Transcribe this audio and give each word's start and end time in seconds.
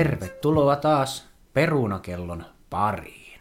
Tervetuloa 0.00 0.76
taas 0.76 1.28
perunakellon 1.52 2.44
pariin. 2.70 3.40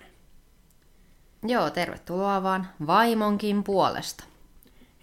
Joo, 1.43 1.69
tervetuloa 1.69 2.43
vaan 2.43 2.69
vaimonkin 2.87 3.63
puolesta. 3.63 4.23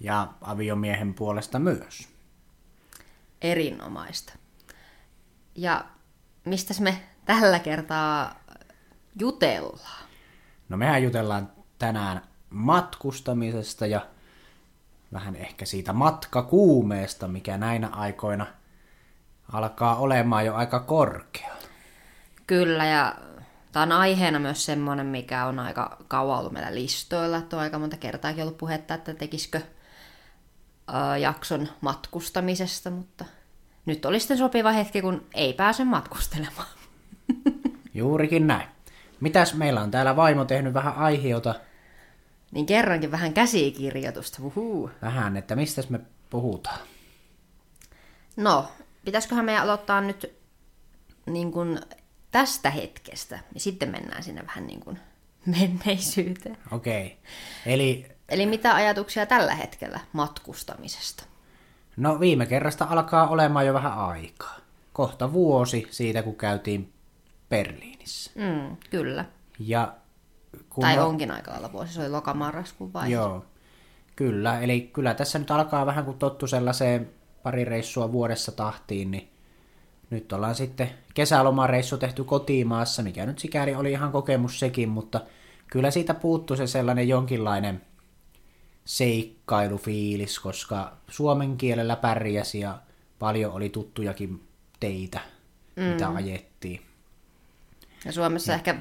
Ja 0.01 0.29
aviomiehen 0.41 1.15
puolesta 1.15 1.59
myös. 1.59 2.09
Erinomaista. 3.41 4.33
Ja 5.55 5.85
mistä 6.45 6.75
me 6.81 7.03
tällä 7.25 7.59
kertaa 7.59 8.35
jutellaan? 9.21 10.07
No 10.69 10.77
mehän 10.77 11.03
jutellaan 11.03 11.53
tänään 11.79 12.23
matkustamisesta 12.51 13.87
ja 13.87 14.07
vähän 15.13 15.37
ehkä 15.37 15.65
siitä 15.65 15.93
matkakuumeesta, 15.93 17.29
mikä 17.29 17.57
näinä 17.57 17.89
aikoina 17.89 18.47
alkaa 19.53 19.97
olemaan 19.97 20.47
jo 20.47 20.55
aika 20.55 20.81
korkea. 20.81 21.57
Kyllä, 22.47 22.85
ja 22.85 23.15
tämä 23.73 23.83
on 23.83 23.93
aiheena 23.93 24.39
myös 24.39 24.65
semmoinen, 24.65 25.07
mikä 25.07 25.47
on 25.47 25.59
aika 25.59 25.97
kauan 26.09 26.39
ollut 26.39 26.53
meillä 26.53 26.75
listoilla. 26.75 27.37
Että 27.37 27.57
on 27.57 27.63
aika 27.63 27.79
monta 27.79 27.97
kertaakin 27.97 28.43
ollut 28.43 28.59
puhetta, 28.59 28.95
että 28.95 29.15
tekisikö 29.15 29.61
jakson 31.21 31.69
matkustamisesta, 31.81 32.91
mutta 32.91 33.25
nyt 33.87 34.05
oli 34.05 34.21
sitten 34.21 34.39
sopiva 34.39 34.73
hetki, 34.73 35.03
kun 35.03 35.27
ei 35.35 35.53
pääse 35.53 35.85
matkustelemaan. 35.85 36.69
Juurikin 37.95 38.47
näin. 38.47 38.69
Mitäs 39.21 39.55
meillä 39.55 39.81
on 39.81 39.91
täällä 39.91 40.17
vaimo 40.17 40.45
tehnyt 40.45 40.75
vähän 40.75 40.97
aiheota? 40.97 41.55
Niin 42.51 42.67
kerrankin 42.67 43.11
vähän 43.11 43.33
käsikirjoitusta. 43.33 44.43
Uhuhu. 44.43 44.91
Vähän, 45.03 45.37
että 45.37 45.57
mistä 45.57 45.83
me 45.89 46.01
puhutaan? 46.31 46.79
No, 48.37 48.69
pitäisiköhän 49.07 49.45
meidän 49.45 49.63
aloittaa 49.63 50.01
nyt 50.01 50.37
niin 51.27 51.53
kuin 51.53 51.81
tästä 52.31 52.71
hetkestä, 52.71 53.39
ja 53.55 53.61
sitten 53.61 53.91
mennään 53.91 54.23
sinne 54.23 54.47
vähän 54.47 54.67
niin 54.67 54.81
kuin 54.81 54.99
menneisyyteen. 55.47 56.59
Okei. 56.73 57.07
Okay. 57.07 57.17
Eli 57.75 58.07
Eli 58.29 58.47
mitä 58.47 58.75
ajatuksia 58.75 59.27
tällä 59.27 59.55
hetkellä 59.55 60.01
matkustamisesta? 60.13 61.25
no 61.97 62.21
viime 62.21 62.47
kerrasta 62.47 62.87
alkaa 62.91 63.29
olemaan 63.29 63.67
jo 63.67 63.75
vähän 63.75 63.99
aikaa. 63.99 64.57
Kohta 64.93 65.33
vuosi 65.33 65.87
siitä, 65.91 66.23
kun 66.23 66.37
käytiin 66.37 66.93
Berliinissä. 67.49 68.31
Mm, 68.35 68.77
kyllä. 68.91 69.25
Ja 69.59 69.95
kun 70.71 70.83
Tai 70.83 70.99
on- 70.99 71.07
onkin 71.07 71.31
aika 71.31 71.51
lailla 71.51 71.73
vuosi, 71.73 71.93
se 71.95 72.01
oli 72.01 72.09
lokamarraskuun 72.09 72.93
vaihe. 72.93 73.15
Joo, 73.15 73.45
kyllä. 74.17 74.61
Eli 74.61 74.81
kyllä 74.81 75.15
tässä 75.15 75.39
nyt 75.39 75.51
alkaa 75.51 75.87
vähän 75.87 76.05
kuin 76.05 76.19
tottu 76.19 76.47
sellaiseen 76.47 77.11
pari 77.47 77.65
reissua 77.65 78.13
vuodessa 78.13 78.53
tahtiin, 78.53 79.11
niin 79.11 79.29
nyt 80.11 80.33
ollaan 80.33 80.55
sitten 80.55 80.91
kesälomareissu 81.15 81.99
tehty 81.99 82.25
kotimaassa, 82.25 83.03
mikä 83.03 83.27
nyt 83.27 83.39
sikäli 83.39 83.75
oli 83.75 83.91
ihan 83.93 84.13
kokemus 84.13 84.59
sekin, 84.59 84.89
mutta 84.89 85.21
kyllä 85.67 85.91
siitä 85.91 86.15
puuttuu 86.15 86.57
se 86.57 86.67
sellainen 86.67 87.09
jonkinlainen 87.09 87.83
seikkailufiilis, 88.85 90.41
koska 90.41 90.93
suomen 91.09 91.57
kielellä 91.57 91.97
pärjäsi 91.97 92.61
ja 92.61 92.79
paljon 93.19 93.53
oli 93.53 93.69
tuttujakin 93.69 94.43
teitä, 94.81 95.21
mm. 95.77 95.83
mitä 95.83 96.09
ajettiin. 96.09 96.81
Ja 98.05 98.13
Suomessa 98.13 98.55
ehkä 98.55 98.77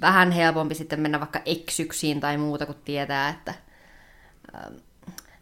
vähän 0.00 0.32
helpompi 0.32 0.74
sitten 0.74 1.00
mennä 1.00 1.20
vaikka 1.20 1.40
eksyksiin 1.44 2.20
tai 2.20 2.36
muuta, 2.38 2.66
kun 2.66 2.76
tietää, 2.84 3.28
että... 3.28 3.54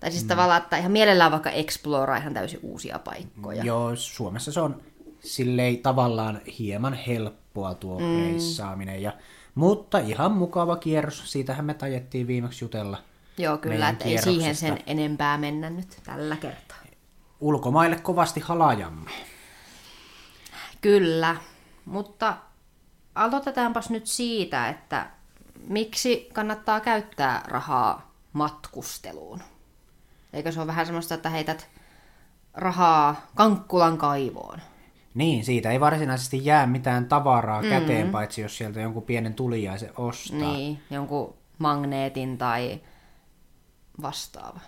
Tai 0.00 0.10
siis 0.10 0.22
mm. 0.22 0.28
tavallaan, 0.28 0.62
että 0.62 0.76
ihan 0.76 0.92
mielellään 0.92 1.32
vaikka 1.32 1.50
exploraa 1.50 2.16
ihan 2.16 2.34
täysin 2.34 2.60
uusia 2.62 2.98
paikkoja. 2.98 3.64
Joo, 3.64 3.96
Suomessa 3.96 4.52
se 4.52 4.60
on 4.60 4.82
silleen 5.20 5.78
tavallaan 5.78 6.40
hieman 6.58 6.94
helppoa 6.94 7.74
tuo 7.74 7.98
mm. 8.00 8.16
reissaaminen. 8.16 9.02
Ja, 9.02 9.12
mutta 9.54 9.98
ihan 9.98 10.32
mukava 10.32 10.76
kierros, 10.76 11.32
siitähän 11.32 11.64
me 11.64 11.74
tajettiin 11.74 12.26
viimeksi 12.26 12.64
jutella. 12.64 12.98
Joo, 13.38 13.58
kyllä, 13.58 13.88
että 13.88 14.04
ei 14.04 14.22
siihen 14.22 14.56
sen 14.56 14.78
enempää 14.86 15.38
mennä 15.38 15.70
nyt 15.70 16.00
tällä 16.04 16.36
kertaa. 16.36 16.76
Ulkomaille 17.40 17.96
kovasti 17.96 18.40
halajamme. 18.40 19.10
Kyllä, 20.80 21.36
mutta 21.84 22.36
aloitetaanpas 23.14 23.90
nyt 23.90 24.06
siitä, 24.06 24.68
että 24.68 25.10
miksi 25.66 26.28
kannattaa 26.32 26.80
käyttää 26.80 27.42
rahaa 27.48 28.12
matkusteluun. 28.32 29.42
Eikö 30.32 30.52
se 30.52 30.60
ole 30.60 30.66
vähän 30.66 30.86
semmoista, 30.86 31.14
että 31.14 31.30
heität 31.30 31.68
rahaa 32.54 33.16
Kankkulan 33.34 33.98
kaivoon? 33.98 34.58
Niin, 35.14 35.44
siitä 35.44 35.70
ei 35.70 35.80
varsinaisesti 35.80 36.44
jää 36.44 36.66
mitään 36.66 37.06
tavaraa 37.06 37.62
mm. 37.62 37.68
käteen, 37.68 38.10
paitsi 38.10 38.40
jos 38.40 38.56
sieltä 38.56 38.80
jonkun 38.80 39.02
pienen 39.02 39.34
tuliaisen 39.34 39.92
ostaa. 39.96 40.38
Niin, 40.38 40.82
jonkun 40.90 41.34
magneetin 41.58 42.38
tai 42.38 42.80
vastaava. 44.02 44.60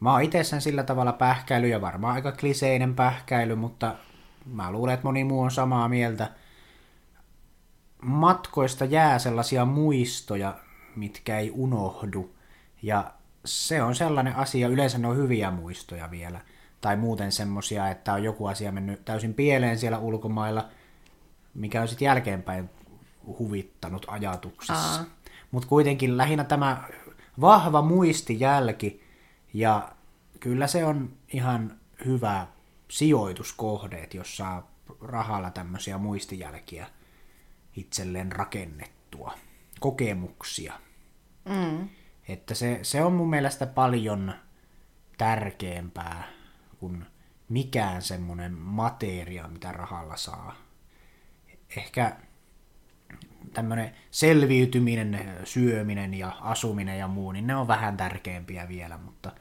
Mä 0.00 0.12
oon 0.12 0.22
itse 0.22 0.60
sillä 0.60 0.82
tavalla 0.82 1.12
pähkäily 1.12 1.68
ja 1.68 1.80
varmaan 1.80 2.14
aika 2.14 2.32
kliseinen 2.32 2.94
pähkäily, 2.94 3.54
mutta 3.54 3.94
mä 4.46 4.72
luulen, 4.72 4.94
että 4.94 5.06
moni 5.06 5.24
muu 5.24 5.40
on 5.40 5.50
samaa 5.50 5.88
mieltä. 5.88 6.30
Matkoista 8.02 8.84
jää 8.84 9.18
sellaisia 9.18 9.64
muistoja, 9.64 10.54
mitkä 10.96 11.38
ei 11.38 11.50
unohdu. 11.50 12.34
Ja 12.82 13.12
se 13.44 13.82
on 13.82 13.94
sellainen 13.94 14.36
asia, 14.36 14.68
yleensä 14.68 14.98
ne 14.98 15.08
on 15.08 15.16
hyviä 15.16 15.50
muistoja 15.50 16.10
vielä. 16.10 16.40
Tai 16.80 16.96
muuten 16.96 17.32
semmosia, 17.32 17.88
että 17.90 18.12
on 18.12 18.24
joku 18.24 18.46
asia 18.46 18.72
mennyt 18.72 19.04
täysin 19.04 19.34
pieleen 19.34 19.78
siellä 19.78 19.98
ulkomailla, 19.98 20.68
mikä 21.54 21.82
on 21.82 21.88
sitten 21.88 22.06
jälkeenpäin 22.06 22.70
huvittanut 23.26 24.06
ajatuksissa. 24.08 25.04
Mutta 25.50 25.68
kuitenkin 25.68 26.16
lähinnä 26.16 26.44
tämä 26.44 26.88
vahva 27.40 27.82
muistijälki, 27.82 29.02
ja 29.54 29.92
kyllä 30.40 30.66
se 30.66 30.84
on 30.84 31.12
ihan 31.32 31.76
hyvä 32.04 32.46
sijoituskohde, 32.90 33.96
että 33.96 34.16
jos 34.16 34.36
saa 34.36 34.70
rahalla 35.00 35.50
tämmöisiä 35.50 35.98
muistijälkiä 35.98 36.86
itselleen 37.76 38.32
rakennettua, 38.32 39.34
kokemuksia. 39.80 40.72
Mm. 41.44 41.88
Että 42.28 42.54
se, 42.54 42.78
se 42.82 43.02
on 43.04 43.12
mun 43.12 43.30
mielestä 43.30 43.66
paljon 43.66 44.34
tärkeämpää 45.18 46.24
kuin 46.78 47.06
mikään 47.48 48.02
semmoinen 48.02 48.52
materia, 48.52 49.48
mitä 49.48 49.72
rahalla 49.72 50.16
saa. 50.16 50.54
Ehkä 51.76 52.16
tämmöinen 53.52 53.94
selviytyminen, 54.10 55.38
syöminen 55.44 56.14
ja 56.14 56.36
asuminen 56.40 56.98
ja 56.98 57.08
muu, 57.08 57.32
niin 57.32 57.46
ne 57.46 57.56
on 57.56 57.68
vähän 57.68 57.96
tärkeämpiä 57.96 58.68
vielä, 58.68 58.98
mutta, 58.98 59.32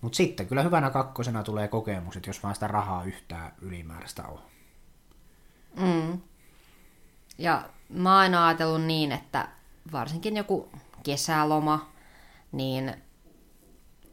mutta 0.00 0.16
sitten 0.16 0.46
kyllä 0.46 0.62
hyvänä 0.62 0.90
kakkosena 0.90 1.42
tulee 1.42 1.68
kokemukset, 1.68 2.26
jos 2.26 2.42
vaan 2.42 2.54
sitä 2.54 2.66
rahaa 2.66 3.04
yhtään 3.04 3.52
ylimääräistä 3.60 4.22
on. 4.22 4.40
Mm. 5.76 6.20
Ja 7.38 7.68
mä 7.88 8.10
oon 8.10 8.20
aina 8.20 8.46
ajatellut 8.46 8.82
niin, 8.82 9.12
että 9.12 9.48
varsinkin 9.92 10.36
joku 10.36 10.68
kesäloma, 11.02 11.92
niin 12.52 12.94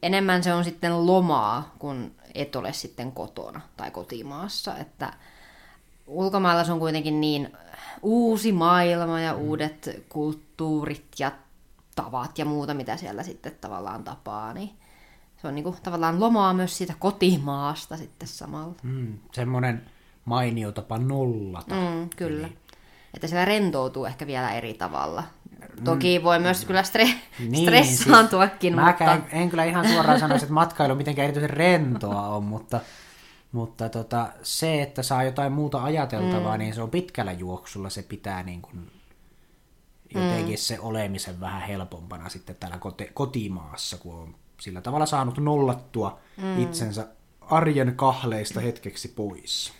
enemmän 0.04 0.44
se 0.44 0.54
on 0.54 0.64
sitten 0.64 1.06
lomaa, 1.06 1.76
kun 1.80 2.12
et 2.34 2.56
ole 2.56 2.74
sitten 2.74 3.12
kotona 3.12 3.62
tai 3.78 3.92
kotimaassa. 3.92 4.78
Että 4.78 5.14
ulkomailla 6.08 6.64
se 6.64 6.72
on 6.72 6.80
kuitenkin 6.80 7.22
niin 7.22 7.58
uusi 8.02 8.52
maailma 8.52 9.20
ja 9.20 9.36
uudet 9.36 10.06
kulttuurit 10.10 11.06
ja 11.20 11.32
tavat 11.96 12.38
ja 12.38 12.46
muuta, 12.46 12.74
mitä 12.74 12.98
siellä 12.98 13.24
sitten 13.24 13.56
tavallaan 13.62 14.04
tapaa, 14.04 14.54
niin 14.54 14.70
se 15.42 15.48
on 15.48 15.56
niinku 15.56 15.76
tavallaan 15.84 16.20
lomaa 16.20 16.54
myös 16.54 16.78
siitä 16.78 16.94
kotimaasta 17.00 17.98
sitten 17.98 18.28
samalla. 18.28 18.76
Mm, 18.84 19.20
semmoinen 19.32 19.86
mainio 20.26 20.72
tapa 20.72 20.98
nollata. 20.98 21.76
Mm, 21.76 22.10
kyllä. 22.16 22.50
Että 23.14 23.28
siellä 23.28 23.46
rentoutuu 23.46 24.06
ehkä 24.06 24.28
vielä 24.28 24.52
eri 24.52 24.74
tavalla. 24.74 25.24
Toki 25.84 26.24
voi 26.24 26.40
myös 26.40 26.66
kyllä 26.66 26.82
stre- 26.82 27.16
stressaantuakin, 27.62 28.74
siis 28.74 28.86
mutta... 28.86 29.14
En, 29.14 29.24
en 29.32 29.50
kyllä 29.50 29.64
ihan 29.64 29.88
suoraan 29.88 30.20
sanoisi, 30.20 30.46
että 30.46 30.54
matkailu 30.54 30.96
mitenkään 30.96 31.24
erityisen 31.24 31.50
rentoa 31.50 32.28
on, 32.28 32.44
mutta, 32.44 32.80
mutta 33.52 33.90
tota, 33.90 34.28
se, 34.44 34.82
että 34.82 35.04
saa 35.04 35.24
jotain 35.24 35.52
muuta 35.52 35.84
ajateltavaa, 35.84 36.58
mm. 36.58 36.60
niin 36.60 36.74
se 36.74 36.82
on 36.82 36.90
pitkällä 36.90 37.32
juoksulla, 37.32 37.90
se 37.90 38.04
pitää 38.04 38.44
niin 38.44 38.62
kuin 38.62 38.92
jotenkin 40.16 40.56
mm. 40.56 40.58
se 40.58 40.80
olemisen 40.80 41.40
vähän 41.40 41.62
helpompana 41.62 42.30
sitten 42.30 42.56
täällä 42.56 42.78
kote, 42.78 43.12
kotimaassa, 43.14 43.98
kun 43.98 44.16
on 44.16 44.36
sillä 44.62 44.82
tavalla 44.82 45.06
saanut 45.06 45.38
nollattua 45.38 46.20
mm. 46.38 46.64
itsensä 46.64 47.08
arjen 47.42 47.96
kahleista 47.96 48.60
hetkeksi 48.60 49.08
pois. 49.08 49.74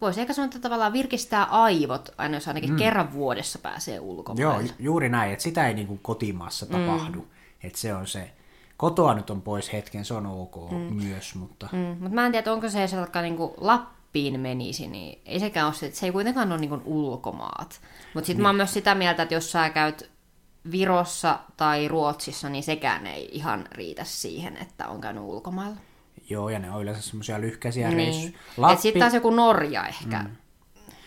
Voisi 0.00 0.20
ehkä 0.20 0.32
sanoa, 0.32 0.46
että 0.46 0.58
tavallaan 0.58 0.92
virkistää 0.92 1.44
aivot, 1.44 2.08
aina 2.18 2.36
jos 2.36 2.48
ainakin 2.48 2.70
mm. 2.70 2.76
kerran 2.76 3.12
vuodessa 3.12 3.58
pääsee 3.58 4.00
ulkomaille. 4.00 4.42
Joo, 4.42 4.60
ju- 4.60 4.74
juuri 4.78 5.08
näin, 5.08 5.32
että 5.32 5.42
sitä 5.42 5.68
ei 5.68 5.74
niin 5.74 5.86
kuin 5.86 6.00
kotimaassa 6.02 6.66
tapahdu. 6.66 7.26
Että 7.62 7.78
se 7.78 7.94
on 7.94 8.06
se, 8.06 8.30
kotoa 8.76 9.14
nyt 9.14 9.30
on 9.30 9.42
pois 9.42 9.72
hetken, 9.72 10.04
se 10.04 10.14
on 10.14 10.26
ok 10.26 10.70
mm. 10.70 10.76
myös, 10.76 11.34
mutta... 11.34 11.68
Mm, 11.72 11.78
mutta 11.78 12.14
mä 12.14 12.26
en 12.26 12.32
tiedä, 12.32 12.52
onko 12.52 12.68
se 12.68 12.78
niinku 13.22 13.54
Lappeenranta 13.56 14.00
Lappiin 14.10 14.40
menisi, 14.40 14.88
niin 14.88 15.22
ei 15.26 15.40
sekään 15.40 15.66
ole 15.66 15.74
se, 15.74 15.86
että 15.86 15.98
se 15.98 16.06
ei 16.06 16.12
kuitenkaan 16.12 16.52
ole 16.52 16.60
niin 16.60 16.82
ulkomaat. 16.84 17.80
Mutta 18.14 18.26
sitten 18.26 18.36
niin. 18.36 18.42
mä 18.42 18.48
oon 18.48 18.56
myös 18.56 18.72
sitä 18.72 18.94
mieltä, 18.94 19.22
että 19.22 19.34
jos 19.34 19.52
sä 19.52 19.70
käyt 19.70 20.10
Virossa 20.70 21.38
tai 21.56 21.88
Ruotsissa, 21.88 22.48
niin 22.48 22.62
sekään 22.62 23.06
ei 23.06 23.28
ihan 23.32 23.64
riitä 23.72 24.04
siihen, 24.04 24.56
että 24.56 24.88
on 24.88 25.00
käynyt 25.00 25.22
ulkomailla. 25.22 25.76
Joo, 26.28 26.48
ja 26.48 26.58
ne 26.58 26.70
on 26.70 26.82
yleensä 26.82 27.02
semmoisia 27.02 27.40
lyhkäisiä 27.40 27.88
Niin. 27.88 27.96
reissuja. 27.98 28.38
Lappi... 28.56 28.82
Sitten 28.82 29.00
taas 29.00 29.14
joku 29.14 29.30
Norja 29.30 29.86
ehkä 29.86 30.18
mm. 30.18 30.36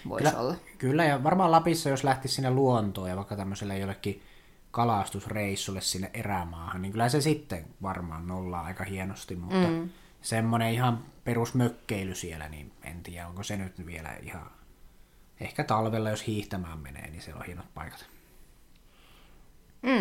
voisi 0.09 0.27
Kyllä, 0.27 0.39
olla. 0.39 0.55
kyllä, 0.77 1.05
ja 1.05 1.23
varmaan 1.23 1.51
Lapissa, 1.51 1.89
jos 1.89 2.03
lähtisi 2.03 2.35
sinne 2.35 2.51
luontoon 2.51 3.09
ja 3.09 3.15
vaikka 3.15 3.35
tämmöiselle 3.35 3.79
jollekin 3.79 4.21
kalastusreissulle 4.71 5.81
sinne 5.81 6.11
erämaahan, 6.13 6.81
niin 6.81 6.91
kyllä 6.91 7.09
se 7.09 7.21
sitten 7.21 7.65
varmaan 7.81 8.27
nollaa 8.27 8.63
aika 8.63 8.83
hienosti, 8.83 9.35
mutta 9.35 9.67
mm. 9.67 9.89
semmoinen 10.21 10.73
ihan 10.73 10.99
perusmökkeily 11.23 12.15
siellä, 12.15 12.49
niin 12.49 12.71
en 12.83 13.03
tiedä, 13.03 13.27
onko 13.27 13.43
se 13.43 13.57
nyt 13.57 13.85
vielä 13.85 14.13
ihan... 14.21 14.51
Ehkä 15.39 15.63
talvella, 15.63 16.09
jos 16.09 16.27
hiihtämään 16.27 16.79
menee, 16.79 17.09
niin 17.09 17.21
siellä 17.21 17.39
on 17.39 17.45
hienot 17.45 17.73
paikat. 17.73 18.05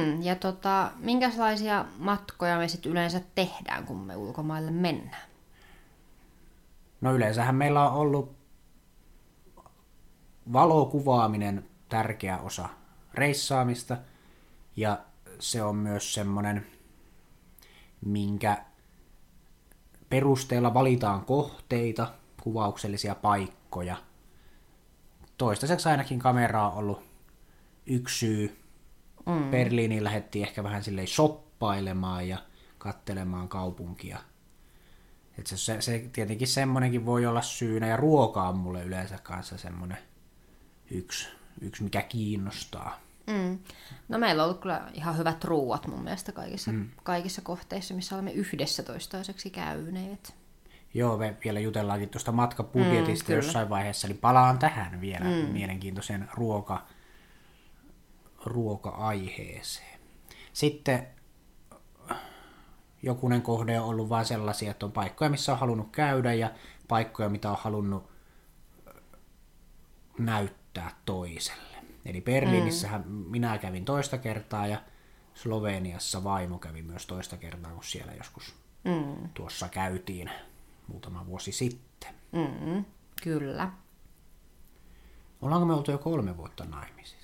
Mm, 0.03 0.23
ja 0.23 0.37
tota, 0.37 0.91
minkälaisia 0.99 1.85
matkoja 1.99 2.59
me 2.59 2.69
sitten 2.69 2.93
yleensä 2.93 3.21
tehdään, 3.35 3.87
kun 3.87 3.99
me 4.01 4.17
ulkomaille 4.17 4.71
mennään? 4.71 5.29
No 7.01 7.15
yleensähän 7.15 7.55
meillä 7.55 7.91
on 7.91 7.97
ollut 7.97 8.37
valokuvaaminen 10.53 11.65
tärkeä 11.89 12.39
osa 12.39 12.69
reissaamista, 13.15 13.97
ja 14.77 14.99
se 15.39 15.63
on 15.63 15.77
myös 15.77 16.15
semmoinen, 16.15 16.67
minkä 18.05 18.65
perusteella 20.09 20.75
valitaan 20.75 21.25
kohteita, 21.25 22.15
kuvauksellisia 22.43 23.15
paikkoja. 23.15 23.97
Toistaiseksi 25.39 25.89
ainakin 25.89 26.19
kamera 26.19 26.69
on 26.69 26.75
ollut 26.75 27.03
yksi 27.87 28.19
syy. 28.19 28.62
Mm. 29.27 29.51
Berliiniin 29.51 30.05
lähdettiin 30.05 30.47
ehkä 30.47 30.65
vähän 30.65 30.85
silleen 30.85 31.09
shoppailemaan 31.09 32.29
ja 32.29 32.39
kattelemaan 32.79 33.49
kaupunkia. 33.49 34.19
Et 35.39 35.47
se, 35.47 35.57
se, 35.57 35.81
se, 35.81 36.09
tietenkin 36.13 36.49
semmonenkin 36.49 37.07
voi 37.07 37.27
olla 37.27 37.43
syynä, 37.43 37.87
ja 37.87 37.97
ruoka 37.97 38.49
on 38.49 38.57
mulle 38.57 38.85
yleensä 38.85 39.19
kanssa 39.23 39.59
semmonen 39.59 39.99
yksi, 40.91 41.29
yksi 41.61 41.83
mikä 41.83 42.03
kiinnostaa. 42.03 43.01
Mm. 43.27 43.59
No 44.09 44.19
meillä 44.19 44.43
on 44.43 44.49
ollut 44.49 44.63
kyllä 44.63 44.91
ihan 44.95 45.19
hyvät 45.19 45.45
ruuat 45.45 45.87
mun 45.87 46.03
mielestä 46.03 46.33
kaikissa, 46.33 46.73
mm. 46.73 46.89
kaikissa 47.03 47.43
kohteissa, 47.43 47.95
missä 47.95 48.15
olemme 48.15 48.33
yhdessä 48.33 48.83
toistaiseksi 48.83 49.51
käyneet. 49.51 50.35
Joo, 50.95 51.17
me 51.17 51.37
vielä 51.45 51.61
jutellaankin 51.61 52.09
tuosta 52.09 52.33
matkabudjetista 52.33 53.33
mm, 53.33 53.37
jossain 53.37 53.69
vaiheessa, 53.69 54.09
niin 54.09 54.19
palaan 54.19 54.59
tähän 54.59 55.01
vielä 55.01 55.25
mm. 55.25 55.53
mielenkiintoiseen 55.53 56.29
ruoka, 56.35 56.87
ruoka-aiheeseen. 58.45 60.01
Sitten 60.53 61.07
jokunen 63.03 63.43
kohde 63.43 63.81
on 63.81 63.87
ollut 63.89 64.09
vain 64.09 64.25
sellaisia, 64.27 64.71
että 64.71 64.87
on 64.87 64.93
paikkoja, 64.93 65.31
missä 65.31 65.53
on 65.53 65.59
halunnut 65.59 65.91
käydä 65.93 66.33
ja 66.33 66.51
paikkoja, 66.89 67.29
mitä 67.29 67.51
on 67.51 67.59
halunnut 67.61 68.11
näyttää 70.19 70.91
toiselle. 71.05 71.77
Eli 72.05 72.21
Berliinissähän 72.21 73.05
mm. 73.07 73.13
minä 73.13 73.59
kävin 73.59 73.85
toista 73.85 74.19
kertaa 74.19 74.67
ja 74.67 74.83
Sloveniassa 75.35 76.25
vaimo 76.25 76.59
kävi 76.59 76.83
myös 76.83 77.07
toista 77.07 77.37
kertaa, 77.37 77.73
kun 77.73 77.85
siellä 77.85 78.13
joskus 78.13 78.55
mm. 78.85 79.29
tuossa 79.35 79.69
käytiin 79.69 80.31
muutama 80.89 81.27
vuosi 81.27 81.53
sitten. 81.53 82.15
Mm, 82.33 82.85
kyllä. 83.23 83.73
Ollaanko 85.43 85.67
me 85.67 85.75
oltu 85.75 85.91
jo 85.91 85.99
kolme 85.99 86.37
vuotta 86.37 86.65
naimisissa? 86.65 87.22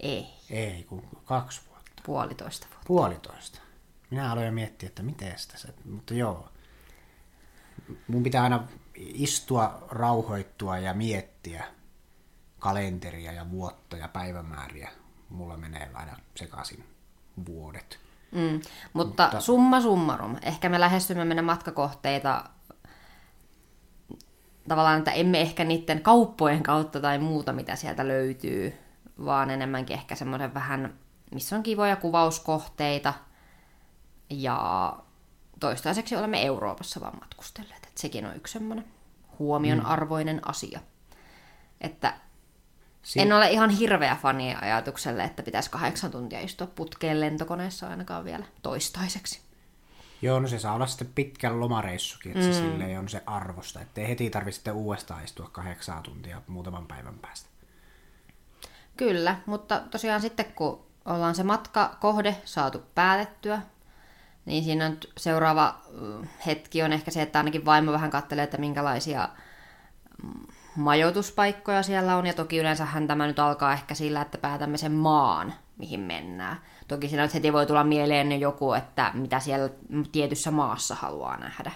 Ei. 0.00 0.26
Ei, 0.50 0.84
kun 0.88 1.02
kaksi 1.24 1.60
vuotta. 1.68 2.02
Puolitoista 2.06 2.66
vuotta. 2.70 2.86
Puolitoista. 2.86 3.60
Minä 4.10 4.32
aloin 4.32 4.46
jo 4.46 4.52
miettiä, 4.52 4.86
että 4.86 5.02
miten 5.02 5.34
tässä, 5.52 5.68
mutta 5.84 6.14
joo. 6.14 6.48
Mun 8.08 8.22
pitää 8.22 8.42
aina 8.42 8.68
istua, 8.94 9.86
rauhoittua 9.90 10.78
ja 10.78 10.94
miettiä 10.94 11.64
kalenteria 12.58 13.32
ja 13.32 13.50
vuotta 13.50 13.96
ja 13.96 14.08
päivämääriä. 14.08 14.90
Mulla 15.28 15.56
menee 15.56 15.90
aina 15.94 16.16
sekaisin 16.36 16.84
vuodet. 17.46 17.98
Mm, 18.32 18.60
mutta, 18.92 19.22
mutta 19.22 19.40
summa 19.40 19.80
summarum, 19.80 20.36
ehkä 20.42 20.68
me 20.68 20.80
lähestymme 20.80 21.24
meidän 21.24 21.44
matkakohteita 21.44 22.44
tavallaan, 24.68 24.98
että 24.98 25.10
emme 25.10 25.40
ehkä 25.40 25.64
niiden 25.64 26.02
kauppojen 26.02 26.62
kautta 26.62 27.00
tai 27.00 27.18
muuta, 27.18 27.52
mitä 27.52 27.76
sieltä 27.76 28.08
löytyy, 28.08 28.74
vaan 29.24 29.50
enemmänkin 29.50 29.96
ehkä 29.96 30.14
semmoinen 30.14 30.54
vähän, 30.54 30.94
missä 31.34 31.56
on 31.56 31.62
kivoja 31.62 31.96
kuvauskohteita, 31.96 33.14
ja 34.30 34.92
toistaiseksi 35.60 36.16
olemme 36.16 36.46
Euroopassa 36.46 37.00
vaan 37.00 37.18
matkustelleet. 37.20 37.84
Että 37.84 38.00
sekin 38.00 38.26
on 38.26 38.36
yksi 38.36 38.52
semmoinen 38.52 38.84
huomionarvoinen 39.38 40.36
mm. 40.36 40.42
asia. 40.46 40.80
Että 41.80 42.14
si- 43.02 43.20
en 43.20 43.32
ole 43.32 43.50
ihan 43.50 43.70
hirveä 43.70 44.16
fani 44.22 44.54
ajatukselle, 44.54 45.24
että 45.24 45.42
pitäisi 45.42 45.70
kahdeksan 45.70 46.10
tuntia 46.10 46.40
istua 46.40 46.66
putkeen 46.66 47.20
lentokoneessa 47.20 47.88
ainakaan 47.88 48.24
vielä 48.24 48.44
toistaiseksi. 48.62 49.40
Joo, 50.22 50.40
no 50.40 50.48
se 50.48 50.58
saa 50.58 50.74
olla 50.74 50.86
sitten 50.86 51.12
pitkän 51.14 51.60
lomareissukin, 51.60 52.32
että 52.32 52.46
mm. 52.46 52.52
se 52.52 52.58
silleen 52.58 52.98
on 52.98 53.08
se 53.08 53.22
arvosta, 53.26 53.80
ettei 53.80 54.08
heti 54.08 54.30
tarvitse 54.30 54.56
sitten 54.56 54.74
uudestaan 54.74 55.24
istua 55.24 55.48
kahdeksan 55.52 56.02
tuntia 56.02 56.42
muutaman 56.46 56.86
päivän 56.86 57.18
päästä. 57.18 57.49
Kyllä, 59.00 59.36
mutta 59.46 59.80
tosiaan 59.90 60.20
sitten 60.20 60.46
kun 60.54 60.86
ollaan 61.04 61.34
se 61.34 61.42
matkakohde 61.42 62.36
saatu 62.44 62.82
päätettyä, 62.94 63.62
niin 64.46 64.64
siinä 64.64 64.86
on 64.86 64.98
seuraava 65.16 65.80
hetki 66.46 66.82
on 66.82 66.92
ehkä 66.92 67.10
se, 67.10 67.22
että 67.22 67.38
ainakin 67.38 67.64
vaimo 67.64 67.92
vähän 67.92 68.10
katselee, 68.10 68.44
että 68.44 68.58
minkälaisia 68.58 69.28
mm, 70.22 70.30
majoituspaikkoja 70.76 71.82
siellä 71.82 72.16
on. 72.16 72.26
Ja 72.26 72.32
toki 72.32 72.58
yleensähän 72.58 73.06
tämä 73.06 73.26
nyt 73.26 73.38
alkaa 73.38 73.72
ehkä 73.72 73.94
sillä, 73.94 74.20
että 74.20 74.38
päätämme 74.38 74.76
sen 74.76 74.92
maan, 74.92 75.54
mihin 75.78 76.00
mennään. 76.00 76.56
Toki 76.88 77.08
siinä 77.08 77.22
nyt 77.22 77.34
heti 77.34 77.52
voi 77.52 77.66
tulla 77.66 77.84
mieleen 77.84 78.40
joku, 78.40 78.72
että 78.72 79.10
mitä 79.14 79.40
siellä 79.40 79.68
tietyssä 80.12 80.50
maassa 80.50 80.94
haluaa 80.94 81.36
nähdä. 81.36 81.72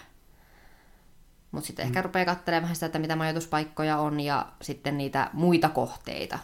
Mutta 1.50 1.66
sitten 1.66 1.84
mm. 1.84 1.88
ehkä 1.88 2.02
rupeaa 2.02 2.24
katselemaan 2.24 2.74
sitä, 2.74 2.86
että 2.86 2.98
mitä 2.98 3.16
majoituspaikkoja 3.16 3.98
on 3.98 4.20
ja 4.20 4.46
sitten 4.62 4.98
niitä 4.98 5.30
muita 5.32 5.68
kohteita, 5.68 6.38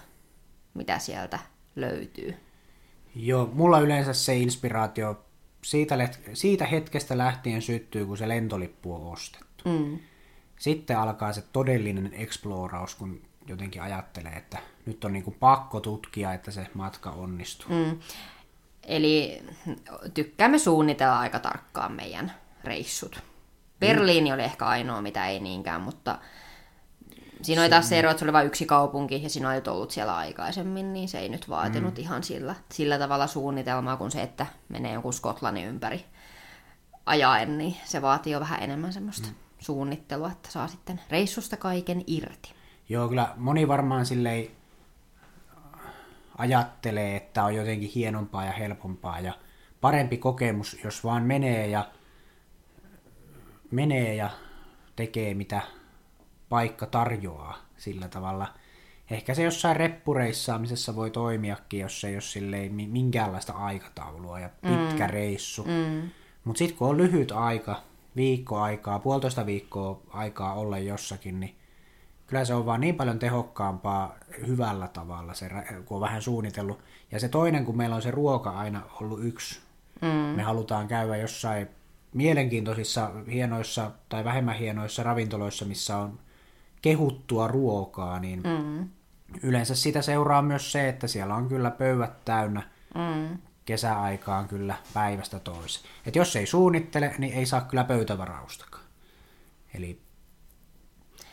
mitä 0.74 0.98
sieltä 0.98 1.38
löytyy. 1.76 2.34
Joo, 3.14 3.50
mulla 3.52 3.80
yleensä 3.80 4.12
se 4.12 4.36
inspiraatio 4.36 5.24
siitä, 5.64 6.08
siitä 6.32 6.66
hetkestä 6.66 7.18
lähtien 7.18 7.62
syttyy, 7.62 8.06
kun 8.06 8.16
se 8.16 8.28
lentolippu 8.28 8.94
on 8.94 9.12
ostettu. 9.12 9.64
Mm. 9.64 9.98
Sitten 10.58 10.98
alkaa 10.98 11.32
se 11.32 11.42
todellinen 11.52 12.14
exploraus, 12.14 12.94
kun 12.94 13.22
jotenkin 13.46 13.82
ajattelee, 13.82 14.32
että 14.32 14.58
nyt 14.86 15.04
on 15.04 15.12
niin 15.12 15.24
kuin 15.24 15.36
pakko 15.40 15.80
tutkia, 15.80 16.32
että 16.32 16.50
se 16.50 16.66
matka 16.74 17.10
onnistuu. 17.10 17.68
Mm. 17.70 18.00
Eli 18.82 19.42
tykkäämme 20.14 20.58
suunnitella 20.58 21.18
aika 21.18 21.38
tarkkaan 21.38 21.92
meidän 21.92 22.32
reissut. 22.64 23.22
Berliini 23.80 24.30
mm. 24.30 24.34
oli 24.34 24.42
ehkä 24.42 24.66
ainoa, 24.66 25.02
mitä 25.02 25.26
ei 25.26 25.40
niinkään, 25.40 25.80
mutta 25.80 26.18
Siinä 27.42 27.62
oli 27.62 27.70
taas 27.70 27.88
se 27.88 27.98
ero, 27.98 28.10
että 28.10 28.18
se 28.18 28.24
oli 28.24 28.32
vain 28.32 28.46
yksi 28.46 28.66
kaupunki 28.66 29.22
ja 29.22 29.28
siinä 29.28 29.50
oli 29.50 29.62
ollut 29.68 29.90
siellä 29.90 30.16
aikaisemmin, 30.16 30.92
niin 30.92 31.08
se 31.08 31.18
ei 31.18 31.28
nyt 31.28 31.48
vaatinut 31.48 31.94
mm. 31.94 32.00
ihan 32.00 32.22
sillä, 32.22 32.54
sillä 32.72 32.98
tavalla 32.98 33.26
suunnitelmaa 33.26 33.96
kuin 33.96 34.10
se, 34.10 34.22
että 34.22 34.46
menee 34.68 34.92
jonkun 34.92 35.12
Skotlannin 35.12 35.66
ympäri 35.66 36.04
ajaen, 37.06 37.58
niin 37.58 37.76
se 37.84 38.02
vaatii 38.02 38.32
jo 38.32 38.40
vähän 38.40 38.62
enemmän 38.62 38.92
semmoista 38.92 39.28
mm. 39.28 39.34
suunnittelua, 39.58 40.30
että 40.32 40.50
saa 40.50 40.68
sitten 40.68 41.00
reissusta 41.10 41.56
kaiken 41.56 42.04
irti. 42.06 42.54
Joo, 42.88 43.08
kyllä 43.08 43.34
moni 43.36 43.68
varmaan 43.68 44.06
silleen 44.06 44.46
ajattelee, 46.38 47.16
että 47.16 47.44
on 47.44 47.54
jotenkin 47.54 47.90
hienompaa 47.94 48.44
ja 48.44 48.52
helpompaa 48.52 49.20
ja 49.20 49.32
parempi 49.80 50.16
kokemus, 50.16 50.76
jos 50.84 51.04
vaan 51.04 51.22
menee 51.22 51.66
ja 51.66 51.90
menee 53.70 54.14
ja 54.14 54.30
tekee 54.96 55.34
mitä 55.34 55.60
paikka 56.50 56.86
tarjoaa 56.86 57.58
sillä 57.76 58.08
tavalla. 58.08 58.48
Ehkä 59.10 59.34
se 59.34 59.42
jossain 59.42 59.76
reppureissaamisessa 59.76 60.96
voi 60.96 61.10
toimiakin, 61.10 61.80
jos 61.80 62.04
ei 62.04 62.14
ole 62.14 62.20
silleen 62.20 62.74
minkäänlaista 62.74 63.52
aikataulua 63.52 64.40
ja 64.40 64.48
pitkä 64.48 65.06
mm. 65.06 65.10
reissu. 65.10 65.64
Mm. 65.64 66.10
Mutta 66.44 66.58
sitten 66.58 66.78
kun 66.78 66.88
on 66.88 66.96
lyhyt 66.96 67.32
aika, 67.32 67.82
viikko 68.16 68.58
aikaa, 68.58 68.98
puolitoista 68.98 69.46
viikkoa 69.46 70.00
aikaa 70.10 70.54
olla 70.54 70.78
jossakin, 70.78 71.40
niin 71.40 71.56
kyllä 72.26 72.44
se 72.44 72.54
on 72.54 72.66
vaan 72.66 72.80
niin 72.80 72.94
paljon 72.94 73.18
tehokkaampaa 73.18 74.14
hyvällä 74.46 74.88
tavalla, 74.88 75.34
se, 75.34 75.50
kun 75.84 75.96
on 75.96 76.00
vähän 76.00 76.22
suunnitellut. 76.22 76.78
Ja 77.10 77.20
se 77.20 77.28
toinen, 77.28 77.64
kun 77.64 77.76
meillä 77.76 77.96
on 77.96 78.02
se 78.02 78.10
ruoka 78.10 78.50
aina 78.50 78.82
ollut 79.00 79.24
yksi, 79.24 79.60
mm. 80.02 80.08
me 80.08 80.42
halutaan 80.42 80.88
käydä 80.88 81.16
jossain 81.16 81.68
mielenkiintoisissa, 82.14 83.10
hienoissa 83.32 83.90
tai 84.08 84.24
vähemmän 84.24 84.54
hienoissa 84.54 85.02
ravintoloissa, 85.02 85.64
missä 85.64 85.96
on 85.96 86.18
kehuttua 86.82 87.48
ruokaa, 87.48 88.20
niin 88.20 88.42
mm. 88.42 88.88
yleensä 89.42 89.74
sitä 89.74 90.02
seuraa 90.02 90.42
myös 90.42 90.72
se, 90.72 90.88
että 90.88 91.06
siellä 91.06 91.34
on 91.34 91.48
kyllä 91.48 91.70
pöydät 91.70 92.24
täynnä 92.24 92.62
mm. 92.94 93.38
kesäaikaan 93.64 94.48
kyllä 94.48 94.74
päivästä 94.94 95.38
toiseen. 95.38 95.86
Et 96.06 96.16
jos 96.16 96.36
ei 96.36 96.46
suunnittele, 96.46 97.14
niin 97.18 97.32
ei 97.32 97.46
saa 97.46 97.60
kyllä 97.60 97.84
pöytävaraustakaan. 97.84 98.84
Eli 99.74 100.00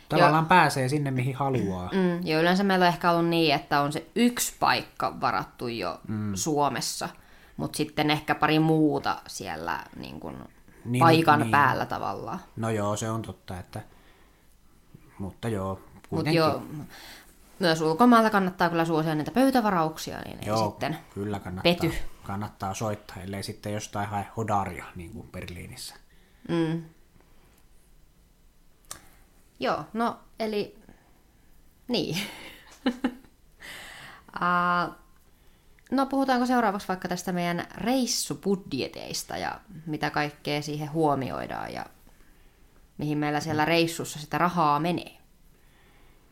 tavallaan 0.10 0.44
jo. 0.44 0.48
pääsee 0.48 0.90
sinne, 0.90 1.12
mihin 1.12 1.36
haluaa. 1.36 1.90
Mm, 1.94 2.28
ja 2.28 2.40
yleensä 2.40 2.64
meillä 2.64 2.84
on 2.84 2.90
ehkä 2.94 3.12
ollut 3.12 3.30
niin, 3.30 3.56
että 3.56 3.82
on 3.82 3.94
se 3.94 4.08
yksi 4.16 4.54
paikka 4.60 5.22
varattu 5.22 5.68
jo 5.68 6.00
mm. 6.08 6.36
Suomessa, 6.36 7.10
mutta 7.58 7.78
sitten 7.78 8.12
ehkä 8.12 8.36
pari 8.36 8.60
muuta 8.60 9.22
siellä 9.28 9.84
niin 9.96 10.20
kun, 10.20 10.50
niin, 10.86 11.00
paikan 11.00 11.40
niin. 11.40 11.52
päällä 11.52 11.86
tavallaan. 11.86 12.40
No 12.56 12.70
joo, 12.70 12.96
se 12.96 13.10
on 13.10 13.22
totta, 13.22 13.60
että... 13.60 13.82
Mutta 15.20 15.48
joo, 15.48 15.80
kuitenkin. 16.10 16.44
Mut 16.44 16.54
joo, 16.54 16.86
myös 17.60 17.82
ulkomailla 17.82 18.30
kannattaa 18.30 18.70
kyllä 18.70 18.86
suosia 18.86 19.16
niitä 19.16 19.32
pöytävarauksia, 19.32 20.22
niin 20.22 20.40
joo, 20.46 20.58
ei 20.58 20.70
sitten 20.70 20.98
kyllä 21.14 21.40
kannattaa, 21.40 21.74
pety. 21.74 21.94
kannattaa 22.24 22.74
soittaa, 22.74 23.18
ellei 23.24 23.44
sitten 23.44 23.74
jostain 23.74 24.10
hae 24.10 24.26
hodaria, 24.38 24.86
niin 24.96 25.12
kuin 25.12 25.28
Berliinissä. 25.28 25.96
Mm. 26.50 26.84
Joo, 29.60 29.84
no 29.94 30.20
eli 30.40 30.78
niin. 31.88 32.18
uh, 34.36 34.96
no 35.92 36.06
puhutaanko 36.06 36.46
seuraavaksi 36.46 36.88
vaikka 36.88 37.08
tästä 37.08 37.32
meidän 37.32 37.68
reissubudjeteista 37.76 39.38
ja 39.38 39.60
mitä 39.86 40.10
kaikkea 40.10 40.62
siihen 40.62 40.92
huomioidaan 40.92 41.74
ja 41.74 41.86
mihin 42.98 43.18
meillä 43.18 43.40
siellä 43.40 43.66
reissussa 43.66 44.20
sitä 44.20 44.38
rahaa 44.38 44.80
menee? 44.80 45.18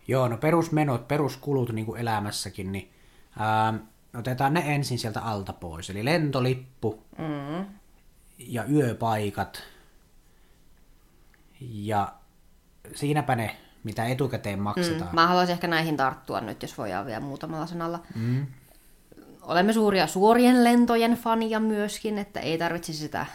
Joo, 0.08 0.28
no 0.28 0.38
perusmenot, 0.38 1.08
peruskulut 1.08 1.72
niin 1.72 1.86
kuin 1.86 2.02
elämässäkin, 2.02 2.72
niin 2.72 2.92
ää, 3.40 3.74
otetaan 4.18 4.54
ne 4.54 4.76
ensin 4.76 5.00
sieltä 5.00 5.22
alta 5.22 5.54
pois. 5.54 5.90
Eli 5.90 6.06
lentolippu 6.06 7.04
mm. 7.18 7.66
ja 8.38 8.64
yöpaikat 8.66 9.64
ja 11.60 12.14
siinäpä 12.96 13.36
ne, 13.36 13.56
mitä 13.84 14.06
etukäteen 14.06 14.60
maksetaan. 14.60 15.12
Mm, 15.12 15.16
mä 15.16 15.28
haluaisin 15.28 15.54
ehkä 15.54 15.68
näihin 15.68 15.98
tarttua 15.98 16.42
nyt, 16.42 16.62
jos 16.62 16.78
voidaan 16.78 17.06
vielä 17.06 17.20
muutamalla 17.20 17.66
sanalla. 17.66 18.00
Mm. 18.16 18.48
Olemme 19.42 19.74
suuria 19.74 20.08
suorien 20.08 20.64
lentojen 20.64 21.14
fania 21.14 21.60
myöskin, 21.60 22.18
että 22.18 22.40
ei 22.40 22.58
tarvitsisi 22.58 23.00
sitä 23.00 23.26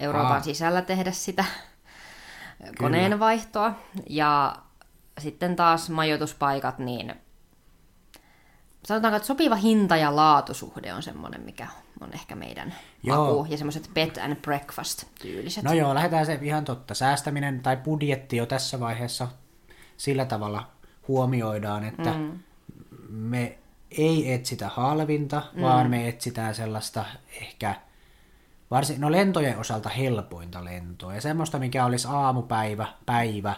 Euroopan 0.00 0.32
Aa. 0.32 0.40
sisällä 0.40 0.82
tehdä 0.82 1.12
sitä 1.12 1.44
koneenvaihtoa. 2.78 3.74
Ja 4.10 4.56
sitten 5.18 5.56
taas 5.56 5.90
majoituspaikat, 5.90 6.78
niin 6.78 7.14
sanotaanko, 8.84 9.16
että 9.16 9.26
sopiva 9.26 9.54
hinta 9.54 9.96
ja 9.96 10.16
laatusuhde 10.16 10.94
on 10.94 11.02
semmoinen, 11.02 11.40
mikä 11.40 11.68
on 12.00 12.12
ehkä 12.12 12.34
meidän 12.34 12.74
joo. 13.02 13.26
maku, 13.26 13.46
ja 13.50 13.56
semmoiset 13.56 13.90
bed 13.94 14.16
and 14.24 14.36
breakfast 14.36 15.04
tyyliset. 15.22 15.64
No 15.64 15.72
joo, 15.72 15.94
lähdetään 15.94 16.26
se 16.26 16.38
ihan 16.42 16.64
totta. 16.64 16.94
Säästäminen 16.94 17.60
tai 17.60 17.76
budjetti 17.76 18.36
jo 18.36 18.46
tässä 18.46 18.80
vaiheessa 18.80 19.28
sillä 19.96 20.24
tavalla 20.24 20.70
huomioidaan, 21.08 21.84
että 21.84 22.10
mm. 22.10 22.38
me 23.08 23.58
ei 23.90 24.32
etsitä 24.32 24.68
halvinta, 24.68 25.42
mm. 25.52 25.62
vaan 25.62 25.90
me 25.90 26.08
etsitään 26.08 26.54
sellaista 26.54 27.04
ehkä 27.40 27.74
varsin, 28.74 29.00
no 29.00 29.12
lentojen 29.12 29.58
osalta 29.58 29.88
helpointa 29.88 30.64
lentoa 30.64 31.14
ja 31.14 31.20
semmoista, 31.20 31.58
mikä 31.58 31.84
olisi 31.84 32.08
aamupäivä, 32.10 32.86
päivä, 33.06 33.54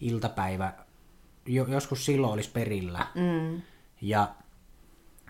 iltapäivä, 0.00 0.72
jo, 1.46 1.66
joskus 1.68 2.04
silloin 2.04 2.32
olisi 2.32 2.50
perillä. 2.50 3.06
Mm. 3.14 3.62
Ja, 4.00 4.28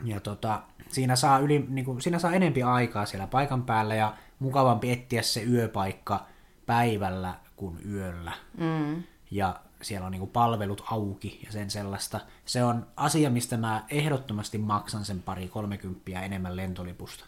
ja 0.04 0.20
tota, 0.20 0.62
siinä 0.88 1.16
saa, 1.16 1.38
yli, 1.38 1.66
niin 1.68 1.84
kuin, 1.84 2.00
siinä 2.00 2.18
saa 2.18 2.32
enempi 2.32 2.62
aikaa 2.62 3.06
siellä 3.06 3.26
paikan 3.26 3.62
päällä 3.62 3.94
ja 3.94 4.14
mukavampi 4.38 4.92
etsiä 4.92 5.22
se 5.22 5.42
yöpaikka 5.42 6.26
päivällä 6.66 7.34
kuin 7.56 7.78
yöllä. 7.92 8.32
Mm. 8.56 9.02
Ja 9.30 9.60
siellä 9.82 10.06
on 10.06 10.12
niin 10.12 10.20
kuin 10.20 10.30
palvelut 10.30 10.84
auki 10.90 11.40
ja 11.46 11.52
sen 11.52 11.70
sellaista. 11.70 12.20
Se 12.44 12.64
on 12.64 12.86
asia, 12.96 13.30
mistä 13.30 13.56
mä 13.56 13.84
ehdottomasti 13.90 14.58
maksan 14.58 15.04
sen 15.04 15.22
pari 15.22 15.48
kolmekymppiä 15.48 16.22
enemmän 16.22 16.56
lentolipusta. 16.56 17.24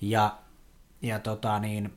Ja, 0.00 0.38
ja 1.02 1.18
tota 1.18 1.58
niin, 1.58 1.94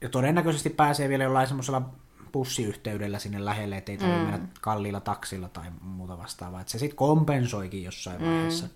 ja 0.00 0.08
todennäköisesti 0.08 0.70
pääsee 0.70 1.08
vielä 1.08 1.24
jollain 1.24 1.46
semmoisella 1.46 1.90
bussiyhteydellä 2.32 3.18
sinne 3.18 3.44
lähelle, 3.44 3.76
ettei 3.76 3.96
tarvitse 3.96 4.24
mm. 4.24 4.30
mennä 4.30 4.48
kalliilla 4.60 5.00
taksilla 5.00 5.48
tai 5.48 5.70
muuta 5.80 6.18
vastaavaa. 6.18 6.60
Että 6.60 6.70
se 6.70 6.78
sitten 6.78 6.96
kompensoikin 6.96 7.82
jossain 7.82 8.22
mm. 8.22 8.26
vaiheessa. 8.26 8.66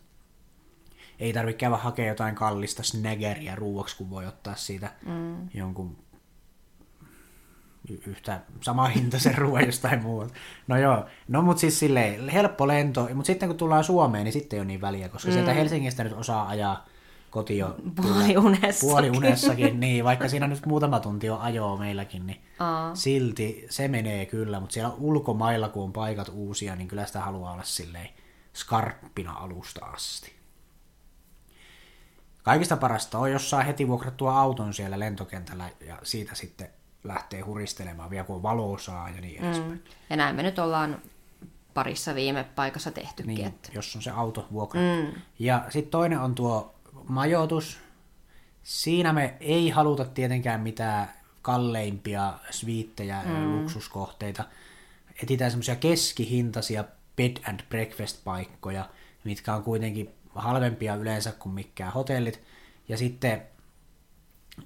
Ei 1.19 1.33
tarvitse 1.33 1.59
käydä 1.59 1.77
hakemaan 1.77 2.09
jotain 2.09 2.35
kallista 2.35 2.83
snaggeria 2.83 3.57
ruuaksi, 3.57 3.97
kun 3.97 4.11
voi 4.11 4.27
ottaa 4.27 4.55
siitä 4.55 4.93
mm. 5.07 5.49
jonkun 5.55 5.97
yhtä 8.07 8.41
sama 8.61 8.87
hinta 8.87 9.19
sen 9.19 9.39
ruoan 9.39 9.67
jostain 9.73 10.03
muualta. 10.03 10.35
No 10.69 10.79
joo, 10.79 11.07
no 11.29 11.43
mutta 11.43 11.61
siis 11.61 11.79
silleen 11.79 12.29
helppo 12.29 12.69
lento, 12.69 13.09
mutta 13.15 13.27
sitten 13.27 13.49
kun 13.49 13.59
tullaan 13.59 13.85
Suomeen, 13.85 14.25
niin 14.25 14.33
sitten 14.33 14.57
ei 14.57 14.61
ole 14.61 14.67
niin 14.67 14.81
väliä, 14.81 15.09
koska 15.09 15.29
mm. 15.29 15.33
sieltä 15.33 15.53
Helsingistä 15.53 16.05
nyt 16.05 16.13
osaa 16.13 16.49
ajaa 16.49 16.87
koti 17.35 17.59
jo 17.59 17.77
puoliunessakin. 17.97 18.89
puoliunessakin, 18.91 19.81
niin 19.81 20.05
vaikka 20.05 20.29
siinä 20.29 20.47
nyt 20.47 20.67
muutama 20.67 21.01
tunti 21.01 21.31
on 21.31 21.41
ajoa 21.41 21.77
meilläkin, 21.77 22.27
niin 22.27 22.41
Aa. 22.59 22.95
silti 22.95 23.67
se 23.71 23.89
menee 23.89 24.27
kyllä, 24.27 24.61
mutta 24.61 24.75
siellä 24.75 24.95
ulkomailla, 24.99 25.69
kun 25.69 25.85
on 25.85 25.93
paikat 25.93 26.31
uusia, 26.33 26.77
niin 26.77 26.89
kyllä 26.89 27.07
sitä 27.07 27.21
haluaa 27.21 27.53
olla 27.53 27.63
silleen 27.63 28.09
skarppina 28.55 29.33
alusta 29.33 29.87
asti. 29.87 30.33
Kaikista 32.43 32.77
parasta 32.77 33.19
on, 33.19 33.33
jos 33.33 33.51
saa 33.51 33.63
heti 33.63 33.89
vuokrattua 33.89 34.41
auton 34.41 34.75
siellä 34.75 34.99
lentokentällä 34.99 35.71
ja 35.87 35.99
siitä 36.03 36.35
sitten 36.35 36.69
lähtee 37.05 37.41
huristelemaan 37.41 38.11
vielä 38.11 38.25
kun 38.25 38.43
valosaa 38.43 39.11
ja 39.11 39.21
niin 39.21 39.45
edespäin. 39.45 39.71
Mm. 39.71 39.81
Ja 40.11 40.17
näin 40.17 40.37
me 40.37 40.43
nyt 40.43 40.59
ollaan 40.59 40.99
parissa 41.75 42.15
viime 42.15 42.45
paikassa 42.45 42.91
tehtykin. 42.91 43.35
Niin, 43.35 43.47
että... 43.47 43.71
jos 43.75 43.97
on 43.97 44.03
se 44.03 44.11
auto 44.11 44.47
vuokrattu. 44.53 45.03
Mm. 45.03 45.21
Ja 45.39 45.65
sitten 45.69 45.91
toinen 45.91 46.21
on 46.21 46.35
tuo 46.35 46.74
majoitus. 47.09 47.79
Siinä 48.63 49.13
me 49.13 49.37
ei 49.41 49.71
haluta 49.71 50.05
tietenkään 50.05 50.61
mitään 50.61 51.11
kalleimpia 51.43 52.35
sviittejä 52.51 53.23
ja 53.23 53.39
mm. 53.39 53.61
luksuskohteita. 53.61 54.45
Etitään 55.23 55.51
semmoisia 55.51 55.77
keskihintaisia 55.77 56.85
bed 57.17 57.37
and 57.49 57.61
breakfast 57.69 58.25
paikkoja, 58.25 58.89
mitkä 59.25 59.55
on 59.55 59.63
kuitenkin 59.63 60.15
halvempia 60.35 60.95
yleensä 60.95 61.33
kuin 61.33 61.55
mikään 61.55 61.93
hotellit. 61.93 62.43
Ja 62.89 62.99
sitten 62.99 63.43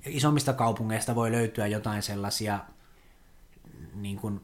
isommista 0.07 0.52
kaupungeista 0.52 1.14
voi 1.14 1.33
löytyä 1.33 1.66
jotain 1.66 2.02
sellaisia 2.02 2.59
niin 3.95 4.16
kuin 4.16 4.40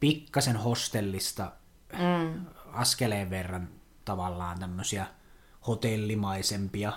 pikkasen 0.00 0.56
hostellista 0.56 1.52
mm. 1.92 2.46
askeleen 2.72 3.30
verran 3.30 3.68
tavallaan 4.04 4.58
tämmöisiä 4.58 5.06
hotellimaisempia, 5.66 6.92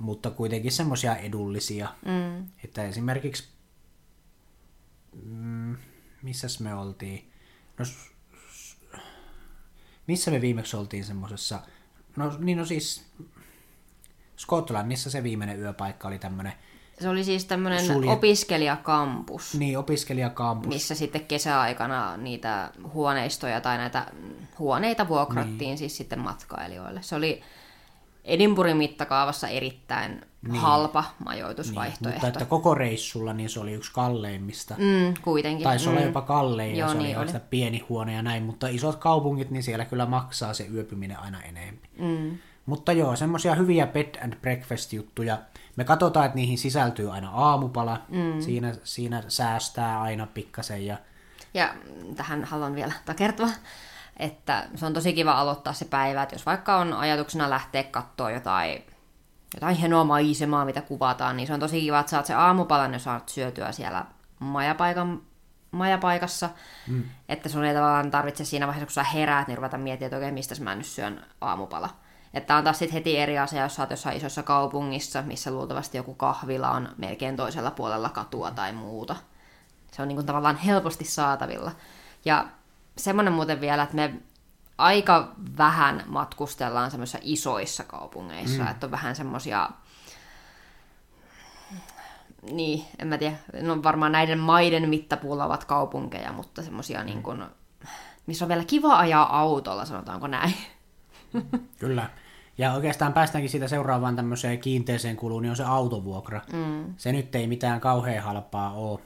mutta 0.00 0.30
kuitenkin 0.30 0.72
semmoisia 0.72 1.16
edullisia. 1.16 1.88
Mm. 2.04 2.46
Että 2.64 2.84
esimerkiksi, 2.84 3.48
mm, 5.22 5.76
missäs 6.22 6.60
me 6.60 6.74
oltiin? 6.74 7.32
No, 7.78 7.84
missä 10.06 10.30
me 10.30 10.40
viimeksi 10.40 10.76
oltiin 10.76 11.04
semmoisessa, 11.04 11.60
no 12.16 12.36
niin 12.38 12.58
no 12.58 12.64
siis 12.64 13.04
Skotlannissa 14.36 15.10
se 15.10 15.22
viimeinen 15.22 15.60
yöpaikka 15.60 16.08
oli 16.08 16.18
tämmöinen 16.18 16.52
se 17.00 17.08
oli 17.08 17.24
siis 17.24 17.44
tämmöinen 17.44 17.86
Sulje... 17.86 18.10
opiskelijakampus. 18.10 19.54
Niin, 19.54 19.78
opiskelijakampus. 19.78 20.74
Missä 20.74 20.94
sitten 20.94 21.26
kesäaikana 21.26 22.16
niitä 22.16 22.70
huoneistoja 22.94 23.60
tai 23.60 23.78
näitä 23.78 24.06
huoneita 24.58 25.08
vuokrattiin 25.08 25.58
niin. 25.58 25.78
siis 25.78 25.96
sitten 25.96 26.18
matkailijoille. 26.18 27.02
Se 27.02 27.14
oli 27.14 27.42
Edinburghin 28.24 28.76
mittakaavassa 28.76 29.48
erittäin 29.48 30.22
niin. 30.42 30.60
halpa 30.60 31.04
majoitusvaihtoehto. 31.24 32.08
Niin, 32.08 32.14
mutta 32.14 32.28
että 32.28 32.44
koko 32.44 32.74
reissulla 32.74 33.32
niin 33.32 33.50
se 33.50 33.60
oli 33.60 33.72
yksi 33.72 33.92
kalleimmista. 33.92 34.74
Mm, 34.78 35.14
kuitenkin. 35.22 35.64
Taisi 35.64 35.86
mm. 35.86 35.92
olla 35.92 36.06
jopa 36.06 36.22
kallein 36.22 36.76
ja 36.76 36.78
Joo, 36.78 36.88
se 36.88 36.98
niin 36.98 37.18
oli, 37.18 37.30
oli. 37.30 37.40
pieni 37.50 37.78
huone 37.88 38.12
ja 38.12 38.22
näin, 38.22 38.42
mutta 38.42 38.68
isot 38.68 38.96
kaupungit, 38.96 39.50
niin 39.50 39.62
siellä 39.62 39.84
kyllä 39.84 40.06
maksaa 40.06 40.54
se 40.54 40.66
yöpyminen 40.74 41.18
aina 41.18 41.42
enemmän. 41.42 41.78
Mm. 41.98 42.38
Mutta 42.66 42.92
joo, 42.92 43.16
semmoisia 43.16 43.54
hyviä 43.54 43.86
bed 43.86 44.14
and 44.24 44.34
breakfast 44.40 44.92
juttuja 44.92 45.38
me 45.76 45.84
katsotaan, 45.84 46.26
että 46.26 46.36
niihin 46.36 46.58
sisältyy 46.58 47.12
aina 47.12 47.30
aamupala, 47.30 48.02
mm. 48.08 48.40
siinä, 48.40 48.74
siinä 48.84 49.22
säästää 49.28 50.02
aina 50.02 50.26
pikkasen. 50.26 50.86
Ja... 50.86 50.98
ja 51.54 51.74
tähän 52.16 52.44
haluan 52.44 52.74
vielä 52.74 52.92
takertua, 53.04 53.48
että 54.16 54.66
se 54.74 54.86
on 54.86 54.92
tosi 54.92 55.12
kiva 55.12 55.32
aloittaa 55.32 55.72
se 55.72 55.84
päivä, 55.84 56.22
että 56.22 56.34
jos 56.34 56.46
vaikka 56.46 56.76
on 56.76 56.92
ajatuksena 56.92 57.50
lähteä 57.50 57.82
katsoa 57.82 58.30
jotain, 58.30 58.86
jotain 59.54 59.76
hienoa 59.76 60.04
maisemaa, 60.04 60.64
mitä 60.64 60.82
kuvataan, 60.82 61.36
niin 61.36 61.46
se 61.46 61.54
on 61.54 61.60
tosi 61.60 61.80
kiva, 61.80 62.00
että 62.00 62.10
saat 62.10 62.26
se 62.26 62.34
aamupalan, 62.34 62.92
jos 62.92 63.04
saat 63.04 63.28
syötyä 63.28 63.72
siellä 63.72 64.04
majapaikan 64.38 65.22
majapaikassa, 65.70 66.50
mm. 66.88 67.02
että 67.28 67.48
sun 67.48 67.64
ei 67.64 67.74
tavallaan 67.74 68.10
tarvitse 68.10 68.44
siinä 68.44 68.66
vaiheessa, 68.66 68.86
kun 68.86 68.92
sä 68.92 69.02
heräät, 69.02 69.48
niin 69.48 69.58
ruveta 69.58 69.78
miettimään, 69.78 70.06
että 70.06 70.16
oikein 70.16 70.34
mistä 70.34 70.64
mä 70.64 70.74
nyt 70.74 70.86
syön 70.86 71.24
aamupala. 71.40 71.88
Että 72.34 72.56
on 72.56 72.64
taas 72.64 72.78
sitten 72.78 72.94
heti 72.94 73.18
eri 73.18 73.38
asia, 73.38 73.62
jos 73.62 73.74
sä 73.74 73.82
oot 73.82 73.90
jossain 73.90 74.16
isossa 74.16 74.42
kaupungissa, 74.42 75.22
missä 75.22 75.50
luultavasti 75.50 75.96
joku 75.96 76.14
kahvila 76.14 76.70
on 76.70 76.88
melkein 76.98 77.36
toisella 77.36 77.70
puolella 77.70 78.08
katua 78.08 78.50
tai 78.50 78.72
muuta. 78.72 79.16
Se 79.92 80.02
on 80.02 80.08
niin 80.08 80.16
kuin 80.16 80.26
tavallaan 80.26 80.56
helposti 80.56 81.04
saatavilla. 81.04 81.72
Ja 82.24 82.46
semmoinen 83.04 83.32
muuten 83.32 83.60
vielä, 83.60 83.82
että 83.82 83.96
me 83.96 84.14
aika 84.78 85.34
vähän 85.58 86.04
matkustellaan 86.06 86.90
semmoisissa 86.90 87.18
isoissa 87.22 87.84
kaupungeissa, 87.84 88.62
mm. 88.62 88.68
että 88.68 88.86
on 88.86 88.90
vähän 88.90 89.16
semmoisia 89.16 89.70
niin, 92.42 92.84
en 92.98 93.08
mä 93.08 93.18
tiedä, 93.18 93.36
no 93.62 93.82
varmaan 93.82 94.12
näiden 94.12 94.38
maiden 94.38 94.88
mittapuulla 94.88 95.44
ovat 95.44 95.64
kaupunkeja, 95.64 96.32
mutta 96.32 96.62
semmoisia 96.62 97.04
niin 97.04 97.22
kuin, 97.22 97.44
missä 98.26 98.44
on 98.44 98.48
vielä 98.48 98.64
kiva 98.64 98.98
ajaa 98.98 99.40
autolla, 99.40 99.84
sanotaanko 99.84 100.26
näin. 100.26 100.54
Kyllä. 101.78 102.10
Ja 102.58 102.72
oikeastaan 102.72 103.12
päästäänkin 103.12 103.50
siitä 103.50 103.68
seuraavaan 103.68 104.16
tämmöiseen 104.16 104.58
kiinteeseen 104.58 105.16
kuluun, 105.16 105.42
niin 105.42 105.50
on 105.50 105.56
se 105.56 105.64
autovuokra. 105.64 106.40
Mm. 106.52 106.94
Se 106.96 107.12
nyt 107.12 107.34
ei 107.34 107.46
mitään 107.46 107.80
kauhean 107.80 108.24
halpaa 108.24 108.72
ole, 108.72 109.00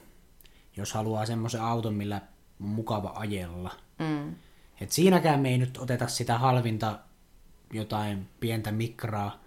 jos 0.77 0.93
haluaa 0.93 1.25
semmoisen 1.25 1.61
auton, 1.61 1.93
millä 1.93 2.21
on 2.61 2.67
mukava 2.67 3.13
ajella. 3.15 3.71
Mm. 3.99 4.35
Et 4.81 4.91
siinäkään 4.91 5.39
me 5.39 5.49
ei 5.49 5.57
nyt 5.57 5.77
oteta 5.77 6.07
sitä 6.07 6.37
halvinta 6.37 6.99
jotain 7.73 8.27
pientä 8.39 8.71
mikraa, 8.71 9.39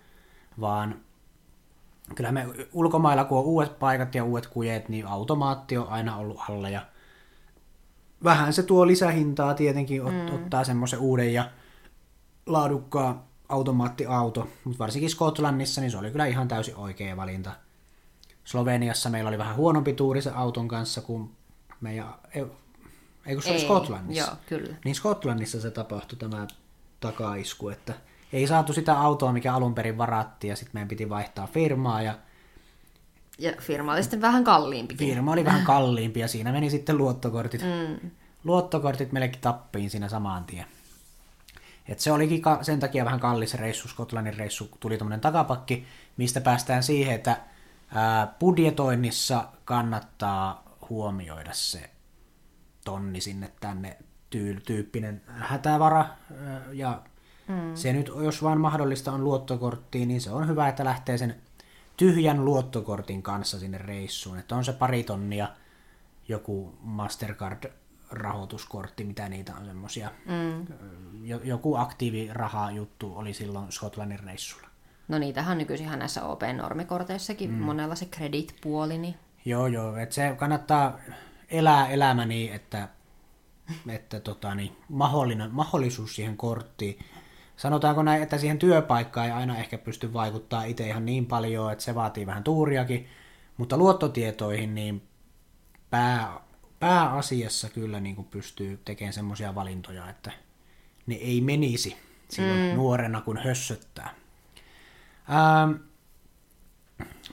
vaan 0.60 1.00
kyllä 2.14 2.32
me 2.32 2.46
ulkomailla, 2.72 3.24
kun 3.24 3.38
on 3.38 3.44
uudet 3.44 3.78
paikat 3.78 4.14
ja 4.14 4.24
uudet 4.24 4.46
kujet, 4.46 4.88
niin 4.88 5.06
automaatti 5.06 5.78
on 5.78 5.88
aina 5.88 6.16
ollut 6.16 6.40
alla 6.48 6.68
ja 6.68 6.86
vähän 8.24 8.52
se 8.52 8.62
tuo 8.62 8.86
lisähintaa 8.86 9.54
tietenkin, 9.54 10.04
ot, 10.04 10.12
mm. 10.12 10.34
ottaa 10.34 10.64
semmoisen 10.64 10.98
uuden 10.98 11.34
ja 11.34 11.50
laadukkaan 12.46 13.22
automaattiauto, 13.48 14.48
mutta 14.64 14.78
varsinkin 14.78 15.10
Skotlannissa 15.10 15.80
niin 15.80 15.90
se 15.90 15.98
oli 15.98 16.10
kyllä 16.10 16.26
ihan 16.26 16.48
täysin 16.48 16.76
oikea 16.76 17.16
valinta. 17.16 17.52
Sloveniassa 18.44 19.10
meillä 19.10 19.28
oli 19.28 19.38
vähän 19.38 19.56
huonompi 19.56 19.92
tuuri 19.92 20.22
se 20.22 20.30
auton 20.30 20.68
kanssa 20.68 21.00
kuin 21.00 21.30
meidän, 21.80 22.14
eikö 23.28 23.42
se 23.42 23.50
ei, 23.50 23.60
Skotlannissa? 23.60 24.26
Joo, 24.26 24.36
kyllä. 24.46 24.76
Niin 24.84 24.94
Skotlannissa 24.94 25.60
se 25.60 25.70
tapahtui 25.70 26.18
tämä 26.18 26.46
takaisku, 27.00 27.68
että 27.68 27.94
ei 28.32 28.46
saatu 28.46 28.72
sitä 28.72 29.00
autoa, 29.00 29.32
mikä 29.32 29.54
alun 29.54 29.74
perin 29.74 29.98
varattiin, 29.98 30.48
ja 30.48 30.56
sitten 30.56 30.72
meidän 30.74 30.88
piti 30.88 31.08
vaihtaa 31.08 31.46
firmaa, 31.46 32.02
ja 32.02 32.14
ja 33.38 33.52
firma 33.60 33.92
oli 33.92 34.02
sitten 34.02 34.20
vähän 34.20 34.44
kalliimpi. 34.44 34.94
Firma 34.94 35.32
oli 35.32 35.44
vähän 35.44 35.64
kalliimpi 35.64 36.20
ja 36.20 36.28
siinä 36.28 36.52
meni 36.52 36.70
sitten 36.70 36.98
luottokortit. 36.98 37.62
Mm. 37.62 38.10
Luottokortit 38.44 39.12
melkein 39.12 39.40
tappiin 39.40 39.90
siinä 39.90 40.08
samaan 40.08 40.44
tien. 40.44 40.66
Et 41.88 42.00
se 42.00 42.12
olikin 42.12 42.42
ka- 42.42 42.62
sen 42.62 42.80
takia 42.80 43.04
vähän 43.04 43.20
kallis 43.20 43.54
reissu, 43.54 43.88
Skotlannin 43.88 44.36
reissu, 44.36 44.70
tuli 44.80 44.98
tämmöinen 44.98 45.20
takapakki, 45.20 45.86
mistä 46.16 46.40
päästään 46.40 46.82
siihen, 46.82 47.14
että 47.14 47.36
ää, 47.94 48.34
budjetoinnissa 48.40 49.44
kannattaa 49.64 50.62
huomioida 50.90 51.50
se 51.52 51.90
tonni 52.90 53.20
sinne 53.20 53.52
tänne 53.60 53.96
tyy- 54.30 54.60
tyyppinen 54.60 55.22
hätävara 55.26 56.06
ja 56.72 57.02
Mm. 57.48 57.74
Se 57.74 57.92
nyt, 57.92 58.10
jos 58.24 58.42
vaan 58.42 58.60
mahdollista 58.60 59.12
on 59.12 59.24
luottokorttiin, 59.24 60.08
niin 60.08 60.20
se 60.20 60.30
on 60.30 60.48
hyvä, 60.48 60.68
että 60.68 60.84
lähtee 60.84 61.18
sen 61.18 61.36
tyhjän 61.96 62.44
luottokortin 62.44 63.22
kanssa 63.22 63.58
sinne 63.58 63.78
reissuun. 63.78 64.38
Että 64.38 64.56
on 64.56 64.64
se 64.64 64.72
pari 64.72 65.04
tonnia 65.04 65.48
joku 66.28 66.78
Mastercard-rahoituskortti, 66.82 69.04
mitä 69.04 69.28
niitä 69.28 69.54
on 69.54 69.66
semmosia. 69.66 70.10
Mm. 70.26 70.66
Joku 71.44 71.76
aktiiviraha 71.76 72.70
juttu 72.70 73.12
oli 73.16 73.32
silloin 73.32 73.72
Skotlannin 73.72 74.20
reissulla. 74.20 74.68
No 75.08 75.18
niitähän 75.18 75.58
nykyisin 75.58 75.98
näissä 75.98 76.24
OP-normikorteissakin 76.24 77.50
mm. 77.50 77.56
monella 77.56 77.94
se 77.94 78.06
credit-puoli. 78.06 78.98
Niin... 78.98 79.14
Joo, 79.44 79.66
joo. 79.66 79.96
Että 79.96 80.14
se 80.14 80.34
kannattaa 80.38 80.98
elää 81.50 81.88
elämä 81.88 82.26
niin, 82.26 82.52
että, 82.52 82.88
että 83.88 84.20
tota, 84.20 84.54
niin, 84.54 84.76
mahdollinen, 84.88 85.50
mahdollisuus 85.54 86.14
siihen 86.14 86.36
korttiin 86.36 86.98
sanotaanko 87.58 88.02
näin, 88.02 88.22
että 88.22 88.38
siihen 88.38 88.58
työpaikkaan 88.58 89.26
ei 89.26 89.32
aina 89.32 89.58
ehkä 89.58 89.78
pysty 89.78 90.12
vaikuttaa 90.12 90.64
itse 90.64 90.88
ihan 90.88 91.06
niin 91.06 91.26
paljon, 91.26 91.72
että 91.72 91.84
se 91.84 91.94
vaatii 91.94 92.26
vähän 92.26 92.44
tuuriakin, 92.44 93.06
mutta 93.56 93.76
luottotietoihin 93.76 94.74
niin 94.74 95.02
pää, 95.90 96.40
pääasiassa 96.80 97.68
kyllä 97.68 98.00
niin 98.00 98.16
kuin 98.16 98.28
pystyy 98.28 98.80
tekemään 98.84 99.12
semmoisia 99.12 99.54
valintoja, 99.54 100.10
että 100.10 100.32
ne 101.06 101.14
ei 101.14 101.40
menisi 101.40 101.96
silloin 102.28 102.70
mm. 102.70 102.76
nuorena, 102.76 103.20
kun 103.20 103.38
hössöttää. 103.38 104.14
Ähm, 105.30 105.72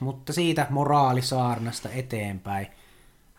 mutta 0.00 0.32
siitä 0.32 0.66
moraalisaarnasta 0.70 1.90
eteenpäin. 1.90 2.66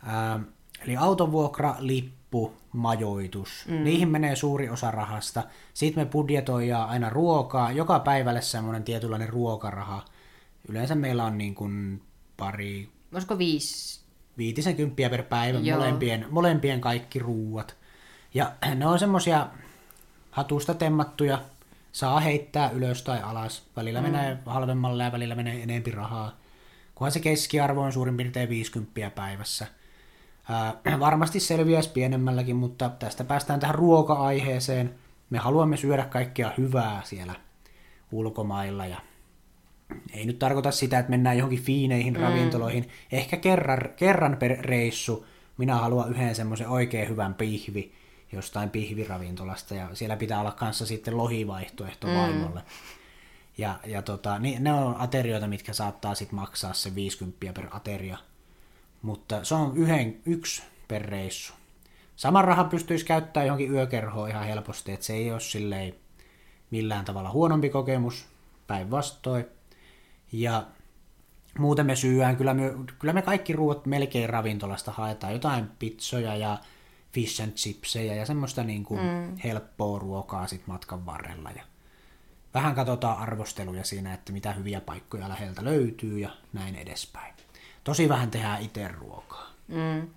Ähm, 0.07 0.43
eli 0.87 0.97
autovuokra, 0.97 1.75
lippu, 1.79 2.53
majoitus. 2.73 3.65
Mm. 3.67 3.83
Niihin 3.83 4.09
menee 4.09 4.35
suuri 4.35 4.69
osa 4.69 4.91
rahasta. 4.91 5.43
Sitten 5.73 6.03
me 6.03 6.09
budjetoidaan 6.09 6.89
aina 6.89 7.09
ruokaa. 7.09 7.71
Joka 7.71 7.99
päivälle 7.99 8.41
semmoinen 8.41 8.83
tietynlainen 8.83 9.29
ruokaraha. 9.29 10.05
Yleensä 10.69 10.95
meillä 10.95 11.23
on 11.23 11.37
niin 11.37 11.55
kuin 11.55 12.01
pari... 12.37 12.89
Olisiko 13.13 13.37
viisi? 13.37 13.99
Viitisen 14.37 14.75
kymppiä 14.75 15.09
per 15.09 15.23
päivä, 15.23 15.59
molempien, 15.59 16.25
molempien 16.29 16.81
kaikki 16.81 17.19
ruuat. 17.19 17.75
Ja 18.33 18.51
ne 18.75 18.87
on 18.87 18.99
semmoisia 18.99 19.47
hatusta 20.31 20.73
temmattuja, 20.73 21.41
saa 21.91 22.19
heittää 22.19 22.69
ylös 22.69 23.01
tai 23.01 23.21
alas. 23.21 23.63
Välillä 23.75 24.01
mm. 24.01 24.07
menee 24.07 24.37
halvemmalle 24.45 25.03
ja 25.03 25.11
välillä 25.11 25.35
menee 25.35 25.63
enempi 25.63 25.91
rahaa. 25.91 26.37
Kunhan 26.95 27.11
se 27.11 27.19
keskiarvo 27.19 27.81
on 27.81 27.93
suurin 27.93 28.17
piirtein 28.17 28.49
50 28.49 29.09
päivässä. 29.15 29.67
Ää, 30.49 30.73
varmasti 30.99 31.39
selviäisi 31.39 31.89
pienemmälläkin, 31.89 32.55
mutta 32.55 32.89
tästä 32.89 33.23
päästään 33.23 33.59
tähän 33.59 33.75
ruoka-aiheeseen. 33.75 34.95
Me 35.29 35.37
haluamme 35.37 35.77
syödä 35.77 36.05
kaikkea 36.05 36.51
hyvää 36.57 37.01
siellä 37.03 37.33
ulkomailla 38.11 38.85
ja 38.85 38.97
ei 40.13 40.25
nyt 40.25 40.39
tarkoita 40.39 40.71
sitä, 40.71 40.99
että 40.99 41.09
mennään 41.09 41.37
johonkin 41.37 41.63
fiineihin 41.63 42.13
mm. 42.13 42.19
ravintoloihin. 42.19 42.89
Ehkä 43.11 43.37
kerran, 43.37 43.79
kerran 43.95 44.37
per 44.37 44.57
reissu 44.59 45.25
minä 45.57 45.75
haluan 45.75 46.09
yhden 46.09 46.35
semmoisen 46.35 46.67
oikein 46.67 47.09
hyvän 47.09 47.33
pihvi 47.33 47.93
jostain 48.31 48.69
pihviravintolasta 48.69 49.75
ja 49.75 49.89
siellä 49.93 50.17
pitää 50.17 50.39
olla 50.39 50.51
kanssa 50.51 50.85
sitten 50.85 51.17
lohivaihtoehto 51.17 52.07
mm. 52.07 52.13
vaimolle. 52.13 52.61
Ja, 53.57 53.79
ja 53.85 54.01
tota, 54.01 54.39
niin 54.39 54.63
ne 54.63 54.73
on 54.73 54.95
aterioita, 54.99 55.47
mitkä 55.47 55.73
saattaa 55.73 56.15
sitten 56.15 56.39
maksaa 56.39 56.73
se 56.73 56.95
50 56.95 57.53
per 57.53 57.67
ateria 57.71 58.17
mutta 59.01 59.43
se 59.43 59.55
on 59.55 59.77
yhden, 59.77 60.21
yksi 60.25 60.63
per 60.87 61.01
reissu. 61.01 61.53
Saman 62.15 62.45
rahan 62.45 62.69
pystyisi 62.69 63.05
käyttämään 63.05 63.47
johonkin 63.47 63.71
yökerhoon 63.71 64.29
ihan 64.29 64.45
helposti, 64.45 64.91
että 64.91 65.05
se 65.05 65.13
ei 65.13 65.31
ole 65.31 65.39
silleen 65.39 65.95
millään 66.71 67.05
tavalla 67.05 67.31
huonompi 67.31 67.69
kokemus, 67.69 68.27
päinvastoin. 68.67 69.45
Ja 70.31 70.67
muuten 71.59 71.85
me 71.85 71.95
syyään, 71.95 72.37
kyllä 72.37 72.53
me, 72.53 72.73
kyllä 72.99 73.13
me 73.13 73.21
kaikki 73.21 73.53
ruoat 73.53 73.85
melkein 73.85 74.29
ravintolasta 74.29 74.91
haetaan, 74.91 75.33
jotain 75.33 75.67
pizzoja 75.79 76.35
ja 76.35 76.57
fish 77.11 77.43
and 77.43 77.51
chipsejä 77.51 78.15
ja 78.15 78.25
semmoista 78.25 78.63
niin 78.63 78.83
kuin 78.83 79.01
mm. 79.01 79.37
helppoa 79.43 79.99
ruokaa 79.99 80.47
sit 80.47 80.67
matkan 80.67 81.05
varrella. 81.05 81.49
Ja 81.55 81.63
vähän 82.53 82.75
katsotaan 82.75 83.17
arvosteluja 83.17 83.83
siinä, 83.83 84.13
että 84.13 84.33
mitä 84.33 84.53
hyviä 84.53 84.81
paikkoja 84.81 85.29
läheltä 85.29 85.63
löytyy 85.63 86.19
ja 86.19 86.29
näin 86.53 86.75
edespäin 86.75 87.33
tosi 87.87 88.09
vähän 88.09 88.31
tehdään 88.31 88.61
itse 88.61 88.87
ruokaa. 88.87 89.51
Mm. 89.67 90.07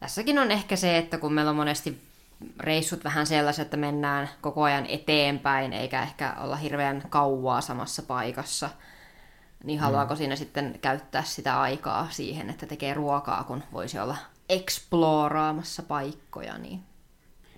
Tässäkin 0.00 0.38
on 0.38 0.50
ehkä 0.50 0.76
se, 0.76 0.98
että 0.98 1.18
kun 1.18 1.32
meillä 1.32 1.50
on 1.50 1.56
monesti 1.56 2.02
reissut 2.60 3.04
vähän 3.04 3.26
sellaiset, 3.26 3.62
että 3.62 3.76
mennään 3.76 4.28
koko 4.40 4.62
ajan 4.62 4.86
eteenpäin, 4.86 5.72
eikä 5.72 6.02
ehkä 6.02 6.34
olla 6.40 6.56
hirveän 6.56 7.02
kauaa 7.08 7.60
samassa 7.60 8.02
paikassa, 8.02 8.70
niin 9.64 9.80
haluaako 9.80 10.14
mm. 10.14 10.18
siinä 10.18 10.36
sitten 10.36 10.78
käyttää 10.82 11.22
sitä 11.22 11.60
aikaa 11.60 12.08
siihen, 12.10 12.50
että 12.50 12.66
tekee 12.66 12.94
ruokaa, 12.94 13.44
kun 13.44 13.62
voisi 13.72 13.98
olla 13.98 14.16
eksploraamassa 14.48 15.82
paikkoja, 15.82 16.58
niin 16.58 16.82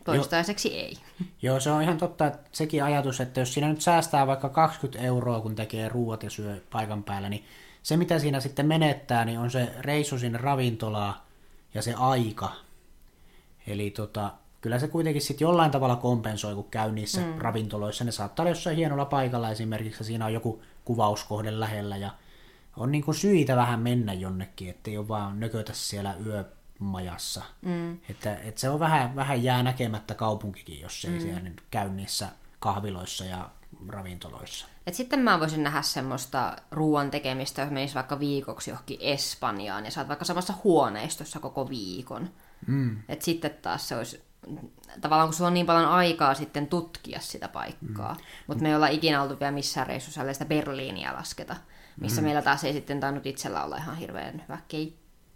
toistaiseksi 0.05 0.69
jo, 0.69 0.75
ei. 0.75 0.99
Joo, 1.43 1.61
se 1.61 1.71
on 1.71 1.83
ihan 1.83 1.99
totta, 1.99 2.27
että 2.27 2.49
sekin 2.53 2.85
ajatus, 2.85 3.21
että 3.21 3.40
jos 3.40 3.55
siinä 3.55 3.69
nyt 3.69 3.81
säästää 3.81 4.27
vaikka 4.27 4.49
20 4.49 5.07
euroa, 5.07 5.40
kun 5.40 5.55
tekee 5.55 5.88
ruoat 5.88 6.23
ja 6.23 6.31
syö 6.31 6.61
paikan 6.73 7.03
päällä, 7.03 7.29
niin 7.29 7.45
se, 7.85 7.97
mitä 7.97 8.18
siinä 8.18 8.40
sitten 8.40 8.66
menettää, 8.66 9.25
niin 9.25 9.38
on 9.38 9.51
se 9.51 9.73
reissu 9.81 10.18
sinne 10.18 10.38
ravintolaan 10.38 11.14
ja 11.75 11.83
se 11.83 11.94
aika. 11.94 12.53
Eli 13.66 13.90
tota, 13.90 14.33
kyllä 14.61 14.79
se 14.79 14.88
kuitenkin 14.88 15.23
sitten 15.23 15.44
jollain 15.44 15.70
tavalla 15.70 15.97
kompensoi, 15.97 16.55
kun 16.55 16.70
käy 16.70 16.92
niissä 16.92 17.20
mm. 17.20 17.38
ravintoloissa. 17.38 18.05
Ne 18.05 18.11
saattaa 18.11 18.42
olla 18.42 18.51
jossain 18.51 18.77
hienolla 18.77 19.05
paikalla 19.05 19.51
esimerkiksi, 19.51 20.05
siinä 20.05 20.25
on 20.25 20.33
joku 20.33 20.62
kuvauskohde 20.85 21.61
lähellä 21.61 21.97
ja 21.97 22.11
on 22.77 22.92
niin 22.92 23.05
kuin 23.05 23.14
syitä 23.14 23.57
vähän 23.57 23.81
mennä 23.81 24.12
jonnekin, 24.12 24.70
ettei 24.70 24.99
ole 24.99 25.09
vaan 25.09 25.40
nökötä 25.40 25.73
siellä 25.73 26.14
yö 26.27 26.44
majassa. 26.79 27.42
Mm. 27.62 27.99
Että, 28.11 28.37
että 28.37 28.61
se 28.61 28.70
on 28.70 28.81
vähän, 28.81 29.16
vähän 29.16 29.42
jää 29.42 29.62
näkemättä 29.62 30.14
kaupunkikin, 30.14 30.81
jos 30.81 31.05
ei 31.05 31.11
mm. 31.11 31.20
siellä 31.20 31.40
nyt 31.40 31.62
käy 31.70 31.88
niissä 31.88 32.29
kahviloissa 32.59 33.25
ja 33.25 33.51
ravintoloissa. 33.89 34.67
Et 34.87 34.95
sitten 34.95 35.21
mä 35.21 35.41
voisin 35.41 35.63
nähdä 35.63 35.83
semmoista 35.83 36.57
ruoan 36.71 37.11
tekemistä, 37.11 37.63
jos 37.63 37.71
menisi 37.71 37.95
vaikka 37.95 38.21
viikoksi 38.21 38.71
johonkin 38.71 38.99
Espanjaan 39.01 39.85
ja 39.85 39.91
saat 39.91 40.09
vaikka 40.09 40.25
samassa 40.25 40.55
huoneistossa 40.65 41.41
koko 41.41 41.69
viikon. 41.69 42.31
Mm. 42.67 42.97
Et 43.09 43.23
sitten 43.23 43.51
taas 43.63 43.89
se 43.89 43.97
olisi, 43.97 44.23
tavallaan 45.01 45.29
kun 45.29 45.35
sulla 45.35 45.49
on 45.49 45.55
niin 45.55 45.67
paljon 45.67 45.89
aikaa 45.89 46.35
sitten 46.35 46.67
tutkia 46.67 47.21
sitä 47.21 47.49
paikkaa. 47.49 48.15
Mm. 48.15 48.21
Mutta 48.47 48.63
me 48.63 48.69
ei 48.69 48.75
olla 48.75 48.89
ikinä 48.89 49.23
oltu 49.23 49.41
vielä 49.41 49.53
missään 49.53 49.87
reissussa, 49.87 50.33
sitä 50.33 50.45
Berliiniä 50.45 51.13
lasketa, 51.13 51.57
missä 52.01 52.21
mm. 52.21 52.25
meillä 52.25 52.43
taas 52.43 52.65
ei 52.65 52.73
sitten 52.73 53.01
tainnut 53.01 53.27
itsellä 53.27 53.65
olla 53.65 53.77
ihan 53.77 53.97
hirveän 53.97 54.43
hyvä 54.43 54.59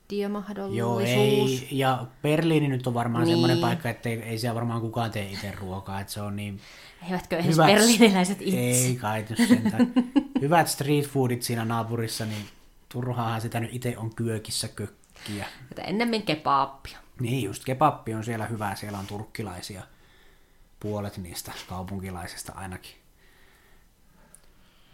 keittiömahdollisuus. 0.09 0.79
Joo, 0.79 1.01
ei. 1.01 1.69
Ja 1.71 2.07
Berliini 2.23 2.69
nyt 2.69 2.87
on 2.87 2.95
varmaan 2.95 3.25
niin. 3.25 3.33
semmoinen 3.33 3.59
paikka, 3.59 3.91
että 3.91 4.09
ei, 4.09 4.23
ei 4.23 4.39
siellä 4.39 4.55
varmaan 4.55 4.81
kukaan 4.81 5.11
tee 5.11 5.31
itse 5.31 5.53
ruokaa, 5.53 6.01
että 6.01 6.13
se 6.13 6.21
on 6.21 6.37
niin 6.37 6.61
Eivätkö 7.07 7.37
edes 7.37 7.47
hyvät, 7.47 7.67
berliiniläiset 7.67 8.43
itse? 8.43 8.59
Ei 8.59 8.97
kai 8.97 9.25
sentään. 9.49 9.93
Hyvät 10.41 10.69
street 10.69 11.07
foodit 11.07 11.43
siinä 11.43 11.65
naapurissa, 11.65 12.25
niin 12.25 12.47
turhaahan 12.89 13.41
sitä 13.41 13.61
nyt 13.61 13.75
itse 13.75 13.99
on 13.99 14.15
kyökissä 14.15 14.69
kökkiä. 14.69 15.47
Että 15.71 15.83
ennemmin 15.83 16.23
kebappia. 16.23 16.99
Niin, 17.21 17.45
just 17.45 17.65
kebappi 17.65 18.15
on 18.15 18.25
siellä 18.25 18.47
hyvää. 18.47 18.75
Siellä 18.75 18.99
on 18.99 19.07
turkkilaisia. 19.07 19.83
Puolet 20.81 21.17
niistä 21.17 21.53
kaupunkilaisista 21.69 22.53
ainakin. 22.57 22.93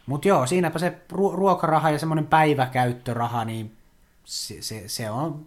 Mutta 0.06 0.28
joo, 0.28 0.46
siinäpä 0.46 0.78
se 0.78 0.98
ruokaraha 1.10 1.90
ja 1.90 1.98
semmoinen 1.98 2.26
päiväkäyttöraha, 2.26 3.44
niin 3.44 3.76
se, 4.24 4.62
se, 4.62 4.88
se 4.88 5.10
on 5.10 5.46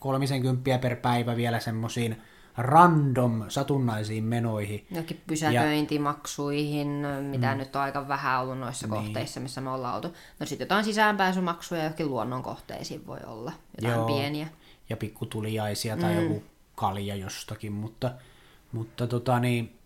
kolmisen 0.00 0.42
kymppiä 0.42 0.78
per 0.78 0.96
päivä 0.96 1.36
vielä 1.36 1.60
semmoisiin 1.60 2.22
random 2.56 3.44
satunnaisiin 3.48 4.24
menoihin. 4.24 4.86
Jokin 4.90 5.20
pysäköintimaksuihin, 5.26 6.88
mitä 7.22 7.52
mm. 7.52 7.58
nyt 7.58 7.76
on 7.76 7.82
aika 7.82 8.08
vähän 8.08 8.40
ollut 8.40 8.58
noissa 8.58 8.86
niin. 8.86 9.04
kohteissa, 9.04 9.40
missä 9.40 9.60
me 9.60 9.70
ollaan 9.70 9.96
oltu. 9.96 10.08
No 10.40 10.46
sitten 10.46 10.64
jotain 10.64 10.84
sisäänpääsymaksuja 10.84 11.82
johonkin 11.82 12.08
luonnon 12.08 12.42
kohteisiin 12.42 13.06
voi 13.06 13.18
olla, 13.26 13.52
jotain 13.80 13.98
Joo. 13.98 14.06
pieniä. 14.06 14.48
Ja 14.88 14.96
pikkutuliaisia 14.96 15.96
tai 15.96 16.14
mm. 16.14 16.22
joku 16.22 16.42
kalja 16.74 17.14
jostakin, 17.14 17.72
mutta, 17.72 18.10
mutta 18.72 19.06
tota 19.06 19.40
niin, 19.40 19.78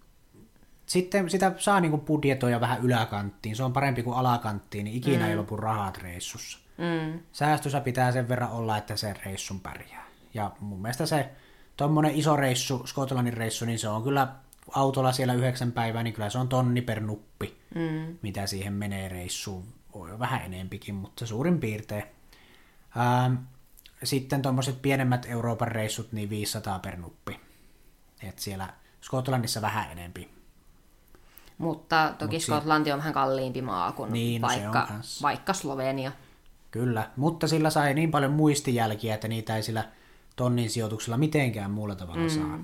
sitten 0.87 1.31
sitä 1.31 1.53
saa 1.59 1.81
niinku 1.81 1.99
budjetoida 1.99 2.61
vähän 2.61 2.81
yläkanttiin. 2.81 3.57
Se 3.57 3.63
on 3.63 3.73
parempi 3.73 4.03
kuin 4.03 4.17
alakanttiin, 4.17 4.85
niin 4.85 4.97
ikinä 4.97 5.25
mm. 5.25 5.31
ei 5.31 5.37
lopu 5.37 5.57
rahat 5.57 5.99
reissussa. 5.99 6.59
Mm. 6.83 7.21
Säästössä 7.33 7.81
pitää 7.81 8.13
sen 8.13 8.29
verran 8.29 8.51
olla, 8.51 8.77
että 8.77 8.97
sen 8.97 9.17
reissun 9.25 9.61
pärjää. 9.61 10.07
Ja 10.35 10.51
mun 10.61 10.83
mielestä 10.83 11.07
se 11.07 11.31
tuommoinen 11.77 12.15
iso 12.15 12.37
reissu, 12.37 12.87
Skotlannin 12.87 13.35
reissu, 13.35 13.65
niin 13.65 13.79
se 13.79 13.89
on 13.89 14.03
kyllä 14.03 14.29
autolla 14.75 15.13
siellä 15.13 15.35
yhdeksän 15.35 15.73
päivää, 15.73 16.03
niin 16.03 16.15
kyllä 16.15 16.31
se 16.31 16.39
on 16.39 16.49
tonni 16.49 16.83
per 16.83 17.01
nuppi, 17.01 17.59
mm. 17.75 18.19
mitä 18.23 18.47
siihen 18.47 18.73
menee 18.73 19.09
reissuun. 19.09 19.65
Voi 19.95 20.11
jo 20.11 20.19
vähän 20.19 20.43
enempikin, 20.43 20.95
mutta 20.95 21.27
suurin 21.27 21.61
piirtein. 21.61 22.05
Ähm, 22.97 23.35
sitten 24.05 24.43
tuommoiset 24.43 24.83
pienemmät 24.83 25.27
Euroopan 25.29 25.69
reissut, 25.69 26.13
niin 26.13 26.31
500 26.31 26.79
per 26.79 26.97
nuppi. 26.97 27.41
Et 28.23 28.39
siellä 28.39 28.69
Skotlannissa 29.01 29.63
vähän 29.63 29.93
enempi. 29.93 30.31
Mutta 31.59 32.15
toki 32.19 32.37
Mut 32.37 32.43
Skotlanti 32.43 32.93
on 32.93 32.99
vähän 32.99 33.13
kalliimpi 33.13 33.63
maa 33.63 33.93
kuin 33.93 34.13
niin, 34.13 34.43
no 34.43 34.49
vaikka, 34.49 34.89
vaikka 35.23 35.53
Slovenia. 35.53 36.13
Kyllä, 36.73 37.11
mutta 37.17 37.49
sillä 37.49 37.71
sai 37.71 37.95
niin 37.95 38.11
paljon 38.11 38.33
muistijälkiä, 38.33 39.15
että 39.15 39.29
niitä 39.29 39.57
ei 39.57 39.63
sillä 39.63 39.85
tonnin 40.37 40.71
sijoituksella 40.71 41.19
mitenkään 41.19 41.71
muulla 41.71 41.95
tavalla 41.95 42.23
mm. 42.23 42.29
saa. 42.29 42.59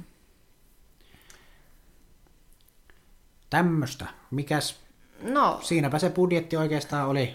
Tämmöstä. 3.51 4.07
Mikäs? 4.31 4.81
No. 5.23 5.59
Siinäpä 5.63 5.99
se 5.99 6.11
budjetti 6.11 6.57
oikeastaan 6.57 7.09
oli. 7.09 7.35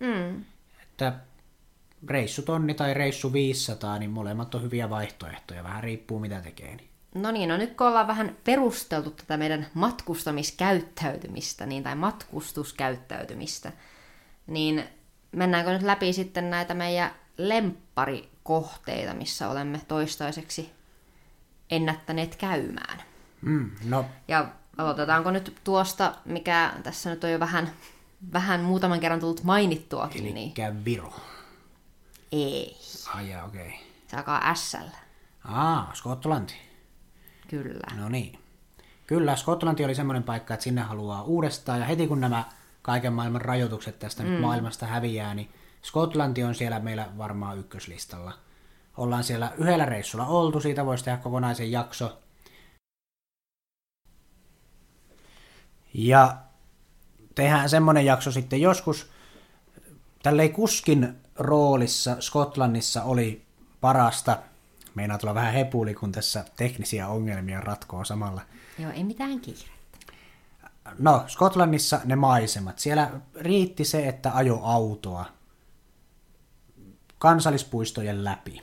Mm. 0.00 0.44
Että 0.82 1.12
reissu 2.08 2.42
tonni 2.42 2.74
tai 2.74 2.94
reissu 2.94 3.32
500, 3.32 3.98
niin 3.98 4.10
molemmat 4.10 4.54
on 4.54 4.62
hyviä 4.62 4.90
vaihtoehtoja. 4.90 5.64
Vähän 5.64 5.82
riippuu 5.82 6.18
mitä 6.18 6.40
tekee. 6.40 6.76
Niin. 6.76 6.90
No 7.14 7.30
niin, 7.30 7.48
no 7.48 7.56
nyt 7.56 7.76
kun 7.76 7.86
ollaan 7.86 8.06
vähän 8.06 8.36
perusteltu 8.44 9.10
tätä 9.10 9.36
meidän 9.36 9.66
matkustamiskäyttäytymistä, 9.74 11.66
niin, 11.66 11.82
tai 11.82 11.94
matkustuskäyttäytymistä, 11.94 13.72
niin 14.46 14.84
mennäänkö 15.32 15.72
nyt 15.72 15.82
läpi 15.82 16.12
sitten 16.12 16.50
näitä 16.50 16.74
meidän 16.74 17.10
lemppari 17.36 18.30
kohteita, 18.42 19.14
missä 19.14 19.48
olemme 19.48 19.80
toistaiseksi 19.88 20.72
ennättäneet 21.70 22.36
käymään. 22.36 23.02
Mm, 23.40 23.70
no. 23.84 24.04
Ja 24.28 24.48
aloitetaanko 24.78 25.30
nyt 25.30 25.56
tuosta, 25.64 26.14
mikä 26.24 26.72
tässä 26.82 27.10
nyt 27.10 27.24
on 27.24 27.32
jo 27.32 27.40
vähän, 27.40 27.70
vähän 28.32 28.60
muutaman 28.60 29.00
kerran 29.00 29.20
tullut 29.20 29.44
mainittuakin. 29.44 30.22
Eli 30.22 30.32
niin... 30.32 30.84
Viro. 30.84 31.12
Ei. 32.32 32.76
Ai 33.14 33.34
ah, 33.34 33.44
okei. 33.44 33.66
Okay. 33.66 33.78
Se 34.06 34.16
alkaa 34.16 34.54
SL. 34.54 34.76
Aa, 35.44 35.90
Skotlanti. 35.94 36.54
Kyllä. 37.48 37.96
No 37.96 38.08
niin. 38.08 38.38
Kyllä, 39.06 39.36
Skotlanti 39.36 39.84
oli 39.84 39.94
semmoinen 39.94 40.22
paikka, 40.22 40.54
että 40.54 40.64
sinne 40.64 40.80
haluaa 40.80 41.22
uudestaan, 41.22 41.80
ja 41.80 41.86
heti 41.86 42.06
kun 42.06 42.20
nämä 42.20 42.44
kaiken 42.82 43.12
maailman 43.12 43.40
rajoitukset 43.40 43.98
tästä 43.98 44.22
mm. 44.22 44.28
nyt 44.28 44.40
maailmasta 44.40 44.86
häviää, 44.86 45.34
niin 45.34 45.50
Skotlanti 45.82 46.44
on 46.44 46.54
siellä 46.54 46.80
meillä 46.80 47.08
varmaan 47.18 47.58
ykköslistalla. 47.58 48.32
Ollaan 48.96 49.24
siellä 49.24 49.52
yhdellä 49.58 49.84
reissulla 49.84 50.26
oltu, 50.26 50.60
siitä 50.60 50.86
voisi 50.86 51.04
tehdä 51.04 51.18
kokonaisen 51.18 51.72
jakso. 51.72 52.18
Ja 55.94 56.36
tehdään 57.34 57.68
semmonen 57.68 58.04
jakso 58.04 58.30
sitten 58.32 58.60
joskus. 58.60 59.10
Tällei 60.22 60.48
kuskin 60.48 61.16
roolissa 61.38 62.16
Skotlannissa 62.20 63.02
oli 63.02 63.46
parasta. 63.80 64.38
Meinaa 64.94 65.18
tulla 65.18 65.34
vähän 65.34 65.52
hepuli, 65.52 65.94
kun 65.94 66.12
tässä 66.12 66.44
teknisiä 66.56 67.08
ongelmia 67.08 67.60
ratkoo 67.60 68.04
samalla. 68.04 68.40
Joo, 68.78 68.90
ei 68.90 69.04
mitään 69.04 69.40
kiirettä. 69.40 69.69
No, 70.98 71.24
Skotlannissa 71.26 72.00
ne 72.04 72.16
maisemat. 72.16 72.78
Siellä 72.78 73.10
riitti 73.34 73.84
se, 73.84 74.08
että 74.08 74.30
ajo 74.34 74.60
autoa 74.62 75.26
kansallispuistojen 77.18 78.24
läpi. 78.24 78.62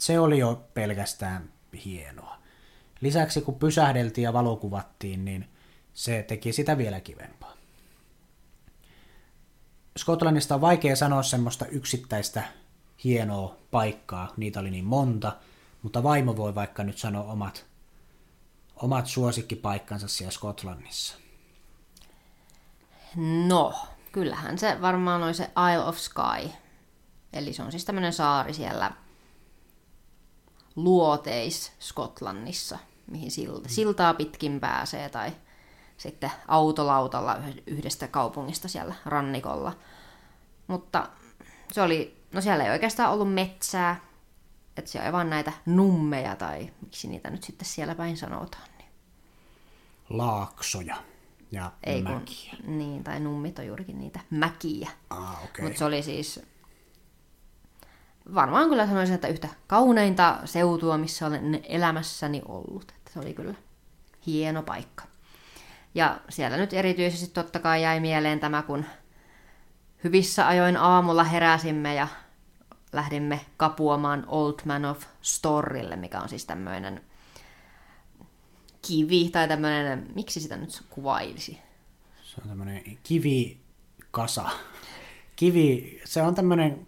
Se 0.00 0.18
oli 0.18 0.38
jo 0.38 0.64
pelkästään 0.74 1.52
hienoa. 1.84 2.36
Lisäksi 3.00 3.40
kun 3.40 3.54
pysähdeltiin 3.54 4.22
ja 4.22 4.32
valokuvattiin, 4.32 5.24
niin 5.24 5.48
se 5.94 6.24
teki 6.28 6.52
sitä 6.52 6.78
vielä 6.78 7.00
kivempaa. 7.00 7.54
Skotlannista 9.96 10.54
on 10.54 10.60
vaikea 10.60 10.96
sanoa 10.96 11.22
semmoista 11.22 11.66
yksittäistä 11.66 12.42
hienoa 13.04 13.56
paikkaa, 13.70 14.32
niitä 14.36 14.60
oli 14.60 14.70
niin 14.70 14.84
monta, 14.84 15.36
mutta 15.82 16.02
vaimo 16.02 16.36
voi 16.36 16.54
vaikka 16.54 16.84
nyt 16.84 16.98
sanoa 16.98 17.32
omat, 17.32 17.66
omat 18.76 19.06
suosikkipaikkansa 19.06 20.08
siellä 20.08 20.32
Skotlannissa. 20.32 21.23
No, 23.46 23.74
kyllähän 24.12 24.58
se 24.58 24.80
varmaan 24.80 25.22
oli 25.22 25.34
se 25.34 25.44
Isle 25.44 25.84
of 25.84 25.98
Skye, 25.98 26.52
Eli 27.34 27.52
se 27.52 27.62
on 27.62 27.70
siis 27.70 27.84
tämmöinen 27.84 28.12
saari 28.12 28.54
siellä 28.54 28.92
luoteis 30.76 31.72
Skotlannissa, 31.78 32.78
mihin 33.10 33.30
silta, 33.30 33.68
siltaa 33.68 34.14
pitkin 34.14 34.60
pääsee 34.60 35.08
tai 35.08 35.32
sitten 35.96 36.30
autolautalla 36.48 37.38
yhdestä 37.66 38.08
kaupungista 38.08 38.68
siellä 38.68 38.94
rannikolla. 39.06 39.72
Mutta 40.66 41.08
se 41.72 41.82
oli, 41.82 42.24
no 42.32 42.40
siellä 42.40 42.64
ei 42.64 42.70
oikeastaan 42.70 43.12
ollut 43.12 43.34
metsää, 43.34 44.00
että 44.76 44.90
siellä 44.90 45.06
ei 45.06 45.12
vaan 45.12 45.30
näitä 45.30 45.52
nummeja 45.66 46.36
tai 46.36 46.72
miksi 46.80 47.08
niitä 47.08 47.30
nyt 47.30 47.42
sitten 47.44 47.68
siellä 47.68 47.94
päin 47.94 48.16
sanotaan. 48.16 48.68
Niin. 48.78 48.90
Laaksoja 50.10 50.96
ja 51.54 51.72
ei 51.84 52.02
mäkiä. 52.02 52.54
Kun, 52.64 52.78
niin, 52.78 53.04
tai 53.04 53.20
nummit 53.20 53.58
on 53.58 53.66
juurikin 53.66 53.98
niitä 53.98 54.20
mäkiä. 54.30 54.90
Ah, 55.10 55.44
okay. 55.44 55.64
Mutta 55.64 55.78
se 55.78 55.84
oli 55.84 56.02
siis 56.02 56.42
varmaan 58.34 58.68
kyllä 58.68 58.86
sanoisin, 58.86 59.14
että 59.14 59.28
yhtä 59.28 59.48
kauneinta 59.66 60.38
seutua, 60.44 60.98
missä 60.98 61.26
olen 61.26 61.60
elämässäni 61.68 62.42
ollut. 62.48 62.92
Että 62.96 63.12
se 63.12 63.18
oli 63.18 63.34
kyllä 63.34 63.54
hieno 64.26 64.62
paikka. 64.62 65.04
Ja 65.94 66.20
siellä 66.28 66.56
nyt 66.56 66.72
erityisesti 66.72 67.34
totta 67.34 67.58
kai 67.58 67.82
jäi 67.82 68.00
mieleen 68.00 68.40
tämä, 68.40 68.62
kun 68.62 68.84
hyvissä 70.04 70.48
ajoin 70.48 70.76
aamulla 70.76 71.24
heräsimme 71.24 71.94
ja 71.94 72.08
lähdimme 72.92 73.40
kapuamaan 73.56 74.24
Old 74.26 74.54
Man 74.64 74.84
of 74.84 75.04
Storille, 75.22 75.96
mikä 75.96 76.20
on 76.20 76.28
siis 76.28 76.46
tämmöinen 76.46 77.00
kivi 78.86 79.28
tai 79.32 79.48
tämmöinen, 79.48 80.06
miksi 80.14 80.40
sitä 80.40 80.56
nyt 80.56 80.82
kuvailisi? 80.90 81.58
Se 82.22 82.40
on 82.42 82.48
tämmöinen 82.48 82.82
kivikasa. 83.02 84.50
Kivi, 85.36 86.00
se 86.04 86.22
on 86.22 86.34
tämmöinen 86.34 86.86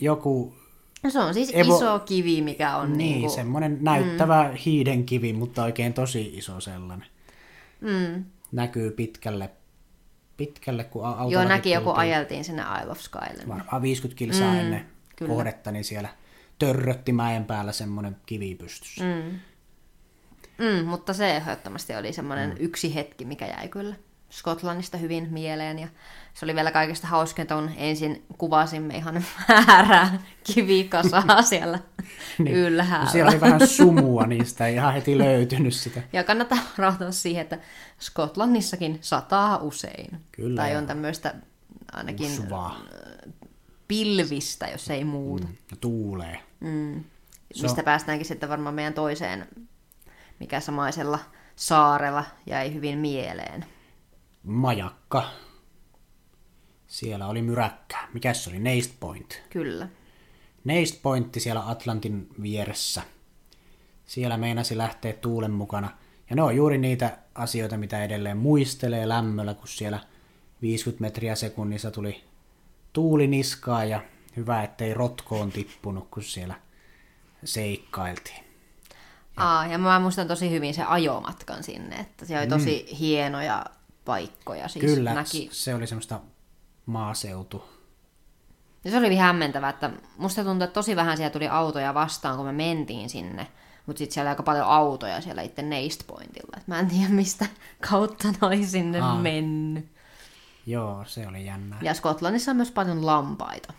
joku 0.00 0.54
No 1.02 1.10
se 1.10 1.18
on 1.18 1.34
siis 1.34 1.50
Evo- 1.54 1.76
iso 1.76 1.98
kivi, 1.98 2.42
mikä 2.42 2.76
on 2.76 2.92
Niin, 2.98 2.98
niinku... 2.98 3.34
semmoinen 3.34 3.78
näyttävä 3.80 4.48
mm. 4.48 4.54
hiidenkivi, 4.56 5.32
mutta 5.32 5.62
oikein 5.62 5.92
tosi 5.92 6.30
iso 6.34 6.60
sellainen. 6.60 7.06
Mm. 7.80 8.24
Näkyy 8.52 8.90
pitkälle, 8.90 9.50
pitkälle 10.36 10.84
kun 10.84 11.04
a- 11.04 11.08
autolla 11.08 11.32
Joo, 11.32 11.44
näki 11.44 11.70
joku 11.70 11.90
ajeltiin 11.90 12.44
sinne 12.44 12.62
Isle 12.80 12.90
of 12.90 13.00
Skylle. 13.00 13.48
Varmaan 13.48 13.82
50 13.82 14.18
kilsaa 14.18 14.52
mm, 14.52 14.58
ennen 14.58 14.86
kyllä. 15.16 15.34
kohdetta, 15.34 15.70
niin 15.70 15.84
siellä 15.84 16.08
törrötti 16.58 17.12
mäen 17.12 17.44
päällä 17.44 17.72
semmoinen 17.72 18.16
kivi 18.26 18.54
pystyssä. 18.54 19.04
Mm. 19.04 19.38
Mm, 20.58 20.84
mutta 20.86 21.12
se 21.12 21.36
ehdottomasti 21.36 21.96
oli 21.96 22.12
semmoinen 22.12 22.50
mm. 22.50 22.56
yksi 22.60 22.94
hetki, 22.94 23.24
mikä 23.24 23.46
jäi 23.46 23.68
kyllä 23.68 23.94
Skotlannista 24.30 24.96
hyvin 24.98 25.28
mieleen. 25.30 25.78
Ja 25.78 25.88
se 26.34 26.46
oli 26.46 26.54
vielä 26.54 26.70
kaikista 26.70 27.06
hauskinta, 27.06 27.54
kun 27.54 27.70
ensin 27.76 28.24
kuvasimme 28.38 28.96
ihan 28.96 29.24
väärää 29.48 30.22
kivikasaa 30.54 31.42
siellä 31.50 31.78
niin. 32.38 32.56
ylhäällä. 32.56 33.10
Siellä 33.10 33.30
oli 33.30 33.40
vähän 33.40 33.68
sumua 33.68 34.26
niistä, 34.26 34.66
ei 34.66 34.74
ihan 34.74 34.94
heti 34.94 35.18
löytynyt 35.18 35.74
sitä. 35.74 36.02
Ja 36.12 36.24
kannattaa 36.24 36.58
varautua 36.78 37.10
siihen, 37.10 37.42
että 37.42 37.58
Skotlannissakin 38.00 38.98
sataa 39.00 39.58
usein. 39.58 40.20
Kyllä, 40.32 40.62
tai 40.62 40.76
on 40.76 40.86
tämmöistä 40.86 41.34
ainakin 41.92 42.26
Usvaa. 42.26 42.80
pilvistä, 43.88 44.66
jos 44.66 44.90
ei 44.90 45.04
muuta. 45.04 45.46
Mm. 45.46 45.78
Tuulee. 45.80 46.40
Mistä 47.62 47.82
päästäänkin 47.82 48.26
sitten 48.26 48.48
varmaan 48.48 48.74
meidän 48.74 48.94
toiseen, 48.94 49.48
mikä 50.40 50.60
samaisella 50.60 51.18
saarella 51.56 52.24
jäi 52.46 52.74
hyvin 52.74 52.98
mieleen. 52.98 53.64
Majakka. 54.42 55.30
Siellä 56.86 57.26
oli 57.26 57.42
myräkkää. 57.42 58.08
Mikäs 58.14 58.44
se 58.44 58.50
oli? 58.50 58.58
Neist 58.58 58.92
Point. 59.00 59.42
Kyllä. 59.50 59.88
Neist 60.64 61.02
Pointti 61.02 61.40
siellä 61.40 61.68
Atlantin 61.68 62.28
vieressä. 62.42 63.02
Siellä 64.06 64.36
meinasi 64.36 64.78
lähteä 64.78 65.12
tuulen 65.12 65.50
mukana. 65.50 65.90
Ja 66.30 66.36
ne 66.36 66.42
on 66.42 66.56
juuri 66.56 66.78
niitä 66.78 67.18
asioita, 67.34 67.76
mitä 67.76 68.04
edelleen 68.04 68.36
muistelee 68.36 69.08
lämmöllä, 69.08 69.54
kun 69.54 69.68
siellä 69.68 70.00
50 70.62 71.02
metriä 71.02 71.34
sekunnissa 71.34 71.90
tuli 71.90 72.24
tuuli 72.92 73.26
niskaa 73.26 73.84
ja 73.84 74.00
hyvä, 74.36 74.62
ettei 74.62 74.94
rotkoon 74.94 75.52
tippunut, 75.52 76.08
kun 76.10 76.22
siellä 76.22 76.54
seikkailtiin. 77.44 78.47
Aa, 79.38 79.66
ja 79.66 79.78
mä 79.78 79.98
muistan 79.98 80.28
tosi 80.28 80.50
hyvin 80.50 80.74
se 80.74 80.82
ajomatkan 80.82 81.62
sinne, 81.62 81.96
että 81.96 82.26
siellä 82.26 82.42
oli 82.42 82.48
tosi 82.48 82.86
mm. 82.90 82.96
hienoja 82.96 83.64
paikkoja. 84.04 84.68
Siis 84.68 84.84
Kyllä, 84.84 85.14
Näki. 85.14 85.48
se 85.52 85.74
oli 85.74 85.86
semmoista 85.86 86.20
maaseutu. 86.86 87.64
Ja 88.84 88.90
se 88.90 88.96
oli 88.96 89.06
hyvin 89.06 89.18
hämmentävää, 89.18 89.70
että 89.70 89.90
musta 90.16 90.44
tuntuu, 90.44 90.64
että 90.64 90.74
tosi 90.74 90.96
vähän 90.96 91.16
siellä 91.16 91.30
tuli 91.30 91.48
autoja 91.48 91.94
vastaan, 91.94 92.36
kun 92.36 92.46
me 92.46 92.52
mentiin 92.52 93.10
sinne. 93.10 93.46
Mutta 93.86 93.98
sitten 93.98 94.14
siellä 94.14 94.28
oli 94.28 94.32
aika 94.32 94.42
paljon 94.42 94.66
autoja 94.66 95.20
siellä 95.20 95.42
itse 95.42 95.62
Neist 95.62 96.06
Pointilla. 96.06 96.56
Et 96.56 96.68
mä 96.68 96.78
en 96.78 96.88
tiedä, 96.88 97.08
mistä 97.08 97.46
kautta 97.90 98.28
ne 98.28 98.38
oli 98.40 98.66
sinne 98.66 99.00
Aa. 99.00 99.18
mennyt. 99.18 99.88
Joo, 100.66 101.04
se 101.06 101.26
oli 101.26 101.46
jännää. 101.46 101.78
Ja 101.82 101.94
Skotlannissa 101.94 102.50
on 102.50 102.56
myös 102.56 102.70
paljon 102.70 103.06
lampaita. 103.06 103.72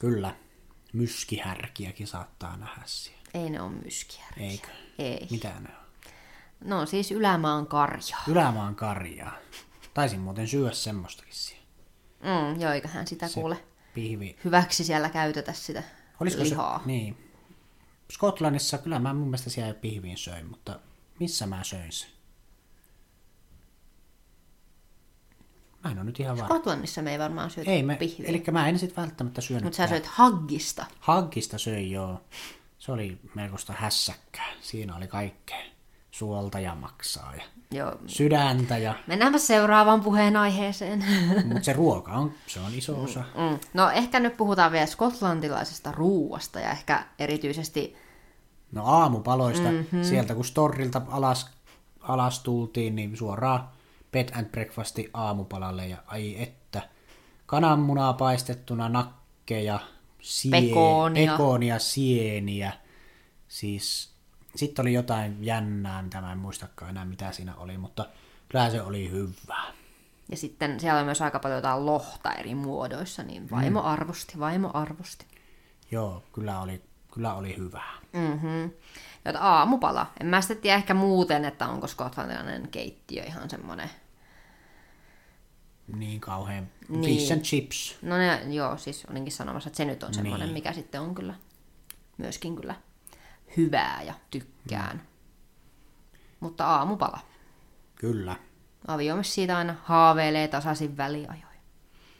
Kyllä, 0.00 0.34
myskihärkiäkin 0.92 2.06
saattaa 2.06 2.56
nähdä 2.56 2.82
siellä. 2.86 3.23
Ei 3.34 3.50
ne 3.50 3.60
ole 3.60 3.70
myskiä. 3.84 4.24
Eikö? 4.36 4.68
Ei. 4.98 5.26
Mitä 5.30 5.48
ne 5.48 5.68
on? 5.68 5.84
No 6.64 6.86
siis 6.86 7.10
ylämaan 7.10 7.66
karjaa. 7.66 8.22
Ylämaan 8.28 8.74
karjaa. 8.74 9.32
Taisin 9.94 10.20
muuten 10.20 10.48
syödä 10.48 10.72
semmoistakin 10.74 11.34
siellä. 11.34 11.64
Mm, 12.20 12.60
joo, 12.60 12.72
eiköhän 12.72 13.06
sitä 13.06 13.28
kuule 13.34 13.64
Pihvi. 13.94 14.36
hyväksi 14.44 14.84
siellä 14.84 15.08
käytetä 15.08 15.52
sitä 15.52 15.82
Olisiko 16.20 16.42
lihaa. 16.42 16.78
se? 16.78 16.86
Niin. 16.86 17.30
Skotlannissa 18.10 18.78
kyllä 18.78 18.98
mä 18.98 19.14
mun 19.14 19.26
mielestä 19.28 19.50
siellä 19.50 19.74
pihviin 19.74 20.16
söin, 20.18 20.46
mutta 20.46 20.80
missä 21.20 21.46
mä 21.46 21.64
söin 21.64 21.92
sen? 21.92 22.08
Mä 25.84 25.90
en 25.90 25.96
ole 25.98 26.04
nyt 26.04 26.20
ihan 26.20 26.36
varma. 26.36 26.48
Skotlannissa 26.54 27.02
me 27.02 27.12
ei 27.12 27.18
varmaan 27.18 27.50
syöty 27.50 27.70
Ei, 27.70 27.82
me, 27.82 27.96
pihviä. 27.96 28.28
eli 28.28 28.44
mä 28.52 28.68
en 28.68 28.78
sit 28.78 28.96
välttämättä 28.96 29.40
syönyt. 29.40 29.64
Mutta 29.64 29.76
sä 29.76 29.86
söit 29.86 30.06
haggista. 30.06 30.86
Haggista 31.00 31.58
söin 31.58 31.90
joo. 31.90 32.20
Se 32.84 32.92
oli 32.92 33.18
melkoista 33.34 33.72
hässäkkää. 33.76 34.46
Siinä 34.60 34.96
oli 34.96 35.06
kaikkea. 35.06 35.64
Suolta 36.10 36.60
ja 36.60 36.74
maksaa 36.74 37.34
ja 37.34 37.42
Joo. 37.70 37.92
sydäntä 38.06 38.78
ja... 38.78 38.94
Mennäänpä 39.06 39.38
seuraavaan 39.38 40.00
puheenaiheeseen. 40.00 41.04
Mutta 41.48 41.64
se 41.64 41.72
ruoka 41.72 42.12
on, 42.12 42.32
se 42.46 42.60
on 42.60 42.74
iso 42.74 43.02
osa. 43.02 43.20
Mm. 43.20 43.58
No 43.74 43.90
ehkä 43.90 44.20
nyt 44.20 44.36
puhutaan 44.36 44.72
vielä 44.72 44.86
skotlantilaisesta 44.86 45.92
ruuasta 45.92 46.60
ja 46.60 46.70
ehkä 46.70 47.06
erityisesti, 47.18 47.96
No 48.72 48.84
aamupaloista, 48.84 49.70
mm-hmm. 49.70 50.02
sieltä 50.02 50.34
kun 50.34 50.44
Storrilta 50.44 51.02
alas, 51.08 51.50
alas 52.00 52.40
tultiin, 52.40 52.96
niin 52.96 53.16
suoraan 53.16 53.68
bed 54.12 54.28
and 54.34 54.46
breakfasti 54.46 55.10
aamupalalle 55.14 55.86
ja 55.86 55.96
ai 56.06 56.42
että. 56.42 56.82
Kananmunaa 57.46 58.12
paistettuna, 58.12 58.88
nakkeja, 58.88 59.80
sie- 60.24 60.50
Pekoonia. 60.50 61.32
pekoonia, 61.32 61.78
sieniä. 61.78 62.72
Siis 63.48 64.10
sitten 64.56 64.82
oli 64.82 64.92
jotain 64.92 65.44
jännää, 65.44 66.02
mitä 66.02 66.20
mä 66.20 66.32
en 66.32 66.38
muistakaan 66.38 66.90
enää 66.90 67.04
mitä 67.04 67.32
siinä 67.32 67.54
oli, 67.56 67.78
mutta 67.78 68.06
kyllä 68.48 68.70
se 68.70 68.82
oli 68.82 69.10
hyvää. 69.10 69.64
ja 70.30 70.36
sitten 70.36 70.80
siellä 70.80 70.98
on 71.00 71.04
myös 71.04 71.22
aika 71.22 71.38
paljon 71.38 71.58
jotain 71.58 71.86
lohta 71.86 72.32
eri 72.32 72.54
muodoissa, 72.54 73.22
niin 73.22 73.50
vaimo 73.50 73.80
mm. 73.80 73.86
arvosti, 73.86 74.38
vaimo 74.38 74.70
arvosti. 74.74 75.26
Joo, 75.90 76.22
kyllä 76.32 76.60
oli, 76.60 76.82
kyllä 77.14 77.34
oli 77.34 77.56
hyvää. 77.56 77.92
Mm-hmm. 78.12 78.70
Jota 79.24 79.38
aamupala. 79.38 80.06
En 80.20 80.26
mä 80.26 80.40
sitten 80.40 80.58
tiedä 80.58 80.76
ehkä 80.76 80.94
muuten, 80.94 81.44
että 81.44 81.68
onko 81.68 81.86
skotlantilainen 81.86 82.68
keittiö 82.68 83.24
ihan 83.24 83.50
semmoinen. 83.50 83.90
Niin 85.96 86.20
kauhean. 86.20 86.68
Niin. 86.88 87.18
Fish 87.18 87.32
and 87.32 87.40
chips. 87.42 87.96
No 88.02 88.16
ne, 88.18 88.42
joo, 88.54 88.76
siis 88.76 89.06
olinkin 89.10 89.32
sanomassa, 89.32 89.68
että 89.68 89.76
se 89.76 89.84
nyt 89.84 90.02
on 90.02 90.14
semmoinen, 90.14 90.46
Niin. 90.48 90.54
mikä 90.54 90.72
sitten 90.72 91.00
on 91.00 91.14
kyllä 91.14 91.34
myöskin 92.18 92.56
kyllä 92.56 92.74
hyvää 93.56 94.02
ja 94.02 94.14
tykkään. 94.30 95.02
Mutta 96.40 96.66
aamupala. 96.66 97.20
Kyllä. 97.94 98.36
Avio 98.86 99.14
myös 99.14 99.34
siitä 99.34 99.58
aina 99.58 99.74
haaveilee 99.84 100.48
tasaisin 100.48 100.96
väliajoin. 100.96 101.54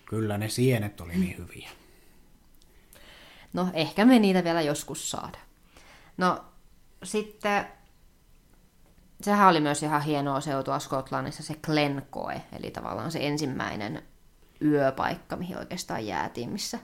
Kyllä 0.07 0.39
ne 0.39 0.49
sienet 0.49 1.01
oli 1.01 1.17
niin 1.17 1.39
hyviä. 1.39 1.71
No, 3.53 3.69
ehkä 3.73 4.05
me 4.05 4.19
niitä 4.19 4.45
vielä 4.45 4.61
joskus 4.63 5.11
saada. 5.11 5.39
No, 6.17 6.45
sitten 7.03 7.67
sehän 9.25 9.49
oli 9.49 9.61
myös 9.61 9.83
ihan 9.83 10.03
hienoa 10.03 10.41
seutua 10.41 10.79
Skotlannissa, 10.79 11.43
se 11.43 11.55
Glencoe, 11.55 12.43
eli 12.59 12.71
tavallaan 12.71 13.13
se 13.13 13.27
ensimmäinen 13.27 14.03
yöpaikka, 14.63 15.37
mihin 15.37 15.59
oikeastaan 15.59 16.07
jäätiin, 16.07 16.51
missä 16.51 16.79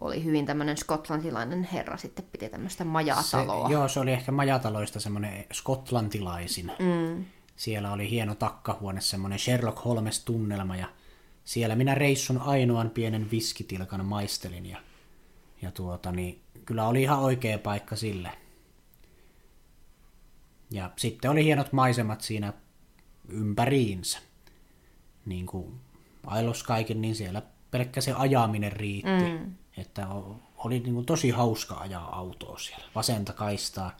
oli 0.00 0.24
hyvin 0.24 0.46
tämmöinen 0.46 0.76
skotlantilainen 0.76 1.68
herra 1.72 1.96
sitten 1.96 2.24
piti 2.32 2.48
tämmöistä 2.48 2.84
majataloa. 2.84 3.68
Se, 3.68 3.72
joo, 3.72 3.88
se 3.88 4.00
oli 4.00 4.12
ehkä 4.12 4.32
majataloista 4.32 5.00
semmoinen 5.00 5.44
skotlantilaisin. 5.52 6.72
Mm. 6.78 7.24
Siellä 7.56 7.92
oli 7.92 8.10
hieno 8.10 8.34
takkahuone, 8.34 9.00
semmoinen 9.00 9.38
Sherlock 9.38 9.84
Holmes-tunnelma 9.84 10.76
ja 10.76 10.86
siellä 11.44 11.76
minä 11.76 11.94
reissun 11.94 12.38
ainoan 12.38 12.90
pienen 12.90 13.30
viskitilkan 13.30 14.04
maistelin 14.04 14.66
ja, 14.66 14.78
ja 15.62 15.70
tuota, 15.70 16.12
niin, 16.12 16.40
kyllä 16.64 16.86
oli 16.86 17.02
ihan 17.02 17.18
oikea 17.18 17.58
paikka 17.58 17.96
sille. 17.96 18.30
Ja 20.72 20.90
sitten 20.96 21.30
oli 21.30 21.44
hienot 21.44 21.72
maisemat 21.72 22.20
siinä 22.20 22.52
ympäriinsä. 23.28 24.18
Niin 25.26 25.46
kuin 25.46 25.80
Ailos 26.26 26.62
kaiken, 26.62 27.00
niin 27.00 27.14
siellä 27.14 27.42
pelkkä 27.70 28.00
se 28.00 28.12
ajaminen 28.12 28.72
riitti. 28.72 29.38
Mm. 29.38 29.54
Että 29.76 30.06
oli 30.56 30.78
niin 30.80 30.94
kuin 30.94 31.06
tosi 31.06 31.30
hauska 31.30 31.74
ajaa 31.74 32.16
autoa 32.16 32.58
siellä. 32.58 32.84
Vasenta 32.94 33.32
kaistaa 33.32 33.96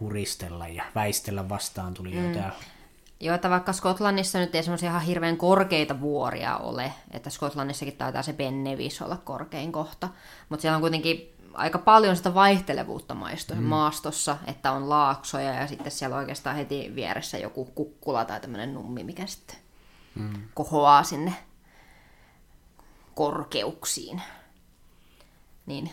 huristella 0.00 0.68
ja 0.68 0.84
väistellä 0.94 1.48
vastaan 1.48 1.94
tuli 1.94 2.14
mm. 2.14 2.28
jotain. 2.28 2.52
Joo, 3.20 3.34
että 3.34 3.50
vaikka 3.50 3.72
Skotlannissa 3.72 4.38
nyt 4.38 4.54
ei 4.54 4.62
semmoisia 4.62 4.90
ihan 4.90 5.02
hirveän 5.02 5.36
korkeita 5.36 6.00
vuoria 6.00 6.56
ole, 6.56 6.92
että 7.10 7.30
Skotlannissakin 7.30 7.96
taitaa 7.96 8.22
se 8.22 8.32
Ben 8.32 8.64
Nevis 8.64 9.02
olla 9.02 9.16
korkein 9.16 9.72
kohta, 9.72 10.08
mutta 10.48 10.62
siellä 10.62 10.76
on 10.76 10.80
kuitenkin 10.80 11.33
aika 11.54 11.78
paljon 11.78 12.16
sitä 12.16 12.34
vaihtelevuutta 12.34 13.14
maisto- 13.14 13.54
mm. 13.54 13.62
maastossa, 13.62 14.36
että 14.46 14.72
on 14.72 14.88
laaksoja 14.88 15.54
ja 15.54 15.66
sitten 15.66 15.92
siellä 15.92 16.16
oikeastaan 16.16 16.56
heti 16.56 16.92
vieressä 16.94 17.38
joku 17.38 17.64
kukkula 17.64 18.24
tai 18.24 18.40
tämmöinen 18.40 18.74
nummi, 18.74 19.04
mikä 19.04 19.26
sitten 19.26 19.56
mm. 20.14 20.32
kohoaa 20.54 21.02
sinne 21.02 21.34
korkeuksiin. 23.14 24.22
Niin 25.66 25.90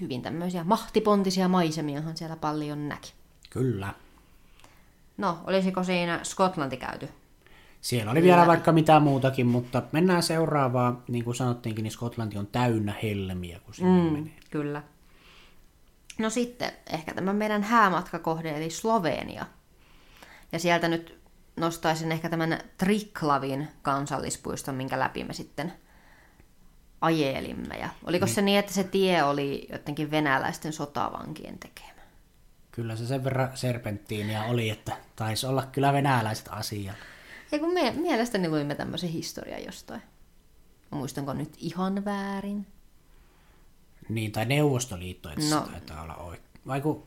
hyvin 0.00 0.22
tämmöisiä 0.22 0.64
mahtipontisia 0.64 1.48
maisemiahan 1.48 2.16
siellä 2.16 2.36
paljon 2.36 2.88
näki. 2.88 3.12
Kyllä. 3.50 3.94
No, 5.16 5.38
olisiko 5.46 5.84
siinä 5.84 6.20
Skotlanti 6.22 6.76
käyty? 6.76 7.08
Siellä 7.80 8.10
oli 8.12 8.22
vielä 8.22 8.46
vaikka 8.46 8.72
mitä 8.72 9.00
muutakin, 9.00 9.46
mutta 9.46 9.82
mennään 9.92 10.22
seuraavaan. 10.22 11.02
Niin 11.08 11.24
kuin 11.24 11.34
sanottiinkin, 11.34 11.82
niin 11.82 11.92
Skotlanti 11.92 12.38
on 12.38 12.46
täynnä 12.46 12.94
helmiä, 13.02 13.60
kun 13.60 13.74
sinne 13.74 14.02
mm. 14.02 14.12
menee. 14.12 14.32
Kyllä. 14.50 14.82
No 16.18 16.30
sitten 16.30 16.72
ehkä 16.90 17.14
tämä 17.14 17.32
meidän 17.32 17.62
häämatkakohde, 17.62 18.56
eli 18.56 18.70
Slovenia. 18.70 19.46
Ja 20.52 20.58
sieltä 20.58 20.88
nyt 20.88 21.18
nostaisin 21.56 22.12
ehkä 22.12 22.28
tämän 22.28 22.58
Triklavin 22.78 23.68
kansallispuiston, 23.82 24.74
minkä 24.74 24.98
läpi 24.98 25.24
me 25.24 25.32
sitten 25.32 25.72
ajelimme. 27.00 27.76
Ja 27.76 27.88
oliko 28.04 28.26
niin. 28.26 28.34
se 28.34 28.42
niin, 28.42 28.58
että 28.58 28.72
se 28.72 28.84
tie 28.84 29.22
oli 29.22 29.68
jotenkin 29.72 30.10
venäläisten 30.10 30.72
sotavankien 30.72 31.58
tekemä? 31.58 32.02
Kyllä 32.72 32.96
se 32.96 33.06
sen 33.06 33.24
verran 33.24 33.48
serpenttiinia 33.54 34.44
oli, 34.44 34.70
että 34.70 34.96
taisi 35.16 35.46
olla 35.46 35.66
kyllä 35.72 35.92
venäläiset 35.92 36.48
asiat. 36.50 36.96
Ei 37.52 37.58
kun 37.58 37.74
me, 37.74 37.94
mielestäni 37.96 38.48
luimme 38.48 38.74
tämmöisen 38.74 39.10
historian 39.10 39.64
jostain. 39.64 40.02
Muistanko 40.90 41.32
nyt 41.32 41.54
ihan 41.58 42.04
väärin? 42.04 42.66
Niin, 44.08 44.32
tai 44.32 44.44
Neuvostoliitto, 44.44 45.28
että 45.28 45.54
no. 45.54 45.64
se 45.66 45.70
taitaa 45.72 46.02
olla 46.02 46.14
oikein. 46.14 46.46
Vai 46.66 46.80
kun... 46.80 47.06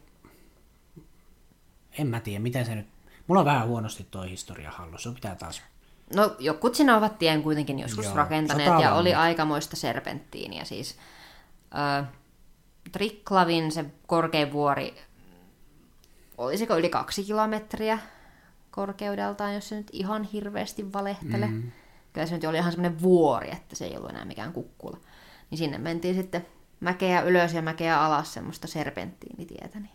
En 1.98 2.08
mä 2.08 2.20
tiedä, 2.20 2.40
miten 2.40 2.66
se 2.66 2.76
nyt... 2.76 2.88
Mulla 3.28 3.42
on 3.42 3.46
vähän 3.46 3.68
huonosti 3.68 4.08
toi 4.12 4.30
historia 4.30 4.72
hallussa, 4.72 5.12
pitää 5.12 5.36
taas... 5.36 5.62
No, 6.16 6.36
jokut 6.40 6.76
sinä 6.76 6.98
ovat 6.98 7.20
tien 7.20 7.44
kuitenkin 7.44 7.80
joskus 7.80 8.06
Joo, 8.06 8.16
rakentaneet, 8.16 8.82
ja 8.82 8.94
oli 8.94 9.14
aikamoista 9.14 9.76
serpenttiiniä. 9.76 10.66
Siis, 10.66 10.98
äh, 11.78 12.08
Triklavin 12.92 13.72
se 13.72 13.86
korkein 14.08 14.52
vuori, 14.52 14.96
olisiko 16.38 16.78
yli 16.78 16.90
kaksi 16.90 17.24
kilometriä 17.24 18.00
korkeudeltaan, 18.80 19.54
jos 19.54 19.70
se 19.70 19.76
nyt 19.76 19.90
ihan 19.94 20.24
hirveästi 20.24 20.94
valehtele. 20.94 21.48
Mm. 21.48 21.72
Kyllä 22.14 22.28
se 22.28 22.36
nyt 22.36 22.44
oli 22.44 22.58
ihan 22.58 22.72
semmoinen 22.72 23.02
vuori, 23.02 23.52
että 23.52 23.76
se 23.76 23.86
ei 23.86 23.98
ollut 23.98 24.10
enää 24.10 24.26
mikään 24.26 24.54
kukkula. 24.54 24.98
Niin 25.50 25.58
sinne 25.58 25.78
mentiin 25.78 26.16
sitten 26.16 26.46
mäkeä 26.80 27.22
ylös 27.22 27.54
ja 27.54 27.62
mäkeä 27.62 28.02
alas 28.02 28.34
semmoista 28.34 28.68
serpenttiinitietä. 28.68 29.80
Niin. 29.80 29.92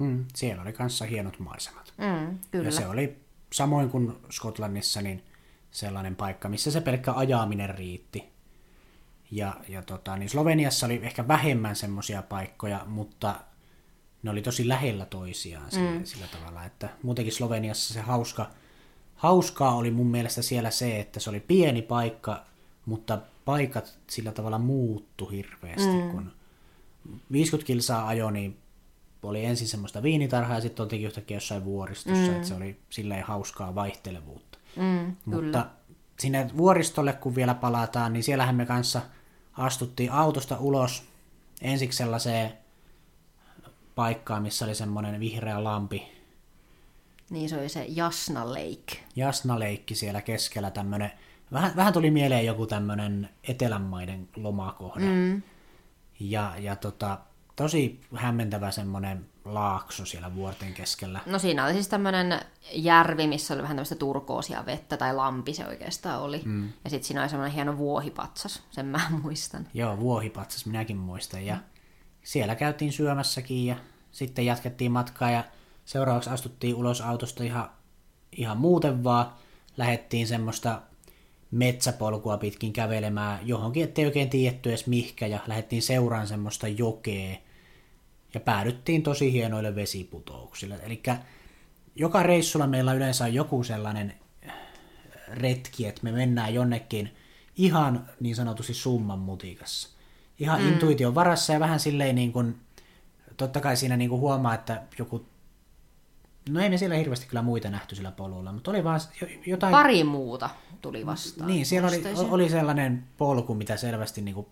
Mm, 0.00 0.24
siellä 0.34 0.62
oli 0.62 0.72
kanssa 0.72 1.04
hienot 1.04 1.38
maisemat. 1.38 1.94
Mm, 1.96 2.38
kyllä. 2.50 2.64
Ja 2.64 2.72
se 2.72 2.86
oli 2.86 3.18
samoin 3.52 3.90
kuin 3.90 4.12
Skotlannissa 4.30 5.02
niin 5.02 5.24
sellainen 5.70 6.16
paikka, 6.16 6.48
missä 6.48 6.70
se 6.70 6.80
pelkkä 6.80 7.12
ajaminen 7.12 7.70
riitti. 7.70 8.32
Ja, 9.30 9.54
ja 9.68 9.82
tota, 9.82 10.16
niin 10.16 10.28
Sloveniassa 10.28 10.86
oli 10.86 11.00
ehkä 11.02 11.28
vähemmän 11.28 11.76
semmoisia 11.76 12.22
paikkoja, 12.22 12.84
mutta 12.86 13.34
ne 14.24 14.30
oli 14.30 14.42
tosi 14.42 14.68
lähellä 14.68 15.04
toisiaan 15.06 15.70
sillä, 15.70 15.90
mm. 15.90 16.04
sillä 16.04 16.26
tavalla, 16.26 16.64
että 16.64 16.88
muutenkin 17.02 17.32
Sloveniassa 17.32 17.94
se 17.94 18.00
hauska, 18.00 18.50
hauskaa 19.16 19.74
oli 19.74 19.90
mun 19.90 20.06
mielestä 20.06 20.42
siellä 20.42 20.70
se, 20.70 21.00
että 21.00 21.20
se 21.20 21.30
oli 21.30 21.40
pieni 21.40 21.82
paikka, 21.82 22.44
mutta 22.86 23.18
paikat 23.44 23.98
sillä 24.10 24.32
tavalla 24.32 24.58
muuttu 24.58 25.26
hirveästi, 25.26 26.02
mm. 26.02 26.10
kun 26.10 26.32
50 27.32 27.66
kilsaa 27.66 28.08
ajo, 28.08 28.30
niin 28.30 28.56
oli 29.22 29.44
ensin 29.44 29.68
semmoista 29.68 30.02
viinitarhaa 30.02 30.56
ja 30.56 30.60
sitten 30.60 30.82
oltiinkin 30.82 31.06
yhtäkkiä 31.06 31.36
jossain 31.36 31.64
vuoristossa, 31.64 32.30
mm. 32.30 32.34
että 32.34 32.48
se 32.48 32.54
oli 32.54 32.76
silleen 32.90 33.24
hauskaa 33.24 33.74
vaihtelevuutta. 33.74 34.58
Mm, 34.76 35.16
Mutta 35.24 35.42
kyllä. 35.42 35.66
sinne 36.18 36.50
vuoristolle 36.56 37.12
kun 37.12 37.34
vielä 37.34 37.54
palataan, 37.54 38.12
niin 38.12 38.22
siellähän 38.22 38.54
me 38.54 38.66
kanssa 38.66 39.02
astuttiin 39.52 40.12
autosta 40.12 40.58
ulos 40.58 41.02
ensiksi 41.62 41.96
sellaiseen 41.96 42.63
paikkaan, 43.94 44.42
missä 44.42 44.64
oli 44.64 44.74
semmoinen 44.74 45.20
vihreä 45.20 45.64
lampi. 45.64 46.14
Niin 47.30 47.48
se 47.48 47.58
oli 47.58 47.68
se 47.68 47.84
Jasna 47.88 48.48
Lake. 48.48 49.04
Jasna 49.16 49.54
Lake 49.54 49.94
siellä 49.94 50.22
keskellä 50.22 50.70
tämmöinen 50.70 51.12
Vähän, 51.52 51.76
vähän 51.76 51.92
tuli 51.92 52.10
mieleen 52.10 52.46
joku 52.46 52.66
tämmöinen 52.66 53.28
etelänmaiden 53.48 54.28
lomakohde. 54.36 55.04
Mm. 55.04 55.42
Ja, 56.20 56.54
ja 56.58 56.76
tota, 56.76 57.18
tosi 57.56 58.00
hämmentävä 58.14 58.70
semmoinen 58.70 59.26
laakso 59.44 60.04
siellä 60.04 60.34
vuorten 60.34 60.74
keskellä. 60.74 61.20
No 61.26 61.38
siinä 61.38 61.64
oli 61.64 61.72
siis 61.72 61.88
tämmöinen 61.88 62.40
järvi, 62.72 63.26
missä 63.26 63.54
oli 63.54 63.62
vähän 63.62 63.76
tämmöistä 63.76 63.94
turkoosia 63.94 64.66
vettä, 64.66 64.96
tai 64.96 65.14
lampi 65.14 65.54
se 65.54 65.66
oikeastaan 65.66 66.20
oli. 66.20 66.42
Mm. 66.44 66.72
Ja 66.84 66.90
sitten 66.90 67.06
siinä 67.06 67.20
oli 67.20 67.28
semmoinen 67.28 67.54
hieno 67.54 67.78
vuohipatsas, 67.78 68.62
sen 68.70 68.86
mä 68.86 69.00
muistan. 69.22 69.68
Joo, 69.74 69.98
vuohipatsas 69.98 70.66
minäkin 70.66 70.96
muistan. 70.96 71.46
Ja 71.46 71.54
mm. 71.54 71.60
Siellä 72.24 72.54
käytiin 72.54 72.92
syömässäkin 72.92 73.66
ja 73.66 73.76
sitten 74.12 74.46
jatkettiin 74.46 74.92
matkaa 74.92 75.30
ja 75.30 75.44
seuraavaksi 75.84 76.30
astuttiin 76.30 76.74
ulos 76.74 77.00
autosta 77.00 77.44
ihan, 77.44 77.70
ihan 78.32 78.58
muuten 78.58 79.04
vaan. 79.04 79.32
Lähettiin 79.76 80.26
semmoista 80.26 80.82
metsäpolkua 81.50 82.38
pitkin 82.38 82.72
kävelemään 82.72 83.48
johonkin, 83.48 83.84
ettei 83.84 84.06
oikein 84.06 84.30
tiedetty 84.30 84.68
edes 84.68 84.86
mihkä, 84.86 85.26
ja 85.26 85.38
lähdettiin 85.46 85.82
seuraan 85.82 86.26
semmoista 86.26 86.68
jokea, 86.68 87.36
ja 88.34 88.40
päädyttiin 88.40 89.02
tosi 89.02 89.32
hienoille 89.32 89.74
vesiputouksille. 89.74 90.80
Eli 90.82 91.02
joka 91.96 92.22
reissulla 92.22 92.66
meillä 92.66 92.92
yleensä 92.92 93.24
on 93.24 93.34
joku 93.34 93.64
sellainen 93.64 94.14
retki, 95.28 95.86
että 95.86 96.00
me 96.04 96.12
mennään 96.12 96.54
jonnekin 96.54 97.16
ihan 97.56 98.08
niin 98.20 98.36
sanotusti 98.36 98.74
summan 98.74 99.18
mutikassa. 99.18 99.93
Ihan 100.38 100.60
mm. 100.60 100.68
intuition 100.68 101.14
varassa 101.14 101.52
ja 101.52 101.60
vähän 101.60 101.80
silleen 101.80 102.14
niin 102.14 102.32
kuin, 102.32 102.60
totta 103.36 103.60
kai 103.60 103.76
siinä 103.76 103.96
niin 103.96 104.10
kuin 104.10 104.20
huomaa, 104.20 104.54
että 104.54 104.82
joku 104.98 105.26
No 106.50 106.60
ei 106.60 106.70
me 106.70 106.76
siellä 106.78 106.96
hirveästi 106.96 107.26
kyllä 107.26 107.42
muita 107.42 107.70
nähty 107.70 107.94
sillä 107.94 108.10
polulla, 108.10 108.52
mutta 108.52 108.70
oli 108.70 108.84
vaan 108.84 109.00
jotain... 109.46 109.70
Pari 109.70 110.04
muuta 110.04 110.50
tuli 110.82 111.06
vastaan. 111.06 111.46
Niin, 111.46 111.66
siellä 111.66 111.88
oli, 111.88 112.02
oli 112.30 112.48
sellainen 112.48 113.04
polku, 113.18 113.54
mitä 113.54 113.76
selvästi 113.76 114.22
niin 114.22 114.34
kuin, 114.34 114.46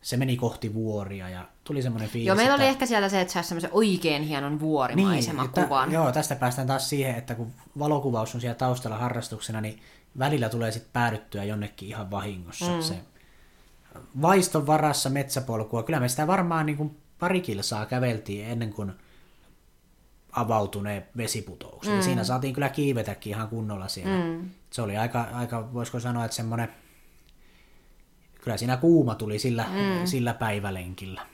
se 0.00 0.16
meni 0.16 0.36
kohti 0.36 0.74
vuoria 0.74 1.28
ja 1.28 1.48
tuli 1.64 1.82
semmoinen 1.82 2.08
fiilis. 2.08 2.26
Joo, 2.26 2.36
meillä 2.36 2.54
että... 2.54 2.64
oli 2.64 2.70
ehkä 2.70 2.86
siellä 2.86 3.08
se, 3.08 3.20
että 3.20 3.32
saisi 3.32 3.48
semmoisen 3.48 3.70
oikein 3.72 4.22
hienon 4.22 4.60
vuorimaiseman 4.60 5.50
niin, 5.56 5.92
Joo, 5.92 6.12
tästä 6.12 6.36
päästään 6.36 6.68
taas 6.68 6.88
siihen, 6.88 7.14
että 7.14 7.34
kun 7.34 7.52
valokuvaus 7.78 8.34
on 8.34 8.40
siellä 8.40 8.54
taustalla 8.54 8.98
harrastuksena, 8.98 9.60
niin 9.60 9.80
välillä 10.18 10.48
tulee 10.48 10.72
sitten 10.72 10.92
päädyttyä 10.92 11.44
jonnekin 11.44 11.88
ihan 11.88 12.10
vahingossa. 12.10 12.76
Mm. 12.76 12.82
Se 12.82 12.94
vaiston 14.22 14.66
varassa 14.66 15.10
metsäpolkua, 15.10 15.82
kyllä 15.82 16.00
me 16.00 16.08
sitä 16.08 16.26
varmaan 16.26 16.66
niin 16.66 16.76
kuin 16.76 16.96
pari 17.18 17.40
kilsaa 17.40 17.86
käveltiin 17.86 18.46
ennen 18.46 18.72
kuin 18.72 18.92
avautuneen 20.32 21.06
vesiputouksen. 21.16 21.94
Mm. 21.94 22.02
siinä 22.02 22.24
saatiin 22.24 22.54
kyllä 22.54 22.68
kiivetäkin 22.68 23.30
ihan 23.30 23.48
kunnolla 23.48 23.88
siellä. 23.88 24.24
Mm. 24.24 24.50
Se 24.70 24.82
oli 24.82 24.96
aika, 24.96 25.28
aika, 25.32 25.72
voisiko 25.74 26.00
sanoa, 26.00 26.24
että 26.24 26.36
semmoinen, 26.36 26.68
kyllä 28.40 28.56
siinä 28.56 28.76
kuuma 28.76 29.14
tuli 29.14 29.38
sillä, 29.38 29.64
mm. 29.64 30.06
sillä 30.06 30.34
päivälenkillä. 30.34 31.26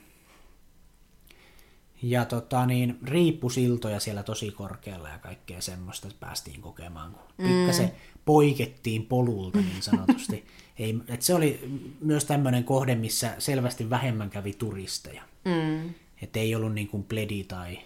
Ja 2.02 2.24
tota, 2.24 2.66
niin, 2.66 2.98
riippusiltoja 3.04 4.00
siellä 4.00 4.22
tosi 4.22 4.50
korkealla 4.50 5.08
ja 5.08 5.18
kaikkea 5.18 5.60
semmoista 5.60 6.08
päästiin 6.20 6.60
kokemaan, 6.60 7.12
kun 7.12 7.22
mm. 7.38 7.44
pikkasen 7.44 7.92
poikettiin 8.24 9.06
polulta 9.06 9.58
niin 9.58 9.82
sanotusti. 9.82 10.44
ei, 10.78 11.00
et 11.08 11.22
se 11.22 11.34
oli 11.34 11.80
myös 12.00 12.24
tämmöinen 12.24 12.64
kohde, 12.64 12.94
missä 12.94 13.34
selvästi 13.38 13.90
vähemmän 13.90 14.30
kävi 14.30 14.52
turisteja. 14.52 15.22
Mm. 15.44 15.94
Että 16.22 16.38
ei 16.38 16.54
ollut 16.54 16.74
niin 16.74 16.88
kuin 16.88 17.04
pledi 17.04 17.44
tai 17.44 17.78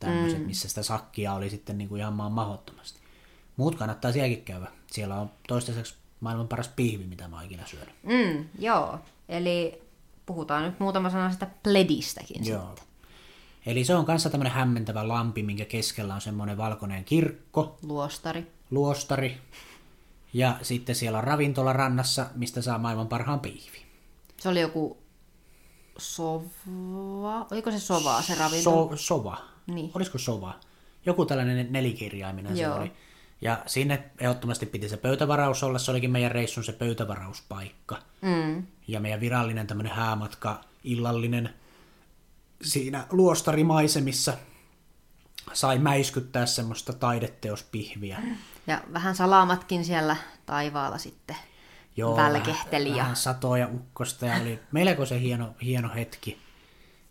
tämmöiset, 0.00 0.38
mm. 0.38 0.46
missä 0.46 0.68
sitä 0.68 0.82
sakkia 0.82 1.34
oli 1.34 1.50
sitten 1.50 1.78
niin 1.78 1.88
kuin 1.88 2.00
ihan 2.00 2.12
maan 2.12 2.32
mahdottomasti. 2.32 3.00
Muut 3.56 3.74
kannattaa 3.74 4.12
sielläkin 4.12 4.44
käydä. 4.44 4.66
Siellä 4.86 5.20
on 5.20 5.30
toistaiseksi 5.48 5.94
maailman 6.20 6.48
paras 6.48 6.68
pihvi, 6.68 7.04
mitä 7.04 7.28
mä 7.28 7.36
oon 7.36 7.44
ikinä 7.44 7.66
syönyt. 7.66 7.94
Mm, 8.02 8.44
joo, 8.58 8.98
eli 9.28 9.82
puhutaan 10.26 10.64
nyt 10.64 10.80
muutama 10.80 11.10
sana 11.10 11.32
sitä 11.32 11.46
pledistäkin 11.62 12.46
joo. 12.46 12.66
sitten. 12.66 12.84
Eli 13.66 13.84
se 13.84 13.94
on 13.94 14.04
kanssa 14.04 14.30
tämmöinen 14.30 14.52
hämmentävä 14.52 15.08
lampi, 15.08 15.42
minkä 15.42 15.64
keskellä 15.64 16.14
on 16.14 16.20
semmoinen 16.20 16.56
valkoinen 16.56 17.04
kirkko. 17.04 17.78
Luostari. 17.82 18.46
Luostari. 18.70 19.36
Ja 20.36 20.58
sitten 20.62 20.94
siellä 20.94 21.18
on 21.18 21.24
ravintola 21.24 21.72
rannassa, 21.72 22.26
mistä 22.34 22.62
saa 22.62 22.78
maailman 22.78 23.08
parhaan 23.08 23.40
pihvi. 23.40 23.82
Se 24.36 24.48
oli 24.48 24.60
joku 24.60 24.98
sova. 25.98 27.46
Oliko 27.50 27.70
se 27.70 27.80
sova 27.80 28.22
se 28.22 28.34
ravintola? 28.34 28.90
So, 28.90 28.96
sova. 28.96 29.38
Niin. 29.66 29.90
Olisiko 29.94 30.18
sova? 30.18 30.54
Joku 31.06 31.26
tällainen 31.26 31.72
nelikirjaiminen 31.72 32.58
Joo. 32.58 32.74
se 32.74 32.80
oli. 32.80 32.92
Ja 33.40 33.62
sinne 33.66 34.10
ehdottomasti 34.20 34.66
piti 34.66 34.88
se 34.88 34.96
pöytävaraus 34.96 35.62
olla, 35.62 35.78
se 35.78 35.90
olikin 35.90 36.10
meidän 36.10 36.32
reissun 36.32 36.64
se 36.64 36.72
pöytävarauspaikka. 36.72 37.98
Mm. 38.22 38.66
Ja 38.88 39.00
meidän 39.00 39.20
virallinen 39.20 39.66
tämmöinen 39.66 39.92
häämatka, 39.92 40.60
illallinen, 40.84 41.54
siinä 42.62 43.06
luostarimaisemissa 43.10 44.34
sai 45.52 45.78
mäiskyttää 45.78 46.46
semmoista 46.46 46.92
taideteospihviä. 46.92 48.22
Ja 48.66 48.82
vähän 48.92 49.16
salamatkin 49.16 49.84
siellä 49.84 50.16
taivaalla 50.46 50.98
sitten 50.98 51.36
Joo, 51.96 52.16
välkehteli. 52.16 52.88
Vähän, 52.88 53.02
vähän 53.02 53.16
satoja 53.16 53.68
ukkosta 53.74 54.26
ja 54.26 54.36
oli 54.36 54.58
melko 54.72 55.06
se 55.06 55.20
hieno, 55.20 55.54
hieno 55.62 55.94
hetki. 55.94 56.38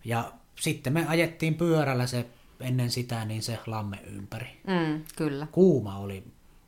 Ja 0.05 0.31
sitten 0.59 0.93
me 0.93 1.05
ajettiin 1.07 1.55
pyörällä 1.55 2.07
se 2.07 2.25
ennen 2.59 2.91
sitä 2.91 3.25
niin 3.25 3.43
se 3.43 3.59
lamme 3.67 3.99
ympäri. 4.05 4.61
Mm, 4.67 5.03
kyllä. 5.15 5.47
Kuuma 5.51 5.97
oli. 5.97 6.23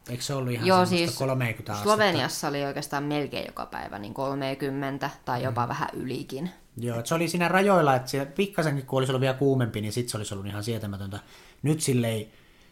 Eikö 0.09 0.23
se 0.23 0.33
ollut 0.33 0.53
ihan 0.53 0.67
Joo, 0.67 0.85
siis 0.85 1.17
30 1.17 1.71
astetta? 1.73 1.83
Sloveniassa 1.95 2.47
oli 2.47 2.65
oikeastaan 2.65 3.03
melkein 3.03 3.45
joka 3.45 3.65
päivä 3.65 3.99
niin 3.99 4.13
30 4.13 5.09
tai 5.25 5.43
jopa 5.43 5.65
Mm. 5.65 5.69
vähän 5.69 5.89
ylikin. 5.93 6.49
Joo, 6.77 6.97
että 6.99 7.09
se 7.09 7.15
oli 7.15 7.27
siinä 7.27 7.47
rajoilla, 7.47 7.95
että 7.95 8.09
siellä 8.09 8.31
pikkasenkin 8.31 8.85
kun 8.85 8.97
olisi 8.99 9.11
ollut 9.11 9.21
vielä 9.21 9.33
kuumempi, 9.33 9.81
niin 9.81 9.93
sitten 9.93 10.11
se 10.11 10.17
olisi 10.17 10.33
ollut 10.33 10.47
ihan 10.47 10.63
sietämätöntä. 10.63 11.19
Nyt 11.63 11.81
silleen 11.81 12.25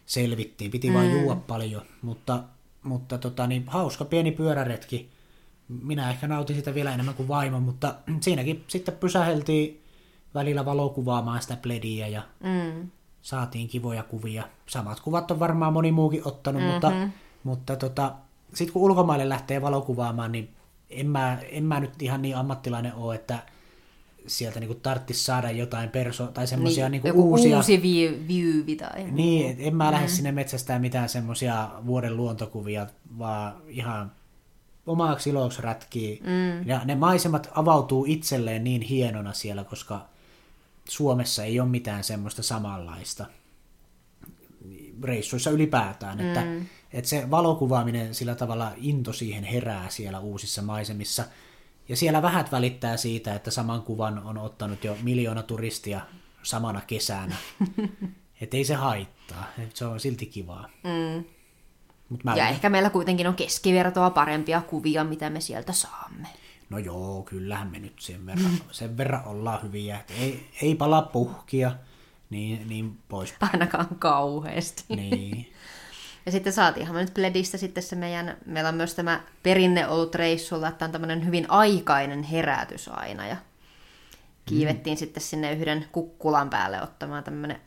selvittiin, 0.06 0.70
piti 0.70 0.94
vaan 0.94 1.12
juua 1.12 1.36
paljon, 1.36 1.82
mutta, 2.02 2.42
mutta 2.82 3.18
tota, 3.18 3.46
niin, 3.46 3.64
hauska 3.66 4.04
pieni 4.04 4.32
pyöräretki. 4.32 5.10
Minä 5.68 6.10
ehkä 6.10 6.28
nautin 6.28 6.56
sitä 6.56 6.74
vielä 6.74 6.94
enemmän 6.94 7.14
kuin 7.14 7.28
vaimo, 7.28 7.60
mutta 7.60 7.94
siinäkin 8.20 8.64
sitten 8.68 8.94
pysäheltiin 8.96 9.82
välillä 10.34 10.64
valokuvaamaan 10.64 11.42
sitä 11.42 11.56
plediä 11.56 12.06
ja 12.08 12.22
Mm. 12.40 12.90
saatiin 13.22 13.68
kivoja 13.68 14.02
kuvia. 14.02 14.44
Samat 14.66 15.00
kuvat 15.00 15.30
on 15.30 15.38
varmaan 15.40 15.72
moni 15.72 15.92
muukin 15.92 16.22
ottanut, 16.24 16.62
mm-hmm. 16.62 16.72
mutta, 16.72 16.92
mutta 17.44 17.76
tota, 17.76 18.14
sitten 18.54 18.72
kun 18.72 18.82
ulkomaille 18.82 19.28
lähtee 19.28 19.62
valokuvaamaan, 19.62 20.32
niin 20.32 20.54
en 20.90 21.06
mä, 21.06 21.38
en 21.50 21.64
mä 21.64 21.80
nyt 21.80 22.02
ihan 22.02 22.22
niin 22.22 22.36
ammattilainen 22.36 22.94
ole, 22.94 23.14
että 23.14 23.38
sieltä 24.26 24.60
niinku 24.60 24.74
tarttisi 24.74 25.24
saada 25.24 25.50
jotain 25.50 25.90
perso 25.90 26.26
tai 26.26 26.46
semmoisia 26.46 26.88
Niin, 26.88 27.02
niinku 27.02 27.30
uusia... 27.30 27.56
uusi 27.56 27.82
vi- 27.82 28.24
vyyvi 28.28 28.76
tai... 28.76 29.04
Niin, 29.10 29.50
et 29.50 29.56
en 29.60 29.76
mä 29.76 29.92
lähde 29.92 30.08
sinne 30.08 30.32
metsästään 30.32 30.80
mitään 30.80 31.08
semmoisia 31.08 31.70
vuoden 31.86 32.16
luontokuvia, 32.16 32.86
vaan 33.18 33.54
ihan 33.68 34.12
omaksi 34.86 35.30
iloksi 35.30 35.62
rätkii. 35.62 36.20
Mm. 36.22 36.68
Ja 36.68 36.80
ne 36.84 36.94
maisemat 36.94 37.50
avautuu 37.54 38.04
itselleen 38.08 38.64
niin 38.64 38.82
hienona 38.82 39.32
siellä, 39.32 39.64
koska 39.64 40.06
Suomessa 40.88 41.44
ei 41.44 41.60
ole 41.60 41.68
mitään 41.68 42.04
semmoista 42.04 42.42
samanlaista 42.42 43.26
reissuissa 45.02 45.50
ylipäätään. 45.50 46.18
Mm. 46.18 46.26
Että, 46.26 46.44
että 46.96 47.08
se 47.08 47.30
valokuvaaminen 47.30 48.14
sillä 48.14 48.34
tavalla 48.34 48.72
into 48.76 49.12
siihen 49.12 49.44
herää 49.44 49.88
siellä 49.88 50.20
uusissa 50.20 50.62
maisemissa. 50.62 51.24
Ja 51.88 51.96
siellä 51.96 52.22
vähät 52.22 52.52
välittää 52.52 52.96
siitä, 52.96 53.34
että 53.34 53.50
saman 53.50 53.82
kuvan 53.82 54.18
on 54.18 54.38
ottanut 54.38 54.84
jo 54.84 54.96
miljoona 55.02 55.42
turistia 55.42 56.00
samana 56.42 56.80
kesänä. 56.86 57.36
Että 58.40 58.56
ei 58.56 58.64
se 58.64 58.74
haittaa. 58.74 59.46
Et 59.58 59.76
se 59.76 59.84
on 59.84 60.00
silti 60.00 60.26
kivaa. 60.26 60.68
Mm. 60.84 61.24
Mut 62.08 62.24
mä 62.24 62.36
Ja 62.36 62.48
ehkä 62.48 62.68
meillä 62.68 62.90
kuitenkin 62.90 63.26
on 63.26 63.34
keskivertoa 63.34 64.10
parempia 64.10 64.60
kuvia, 64.60 65.04
mitä 65.04 65.30
me 65.30 65.40
sieltä 65.40 65.72
saamme. 65.72 66.28
No 66.70 66.78
joo, 66.78 67.22
kyllähän 67.22 67.70
me 67.70 67.78
nyt 67.78 67.98
sen 67.98 68.26
verran, 68.26 68.52
sen 68.70 68.96
verran 68.96 69.24
ollaan 69.24 69.62
hyviä. 69.62 69.98
että 69.98 70.12
Ei, 70.20 70.50
ei 70.62 70.74
pala 70.74 71.02
puhkia, 71.02 71.72
niin, 72.30 72.68
niin 72.68 72.98
pois. 73.08 73.34
Ainakaan 73.40 73.88
kauheasti. 73.98 74.84
Niin. 74.88 75.52
Ja 76.26 76.32
sitten 76.32 76.52
saatiinhan 76.52 76.96
me 76.96 77.00
nyt 77.00 77.14
Pledistä 77.14 77.58
sitten 77.58 77.82
se 77.82 77.96
meidän, 77.96 78.36
meillä 78.46 78.68
on 78.68 78.74
myös 78.74 78.94
tämä 78.94 79.20
perinne 79.42 79.88
ollut 79.88 80.14
reissulla, 80.14 80.68
että 80.68 80.84
on 80.84 80.92
tämmöinen 80.92 81.26
hyvin 81.26 81.50
aikainen 81.50 82.22
herätys 82.22 82.88
aina. 82.88 83.26
Ja 83.26 83.36
kiivettiin 84.44 84.96
mm. 84.96 84.98
sitten 84.98 85.22
sinne 85.22 85.52
yhden 85.52 85.86
kukkulan 85.92 86.50
päälle 86.50 86.82
ottamaan 86.82 87.24
tämmöinen 87.24 87.60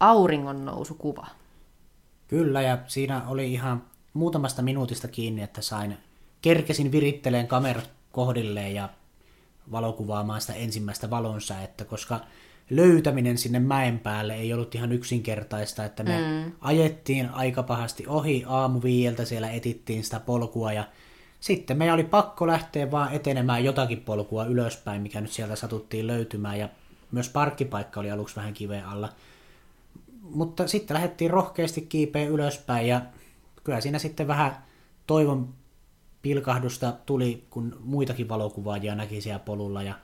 auringon 0.00 0.64
nousukuva. 0.64 1.26
Kyllä, 2.28 2.62
ja 2.62 2.78
siinä 2.86 3.22
oli 3.28 3.52
ihan 3.52 3.82
muutamasta 4.12 4.62
minuutista 4.62 5.08
kiinni, 5.08 5.42
että 5.42 5.62
sain, 5.62 5.98
kerkesin 6.42 6.92
viritteleen 6.92 7.46
kamerat 7.46 7.90
kohdilleen 8.12 8.74
ja 8.74 8.88
valokuvaamaan 9.72 10.40
sitä 10.40 10.54
ensimmäistä 10.54 11.10
valonsa, 11.10 11.60
että 11.60 11.84
koska 11.84 12.20
löytäminen 12.70 13.38
sinne 13.38 13.58
mäen 13.58 13.98
päälle 13.98 14.34
ei 14.34 14.52
ollut 14.52 14.74
ihan 14.74 14.92
yksinkertaista, 14.92 15.84
että 15.84 16.02
me 16.02 16.18
mm. 16.18 16.52
ajettiin 16.60 17.30
aika 17.30 17.62
pahasti 17.62 18.06
ohi 18.06 18.44
aamu 18.46 18.80
viieltä, 18.82 19.24
siellä 19.24 19.50
etittiin 19.50 20.04
sitä 20.04 20.20
polkua 20.20 20.72
ja 20.72 20.84
sitten 21.40 21.76
meidän 21.76 21.94
oli 21.94 22.04
pakko 22.04 22.46
lähteä 22.46 22.90
vaan 22.90 23.14
etenemään 23.14 23.64
jotakin 23.64 24.00
polkua 24.00 24.44
ylöspäin, 24.44 25.02
mikä 25.02 25.20
nyt 25.20 25.32
sieltä 25.32 25.56
satuttiin 25.56 26.06
löytymään 26.06 26.58
ja 26.58 26.68
myös 27.12 27.28
parkkipaikka 27.28 28.00
oli 28.00 28.10
aluksi 28.10 28.36
vähän 28.36 28.54
kiveen 28.54 28.86
alla. 28.86 29.08
Mutta 30.22 30.68
sitten 30.68 30.94
lähdettiin 30.94 31.30
rohkeasti 31.30 31.80
kiipeä 31.80 32.26
ylöspäin 32.26 32.88
ja 32.88 33.00
kyllä 33.64 33.80
siinä 33.80 33.98
sitten 33.98 34.28
vähän 34.28 34.64
toivon 35.06 35.54
pilkahdusta 36.22 36.92
tuli, 37.06 37.46
kun 37.50 37.76
muitakin 37.84 38.28
valokuvaajia 38.28 38.94
näki 38.94 39.20
siellä 39.20 39.38
polulla 39.38 39.82
ja, 39.82 39.94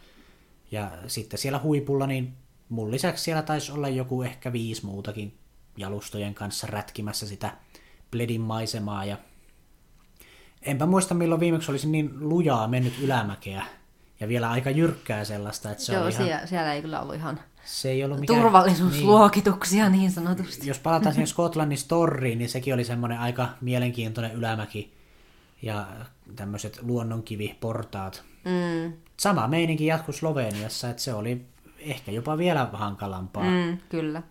ja 0.71 0.91
sitten 1.07 1.39
siellä 1.39 1.61
huipulla, 1.63 2.07
niin 2.07 2.33
mun 2.69 2.91
lisäksi 2.91 3.25
siellä 3.25 3.43
taisi 3.43 3.73
olla 3.73 3.89
joku 3.89 4.23
ehkä 4.23 4.53
viisi 4.53 4.87
muutakin 4.87 5.39
jalustojen 5.77 6.35
kanssa 6.35 6.67
rätkimässä 6.67 7.27
sitä 7.27 7.53
Bledin 8.11 8.41
maisemaa 8.41 9.05
ja 9.05 9.17
enpä 10.63 10.87
muista 10.87 11.15
milloin 11.15 11.41
viimeksi 11.41 11.71
olisi 11.71 11.89
niin 11.89 12.29
lujaa 12.29 12.69
mennyt 12.69 12.99
ylämäkeä 13.03 13.65
ja 14.21 14.29
vielä 14.29 14.51
aika 14.51 14.71
jyrkkää 14.71 15.25
sellaista, 15.25 15.71
että 15.71 15.85
se 15.85 15.93
Joo, 15.93 16.03
oli 16.03 16.11
ihan, 16.11 16.27
siellä, 16.27 16.47
siellä 16.47 16.75
ei 16.75 16.83
kyllä 16.83 17.01
ollut 17.01 17.15
ihan 17.15 17.41
se 17.67 17.91
ei 17.91 18.05
ollut 18.05 18.21
mikään, 18.21 18.41
turvallisuusluokituksia 18.41 19.89
niin 19.89 20.11
sanotusti. 20.11 20.69
jos 20.69 20.79
palataan 20.79 21.13
siihen 21.15 21.27
Skotlannin 21.27 21.79
storiin, 21.79 22.39
niin 22.39 22.49
sekin 22.49 22.75
oli 22.75 22.85
semmoinen 22.85 23.19
aika 23.19 23.49
mielenkiintoinen 23.61 24.33
ylämäki 24.33 24.95
ja 25.63 25.87
tämmöiset 26.37 26.79
luonnonkiviportaat. 26.83 28.23
Mm, 28.45 28.93
Sama 29.17 29.49
meininki 29.49 29.87
jatkui 29.87 30.15
Sloveniassa, 30.15 30.91
että 30.91 31.03
se 31.03 31.15
oli 31.15 31.47
ehkä 31.91 32.11
jopa 32.11 32.39
vielä 32.39 32.69
hankalampaa. 32.73 33.45
Mm. 33.45 33.79
kyllä. 33.89 34.23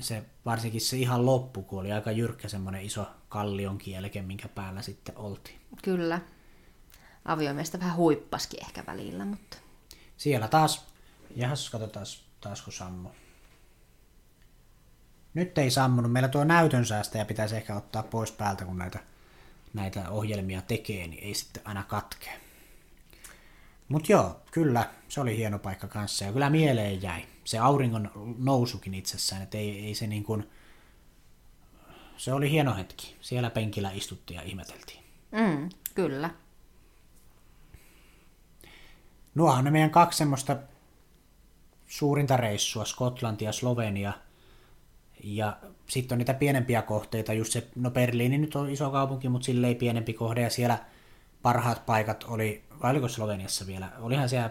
Se, 0.00 0.24
varsinkin 0.44 0.80
se 0.80 0.96
ihan 0.96 1.26
loppu, 1.26 1.62
kun 1.62 1.80
oli 1.80 1.92
aika 1.92 2.12
jyrkkä 2.12 2.48
semmoinen 2.48 2.82
iso 2.82 3.06
kallion 3.28 3.78
kielke, 3.78 4.22
minkä 4.22 4.48
päällä 4.48 4.82
sitten 4.82 5.16
oltiin. 5.16 5.60
Kyllä. 5.82 6.20
Aviomeistä 7.24 7.80
vähän 7.80 7.96
huippaskin 7.96 8.60
ehkä 8.66 8.84
välillä, 8.86 9.24
mutta... 9.24 9.56
Siellä 10.16 10.48
taas, 10.48 10.86
jahas, 11.36 11.70
katsotaan 11.70 12.06
taasko 12.40 12.70
sammu. 12.70 13.08
Nyt 15.34 15.58
ei 15.58 15.70
sammunut. 15.70 16.12
Meillä 16.12 16.28
tuo 16.28 16.44
näytön 16.44 16.86
säästäjä 16.86 17.24
pitäisi 17.24 17.56
ehkä 17.56 17.76
ottaa 17.76 18.02
pois 18.02 18.32
päältä, 18.32 18.64
kun 18.64 18.78
näitä, 18.78 18.98
näitä 19.74 20.10
ohjelmia 20.10 20.62
tekee, 20.62 21.06
niin 21.06 21.24
ei 21.24 21.34
sitten 21.34 21.62
aina 21.64 21.82
katkee. 21.82 22.47
Mutta 23.88 24.12
joo, 24.12 24.40
kyllä, 24.50 24.90
se 25.08 25.20
oli 25.20 25.36
hieno 25.36 25.58
paikka 25.58 25.88
kanssa 25.88 26.24
ja 26.24 26.32
kyllä 26.32 26.50
mieleen 26.50 27.02
jäi. 27.02 27.22
Se 27.44 27.58
auringon 27.58 28.10
nousukin 28.38 28.94
itsessään, 28.94 29.42
että 29.42 29.58
ei, 29.58 29.86
ei 29.86 29.94
se 29.94 30.06
niin 30.06 30.24
kuin, 30.24 30.50
se 32.16 32.32
oli 32.32 32.50
hieno 32.50 32.76
hetki. 32.76 33.16
Siellä 33.20 33.50
penkillä 33.50 33.90
istuttiin 33.90 34.36
ja 34.36 34.42
ihmeteltiin. 34.42 35.04
Mm, 35.30 35.68
kyllä. 35.94 36.30
Nuohan 39.34 39.64
ne 39.64 39.70
meidän 39.70 39.90
kaksi 39.90 40.18
semmoista 40.18 40.56
suurinta 41.86 42.36
reissua, 42.36 42.84
Skotlanti 42.84 43.44
ja 43.44 43.52
Slovenia. 43.52 44.12
Ja 45.24 45.56
sitten 45.86 46.16
on 46.16 46.18
niitä 46.18 46.34
pienempiä 46.34 46.82
kohteita, 46.82 47.32
just 47.32 47.52
se, 47.52 47.68
no 47.76 47.90
Berliini 47.90 48.38
nyt 48.38 48.56
on 48.56 48.70
iso 48.70 48.90
kaupunki, 48.90 49.28
mutta 49.28 49.44
silleen 49.44 49.76
pienempi 49.76 50.12
kohde, 50.12 50.40
ja 50.40 50.50
siellä 50.50 50.78
parhaat 51.42 51.86
paikat 51.86 52.24
oli, 52.24 52.64
vai 52.82 52.90
oliko 52.90 53.08
Sloveniassa 53.08 53.66
vielä, 53.66 53.88
olihan 54.00 54.28
siellä, 54.28 54.50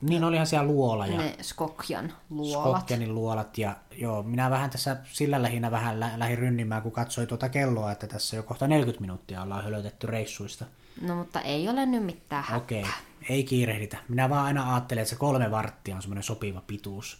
niin 0.00 0.24
olihan 0.24 0.46
siellä 0.46 0.66
luola 0.66 1.06
ja 1.06 1.16
Ne 1.18 1.36
Skokjan 1.42 2.12
luolat. 2.30 2.76
Skopjanin 2.78 3.14
luolat, 3.14 3.58
ja 3.58 3.76
joo, 3.92 4.22
minä 4.22 4.50
vähän 4.50 4.70
tässä 4.70 4.96
sillä 5.12 5.42
lähinnä 5.42 5.70
vähän 5.70 6.00
lä- 6.00 6.12
lähdin 6.16 6.38
rynnimään, 6.38 6.82
kun 6.82 6.92
katsoin 6.92 7.28
tuota 7.28 7.48
kelloa, 7.48 7.92
että 7.92 8.06
tässä 8.06 8.36
jo 8.36 8.42
kohta 8.42 8.68
40 8.68 9.00
minuuttia 9.00 9.42
ollaan 9.42 9.64
hölötetty 9.64 10.06
reissuista. 10.06 10.64
No 11.00 11.16
mutta 11.16 11.40
ei 11.40 11.68
ole 11.68 11.86
nyt 11.86 12.04
mitään 12.04 12.42
hätää. 12.44 12.56
Okei, 12.56 12.86
ei 13.28 13.44
kiirehditä. 13.44 13.98
Minä 14.08 14.30
vaan 14.30 14.44
aina 14.44 14.72
ajattelen, 14.74 15.02
että 15.02 15.10
se 15.10 15.16
kolme 15.16 15.50
varttia 15.50 15.96
on 15.96 16.02
semmoinen 16.02 16.22
sopiva 16.22 16.62
pituus. 16.66 17.18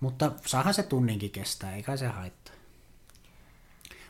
Mutta 0.00 0.32
saahan 0.46 0.74
se 0.74 0.82
tunninkin 0.82 1.30
kestää, 1.30 1.76
eikä 1.76 1.96
se 1.96 2.06
haittaa. 2.06 2.54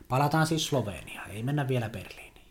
Palataan 0.09 0.47
siis 0.47 0.67
Sloveniaan, 0.67 1.31
ei 1.31 1.43
mennä 1.43 1.69
vielä 1.69 1.89
Berliiniin. 1.89 2.45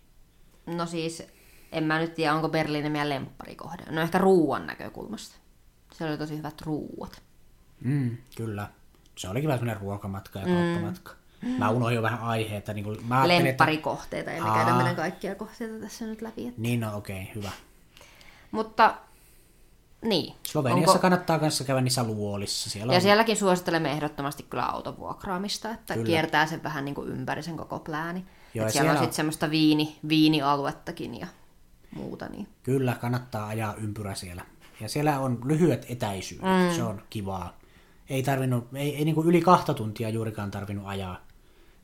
No 0.66 0.86
siis, 0.86 1.24
en 1.72 1.84
mä 1.84 1.99
nyt 1.99 2.16
tiedä, 2.16 2.34
onko 2.34 2.49
Berliini 2.49 2.89
meidän 2.89 3.09
lempparikohde. 3.09 3.84
No 3.89 4.01
ehkä 4.01 4.18
ruuan 4.18 4.68
näkökulmasta. 4.68 5.36
Siellä 5.93 6.11
oli 6.11 6.18
tosi 6.18 6.38
hyvät 6.38 6.61
ruuat. 6.61 7.22
Mm, 7.84 8.18
kyllä. 8.38 8.68
Se 9.16 9.30
olikin 9.30 9.47
vähän 9.47 9.59
semmoinen 9.59 9.82
ruokamatka 9.82 10.39
ja 10.39 10.45
kauppamatka. 10.45 11.11
Mä 11.57 11.70
unohdin 11.70 11.95
jo 11.95 12.01
vähän 12.01 12.20
aiheita. 12.20 12.74
Niin 12.74 12.86
kuin, 12.86 13.07
mä 13.07 13.26
että... 13.26 13.28
Lempparikohteita, 13.28 14.32
emme 14.32 14.49
Aa. 14.49 14.55
käydä 14.55 14.78
meidän 14.78 14.95
kaikkia 14.95 15.36
kohteita 15.36 15.80
tässä 15.80 16.05
nyt 16.05 16.22
läpi. 16.22 16.47
Että... 16.47 16.61
Niin, 16.61 16.80
no 16.80 16.97
okei, 16.97 17.22
okay, 17.22 17.36
hyvä. 17.36 17.51
Mutta, 18.51 18.95
niin. 20.01 20.36
Sloveniassa 20.43 20.91
Onko... 20.91 21.01
kannattaa 21.01 21.39
kanssa 21.39 21.63
käydä 21.63 21.82
niissä 21.82 22.03
luolissa. 22.03 22.70
Siellä 22.70 22.93
Ja 22.93 22.97
on... 22.97 23.01
sielläkin 23.01 23.38
suosittelemme 23.38 23.91
ehdottomasti 23.91 24.43
kyllä 24.43 24.66
auton 24.66 24.97
vuokraamista, 24.97 25.72
että 25.72 25.93
Kyllä. 25.93 26.05
kiertää 26.05 26.45
sen 26.45 26.63
vähän 26.63 26.86
niin 26.86 26.95
kuin 26.95 27.09
ympäri 27.09 27.43
sen 27.43 27.57
koko 27.57 27.80
plääni. 27.80 28.20
Joo, 28.20 28.26
siellä, 28.53 28.72
siellä 28.72 28.91
on 28.91 28.97
on- 28.97 29.03
sitten 29.03 29.16
semmoista 29.16 29.49
viini, 29.49 29.99
viinialuettakin 30.09 31.20
ja 31.20 31.28
muuta. 31.96 32.30
Niin. 32.30 32.48
Kyllä, 32.64 32.93
kannattaa 33.02 33.48
ajaa 33.48 33.76
ympyrä 33.76 34.16
siellä. 34.16 34.46
Ja 34.82 34.89
siellä 34.89 35.20
on 35.20 35.39
lyhyet 35.46 35.86
etäisyydet, 35.89 36.70
mm. 36.70 36.76
se 36.76 36.84
on 36.84 37.02
kivaa. 37.10 37.58
Ei, 38.10 38.24
tarvinnut, 38.24 38.68
ei, 38.74 38.96
ei 38.96 39.06
niin 39.06 39.16
kuin 39.16 39.28
yli 39.28 39.41
kahta 39.41 39.74
tuntia 39.74 40.10
juurikaan 40.10 40.52
tarvinnut 40.52 40.88
ajaa, 40.88 41.22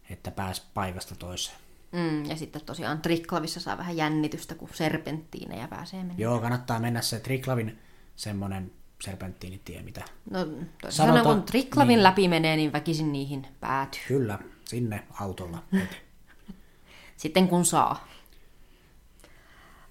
että 0.09 0.31
pääs 0.31 0.67
paikasta 0.73 1.15
toiseen. 1.15 1.57
Mm, 1.91 2.25
ja 2.25 2.35
sitten 2.35 2.65
tosiaan 2.65 3.01
Triklavissa 3.01 3.59
saa 3.59 3.77
vähän 3.77 3.97
jännitystä, 3.97 4.55
kun 4.55 4.69
serpenttiinejä 4.73 5.67
pääsee 5.67 5.99
menemään. 5.99 6.19
Joo, 6.19 6.39
kannattaa 6.39 6.79
mennä 6.79 7.01
se 7.01 7.19
Triklavin 7.19 7.79
semmonen 8.15 8.71
serpenttiinitie, 9.01 9.81
mitä... 9.81 10.01
No, 10.29 10.45
toisin 10.45 10.69
Sanota- 10.81 10.95
sanoen, 10.95 11.23
kun 11.23 11.43
Triklavin 11.43 11.87
niin. 11.87 12.03
läpi 12.03 12.27
menee, 12.27 12.55
niin 12.55 12.73
väkisin 12.73 13.11
niihin 13.11 13.47
päätyy. 13.59 14.01
Kyllä, 14.07 14.39
sinne 14.65 15.03
autolla. 15.19 15.63
Sitten 17.17 17.47
kun 17.47 17.65
saa. 17.65 18.07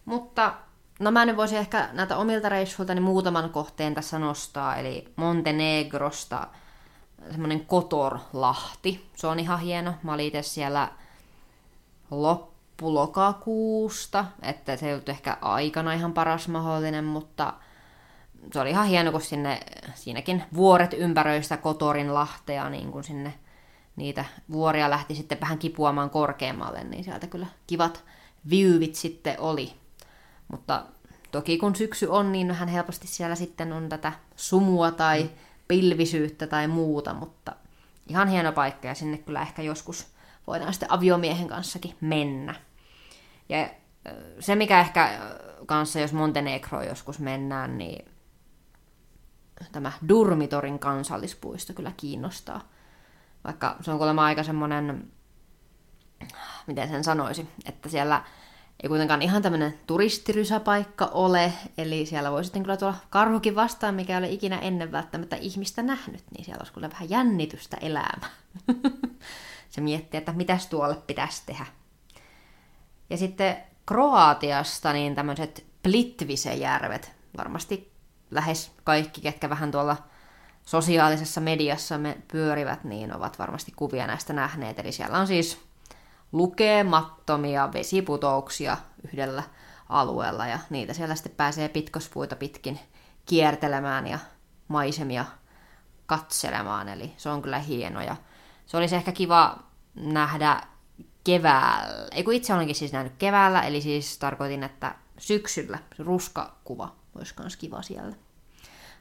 Mutta 0.04 0.54
no 1.00 1.10
mä 1.10 1.24
nyt 1.24 1.36
voisin 1.36 1.58
ehkä 1.58 1.88
näitä 1.92 2.16
omilta 2.16 2.48
reissuilta 2.48 2.94
niin 2.94 3.02
muutaman 3.02 3.50
kohteen 3.50 3.94
tässä 3.94 4.18
nostaa. 4.18 4.76
Eli 4.76 5.12
Montenegrosta 5.16 6.46
semmoinen 7.30 7.66
Kotor-lahti. 7.66 9.10
Se 9.16 9.26
on 9.26 9.40
ihan 9.40 9.60
hieno. 9.60 9.94
Mä 10.02 10.12
olin 10.12 10.26
itse 10.26 10.42
siellä 10.42 10.88
loppulokakuusta, 12.10 14.24
että 14.42 14.76
se 14.76 14.86
ei 14.86 14.92
ollut 14.92 15.08
ehkä 15.08 15.36
aikana 15.40 15.92
ihan 15.92 16.12
paras 16.12 16.48
mahdollinen, 16.48 17.04
mutta 17.04 17.52
se 18.52 18.60
oli 18.60 18.70
ihan 18.70 18.86
hieno, 18.86 19.12
kun 19.12 19.20
sinne, 19.20 19.60
siinäkin 19.94 20.42
vuoret 20.54 20.92
ympäröi 20.92 21.42
sitä 21.42 21.56
Kotorin 21.56 22.14
lahtea, 22.14 22.70
niin 22.70 22.92
kun 22.92 23.04
sinne 23.04 23.34
niitä 23.96 24.24
vuoria 24.52 24.90
lähti 24.90 25.14
sitten 25.14 25.40
vähän 25.40 25.58
kipuamaan 25.58 26.10
korkeammalle, 26.10 26.84
niin 26.84 27.04
sieltä 27.04 27.26
kyllä 27.26 27.46
kivat 27.66 28.04
viewit 28.50 28.94
sitten 28.94 29.40
oli. 29.40 29.79
Mutta 30.50 30.86
toki 31.32 31.58
kun 31.58 31.76
syksy 31.76 32.06
on, 32.06 32.32
niin 32.32 32.48
vähän 32.48 32.68
helposti 32.68 33.06
siellä 33.06 33.34
sitten 33.34 33.72
on 33.72 33.88
tätä 33.88 34.12
sumua 34.36 34.90
tai 34.90 35.30
pilvisyyttä 35.68 36.46
tai 36.46 36.68
muuta, 36.68 37.14
mutta 37.14 37.52
ihan 38.08 38.28
hieno 38.28 38.52
paikka 38.52 38.88
ja 38.88 38.94
sinne 38.94 39.18
kyllä 39.18 39.42
ehkä 39.42 39.62
joskus 39.62 40.06
voidaan 40.46 40.72
sitten 40.72 40.92
aviomiehen 40.92 41.48
kanssakin 41.48 41.96
mennä. 42.00 42.54
Ja 43.48 43.70
se, 44.40 44.54
mikä 44.54 44.80
ehkä 44.80 45.20
kanssa, 45.66 46.00
jos 46.00 46.12
Montenegro 46.12 46.82
joskus 46.82 47.18
mennään, 47.18 47.78
niin 47.78 48.08
tämä 49.72 49.92
Durmitorin 50.08 50.78
kansallispuisto 50.78 51.72
kyllä 51.72 51.92
kiinnostaa. 51.96 52.68
Vaikka 53.44 53.76
se 53.80 53.90
on 53.90 53.98
kuulemma 53.98 54.24
aika 54.24 54.42
semmoinen, 54.42 55.12
miten 56.66 56.88
sen 56.88 57.04
sanoisi, 57.04 57.48
että 57.64 57.88
siellä 57.88 58.24
ei 58.82 58.88
kuitenkaan 58.88 59.22
ihan 59.22 59.42
tämmöinen 59.42 59.80
turistirysäpaikka 59.86 61.06
ole, 61.06 61.52
eli 61.78 62.06
siellä 62.06 62.30
voi 62.30 62.44
sitten 62.44 62.62
kyllä 62.62 62.76
tulla 62.76 62.94
karhukin 63.10 63.54
vastaan, 63.54 63.94
mikä 63.94 64.12
ei 64.12 64.18
ole 64.18 64.28
ikinä 64.28 64.58
ennen 64.58 64.92
välttämättä 64.92 65.36
ihmistä 65.36 65.82
nähnyt, 65.82 66.24
niin 66.30 66.44
siellä 66.44 66.60
olisi 66.60 66.72
kyllä 66.72 66.90
vähän 66.90 67.10
jännitystä 67.10 67.76
elämä. 67.80 68.30
se 69.70 69.80
miettii, 69.80 70.18
että 70.18 70.32
mitäs 70.32 70.66
tuolle 70.66 70.96
pitäisi 71.06 71.42
tehdä. 71.46 71.66
Ja 73.10 73.16
sitten 73.16 73.56
Kroatiasta 73.86 74.92
niin 74.92 75.14
tämmöiset 75.14 75.66
Plitvise-järvet, 75.82 77.12
varmasti 77.36 77.92
lähes 78.30 78.72
kaikki, 78.84 79.20
ketkä 79.20 79.50
vähän 79.50 79.70
tuolla 79.70 79.96
sosiaalisessa 80.64 81.40
mediassa 81.40 81.98
me 81.98 82.18
pyörivät, 82.32 82.84
niin 82.84 83.16
ovat 83.16 83.38
varmasti 83.38 83.72
kuvia 83.76 84.06
näistä 84.06 84.32
nähneet. 84.32 84.78
Eli 84.78 84.92
siellä 84.92 85.18
on 85.18 85.26
siis 85.26 85.69
lukemattomia 86.32 87.72
vesiputouksia 87.72 88.76
yhdellä 89.12 89.42
alueella 89.88 90.46
ja 90.46 90.58
niitä 90.70 90.94
siellä 90.94 91.14
sitten 91.14 91.32
pääsee 91.36 91.68
pitkospuita 91.68 92.36
pitkin 92.36 92.80
kiertelemään 93.26 94.06
ja 94.06 94.18
maisemia 94.68 95.24
katselemaan, 96.06 96.88
eli 96.88 97.12
se 97.16 97.28
on 97.28 97.42
kyllä 97.42 97.58
hieno 97.58 98.02
ja 98.02 98.16
se 98.66 98.76
olisi 98.76 98.96
ehkä 98.96 99.12
kiva 99.12 99.58
nähdä 99.94 100.60
keväällä, 101.24 102.08
ei 102.12 102.22
kun 102.22 102.34
itse 102.34 102.54
olenkin 102.54 102.76
siis 102.76 102.92
nähnyt 102.92 103.12
keväällä, 103.18 103.62
eli 103.62 103.80
siis 103.80 104.18
tarkoitin, 104.18 104.62
että 104.62 104.94
syksyllä 105.18 105.78
se 105.96 106.02
ruskakuva 106.02 106.94
olisi 107.14 107.34
myös 107.38 107.56
kiva 107.56 107.82
siellä. 107.82 108.16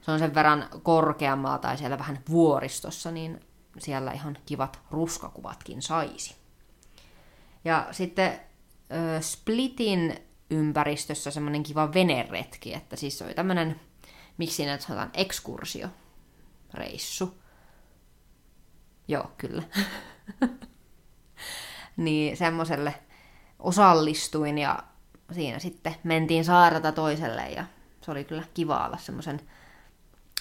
Se 0.02 0.12
on 0.12 0.20
sen 0.20 0.36
verran 0.36 0.66
korkeammalla 0.84 1.58
tai 1.58 1.78
siellä 1.78 2.00
vähän 2.00 2.20
vuoristossa, 2.30 3.12
niin 3.12 3.40
siellä 3.78 4.12
ihan 4.12 4.38
kivat 4.46 4.80
ruskakuvatkin 4.92 5.82
saisi. 5.82 6.39
Ja 7.66 7.88
sitten 7.92 8.40
ö, 8.92 9.22
Splitin 9.22 10.16
ympäristössä 10.50 11.32
semmoinen 11.32 11.64
kiva 11.64 11.94
veneretki, 11.94 12.74
että 12.74 12.96
siis 12.96 13.22
oli 13.22 13.34
tämmöinen, 13.34 13.80
miksi 14.38 14.66
nyt 14.66 14.82
sanotaan, 14.82 15.12
ekskursio, 15.14 15.88
reissu. 16.74 17.38
Joo, 19.08 19.32
kyllä. 19.38 19.64
niin 21.98 22.38
semmoiselle 22.38 22.94
osallistuin 23.60 24.58
ja 24.58 24.84
siinä 25.32 25.60
sitten 25.60 25.96
mentiin 26.04 26.46
saarelta 26.46 26.92
toiselle 26.92 27.50
ja 27.50 27.66
se 28.02 28.12
oli 28.12 28.24
kyllä 28.24 28.44
kiva 28.54 28.86
olla 28.86 28.98
semmoisen 28.98 29.42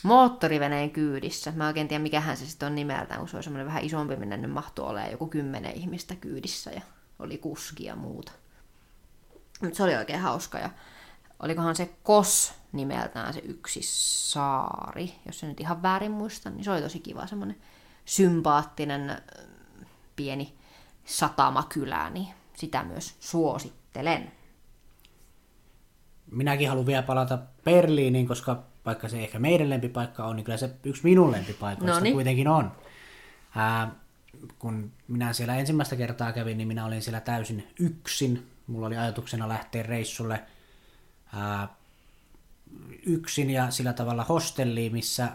moottoriveneen 0.03 0.91
kyydissä. 0.91 1.53
Mä 1.57 1.67
oikein 1.67 1.89
tiedä, 1.89 2.03
mikähän 2.03 2.37
se 2.37 2.47
sitten 2.47 2.67
on 2.67 2.75
nimeltään, 2.75 3.21
kun 3.21 3.29
se 3.29 3.37
on 3.37 3.43
semmoinen 3.43 3.67
vähän 3.67 3.85
isompi, 3.85 4.17
minne 4.17 4.37
nyt 4.37 4.51
mahtuu 4.51 4.85
olemaan 4.85 5.13
joku 5.13 5.27
kymmenen 5.27 5.73
ihmistä 5.73 6.17
kyydissä 6.17 6.71
ja 6.71 6.81
oli 7.19 7.39
kuski 7.39 7.85
ja 7.85 7.97
muuta. 7.97 8.33
Mutta 9.63 9.77
se 9.77 9.83
oli 9.83 9.97
oikein 9.97 10.21
hauska 10.21 10.59
ja 10.59 10.71
olikohan 11.43 11.77
se 11.77 11.91
Kos 12.03 12.53
nimeltään 12.73 13.35
se 13.35 13.41
yksi 13.45 13.81
saari, 13.83 15.15
jos 15.27 15.41
se 15.41 15.47
nyt 15.47 15.61
ihan 15.61 15.83
väärin 15.83 16.13
muistan, 16.13 16.55
niin 16.57 16.65
se 16.65 16.71
oli 16.71 16.83
tosi 16.83 17.01
kiva, 17.01 17.27
semmoinen 17.27 17.57
sympaattinen 18.05 19.23
pieni 20.17 20.55
satamakylä, 21.05 22.11
niin 22.11 22.29
sitä 22.57 22.85
myös 22.85 23.17
suosittelen. 23.21 24.33
Minäkin 26.31 26.69
haluan 26.69 26.87
vielä 26.87 27.03
palata 27.03 27.39
Berliiniin, 27.65 28.29
koska 28.29 28.63
vaikka 28.87 29.09
se 29.09 29.23
ehkä 29.23 29.39
meidän 29.39 29.71
lempipaikka 29.71 30.25
on, 30.25 30.37
niin 30.37 30.45
kyllä 30.45 30.59
se 30.59 30.71
yksi 30.85 31.05
minun 31.05 31.33
lempipaikoista 31.33 31.95
Noniin. 31.95 32.15
kuitenkin 32.15 32.49
on. 32.49 32.73
Ää, 33.57 33.95
kun 34.59 34.93
minä 35.09 35.33
siellä 35.33 35.57
ensimmäistä 35.57 35.97
kertaa 35.97 36.33
kävin, 36.33 36.59
niin 36.59 36.69
minä 36.69 36.85
olin 36.85 37.03
siellä 37.03 37.21
täysin 37.21 37.69
yksin. 37.79 38.51
Mulla 38.67 38.87
oli 38.87 38.97
ajatuksena 38.97 39.49
lähteä 39.49 39.83
reissulle 39.83 40.43
ää, 41.35 41.69
yksin 43.07 43.51
ja 43.51 43.71
sillä 43.71 43.93
tavalla 43.93 44.25
hostelliin, 44.25 44.93
missä... 44.93 45.33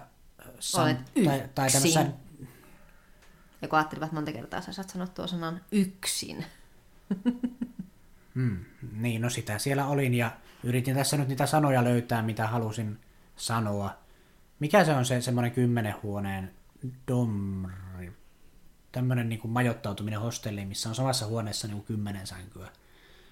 Olet 0.77 0.97
tai, 1.25 1.43
tai 1.55 1.71
tämmössä, 1.71 2.01
yksin. 2.01 2.15
Ja 3.61 3.67
kun 3.67 3.79
ajattelivat 3.79 4.11
monta 4.11 4.31
kertaa, 4.31 4.61
sä 4.61 4.73
saat 4.73 4.89
sanoa 4.89 5.07
tuon 5.07 5.27
sanan 5.29 5.61
yksin. 5.71 6.45
Mm, 8.33 8.65
niin, 8.91 9.21
no 9.21 9.29
sitä 9.29 9.59
siellä 9.59 9.85
olin 9.85 10.13
ja 10.13 10.31
yritin 10.63 10.95
tässä 10.95 11.17
nyt 11.17 11.27
niitä 11.27 11.45
sanoja 11.45 11.83
löytää, 11.83 12.21
mitä 12.21 12.47
halusin 12.47 12.99
sanoa. 13.35 13.97
Mikä 14.59 14.85
se 14.85 14.93
on 14.93 15.05
se 15.05 15.21
semmoinen 15.21 15.51
kymmenen 15.51 15.95
huoneen 16.03 16.51
domri? 17.07 17.82
Tämmöinen 18.93 19.29
niin 19.29 19.39
majoittautuminen 19.45 20.19
hostelliin, 20.19 20.67
missä 20.67 20.89
on 20.89 20.95
samassa 20.95 21.25
huoneessa 21.25 21.67
niin 21.67 21.75
kuin 21.75 21.85
kymmenen 21.85 22.27
sänkyä. 22.27 22.69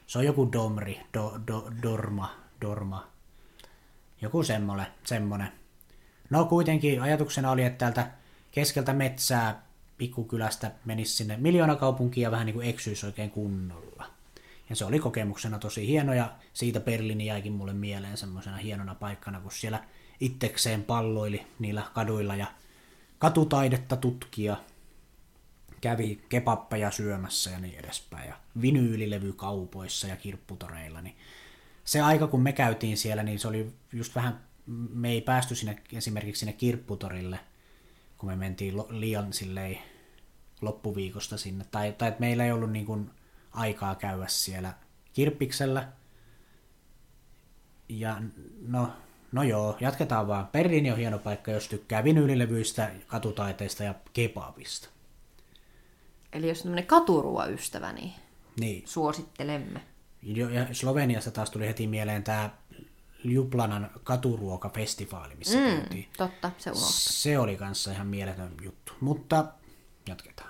Se 0.08 0.18
on 0.18 0.26
joku 0.26 0.52
domri, 0.52 1.00
do, 1.14 1.40
do, 1.48 1.72
dorma, 1.84 2.36
dorma. 2.62 3.08
Joku 4.22 4.44
semmoinen, 4.44 4.88
semmoinen. 5.04 5.52
No 6.30 6.46
kuitenkin 6.46 7.02
ajatuksena 7.02 7.52
oli, 7.52 7.64
että 7.64 7.78
täältä 7.78 8.12
keskeltä 8.52 8.94
metsää 8.94 9.64
pikkukylästä 9.98 10.72
menisi 10.86 11.16
sinne 11.16 11.38
miljoonakaupunkiin 11.38 12.24
ja 12.24 12.32
vähän 12.32 12.46
niin 12.46 12.54
kuin 12.54 12.70
eksyisi 12.70 13.06
oikein 13.06 13.32
kunnolla. 13.32 14.06
Ja 14.70 14.76
se 14.76 14.86
oli 14.86 15.00
kokemuksena 15.00 15.60
tosi 15.60 15.88
hieno 15.88 16.14
ja 16.14 16.32
siitä 16.54 16.80
Berliini 16.80 17.26
jäikin 17.26 17.54
mulle 17.54 17.74
mieleen 17.74 18.18
semmoisena 18.18 18.58
hienona 18.58 18.96
paikkana, 18.96 19.40
kun 19.40 19.52
siellä 19.52 19.84
itsekseen 20.20 20.84
palloili 20.84 21.48
niillä 21.60 21.84
kaduilla 21.94 22.36
ja 22.36 22.48
katutaidetta 23.20 23.96
tutkia, 23.98 24.58
kävi 25.82 26.22
kepappeja 26.30 26.92
syömässä 26.92 27.50
ja 27.50 27.60
niin 27.60 27.80
edespäin 27.80 28.28
ja 28.28 28.36
vinyylilevykaupoissa 28.62 30.08
ja 30.08 30.16
kirpputoreilla, 30.16 31.02
niin 31.02 31.16
se 31.84 32.02
aika 32.02 32.28
kun 32.28 32.42
me 32.42 32.54
käytiin 32.54 32.98
siellä, 32.98 33.24
niin 33.24 33.40
se 33.40 33.48
oli 33.48 33.74
just 33.94 34.16
vähän, 34.16 34.40
me 34.94 35.10
ei 35.10 35.22
päästy 35.22 35.56
sinne 35.56 35.82
esimerkiksi 35.94 36.40
sinne 36.40 36.54
kirpputorille, 36.54 37.40
kun 38.18 38.30
me 38.30 38.36
mentiin 38.36 38.78
liian 38.90 39.34
silleen 39.34 39.78
loppuviikosta 40.62 41.38
sinne, 41.38 41.66
tai, 41.72 41.94
tai 41.94 42.08
että 42.08 42.20
meillä 42.20 42.46
ei 42.46 42.52
ollut 42.52 42.72
niin 42.72 42.86
kuin 42.86 43.10
aikaa 43.52 43.96
käydä 43.96 44.28
siellä 44.28 44.74
kirppiksellä. 45.14 45.88
Ja 47.90 48.22
no, 48.68 48.92
no 49.32 49.44
joo, 49.44 49.78
jatketaan 49.80 50.28
vaan. 50.28 50.48
Berliini 50.48 50.92
on 50.92 50.98
hieno 50.98 51.20
paikka, 51.20 51.52
jos 51.52 51.68
tykkää 51.68 52.04
vinyylilevyistä, 52.04 52.92
katutaiteista 53.08 53.84
ja 53.84 53.96
kebabista. 54.14 54.90
Eli 56.34 56.50
jos 56.50 56.62
tämmöinen 56.62 56.86
katuruoystävä, 56.88 57.94
niin 57.94 58.14
Niin. 58.60 58.84
suosittelemme. 58.88 59.82
Jo- 60.22 60.50
Ja 60.50 60.66
Sloveniassa 60.74 61.32
taas 61.32 61.50
tuli 61.50 61.68
heti 61.68 61.88
mieleen 61.88 62.24
tämä 62.24 62.50
Ljubljanan 63.24 63.92
katuruokafestivaali, 64.04 65.36
missä 65.36 65.58
mm. 65.58 65.64
käytiin. 65.78 66.10
Totta, 66.18 66.52
se 66.58 66.70
unohtui. 66.70 66.92
Se 66.94 67.40
oli 67.40 67.56
kanssa 67.56 67.92
ihan 67.92 68.08
mieletön 68.08 68.52
juttu, 68.62 68.94
mutta 69.02 69.46
jatketaan. 70.08 70.50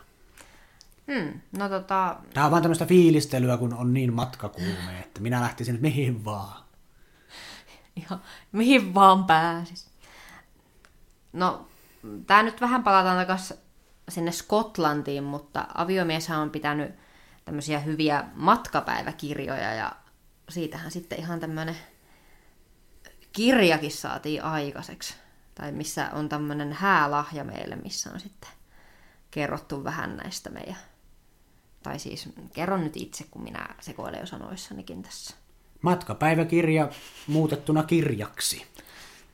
Hmm. 1.13 1.41
No 1.57 1.69
tota, 1.69 2.15
Tämä 2.33 2.45
on 2.45 2.51
vaan 2.51 2.63
tämmöistä 2.63 2.85
fiilistelyä, 2.85 3.57
kun 3.57 3.73
on 3.73 3.93
niin 3.93 4.13
matkakuume, 4.13 4.99
että 4.99 5.21
minä 5.21 5.41
lähtisin 5.41 5.73
nyt 5.73 5.81
mihin 5.81 6.25
vaan. 6.25 6.63
ihan 7.95 8.21
mihin 8.51 8.93
vaan 8.93 9.23
pääsis. 9.25 9.89
No, 11.33 11.67
tää 12.27 12.43
nyt 12.43 12.61
vähän 12.61 12.83
palataan 12.83 13.17
takas 13.27 13.53
sinne 14.09 14.31
Skotlantiin, 14.31 15.23
mutta 15.23 15.67
aviomieshän 15.73 16.39
on 16.39 16.49
pitänyt 16.49 16.91
tämmöisiä 17.45 17.79
hyviä 17.79 18.23
matkapäiväkirjoja 18.33 19.73
ja 19.73 19.95
siitähän 20.49 20.91
sitten 20.91 21.19
ihan 21.19 21.39
tämmönen 21.39 21.77
kirjakin 23.33 23.91
saatiin 23.91 24.43
aikaiseksi. 24.43 25.13
Tai 25.55 25.71
missä 25.71 26.09
on 26.13 26.29
tämmönen 26.29 26.73
häälahja 26.73 27.43
meille, 27.43 27.75
missä 27.75 28.11
on 28.13 28.19
sitten 28.19 28.49
kerrottu 29.31 29.83
vähän 29.83 30.17
näistä 30.17 30.49
meidän... 30.49 30.77
Tai 31.83 31.99
siis 31.99 32.29
kerron 32.53 32.83
nyt 32.83 32.97
itse, 32.97 33.25
kun 33.31 33.43
minä 33.43 33.75
sekoilen 33.79 34.19
jo 34.19 34.25
sanoissanikin 34.25 35.03
tässä. 35.03 35.35
Matkapäiväkirja 35.81 36.89
muutettuna 37.27 37.83
kirjaksi 37.83 38.65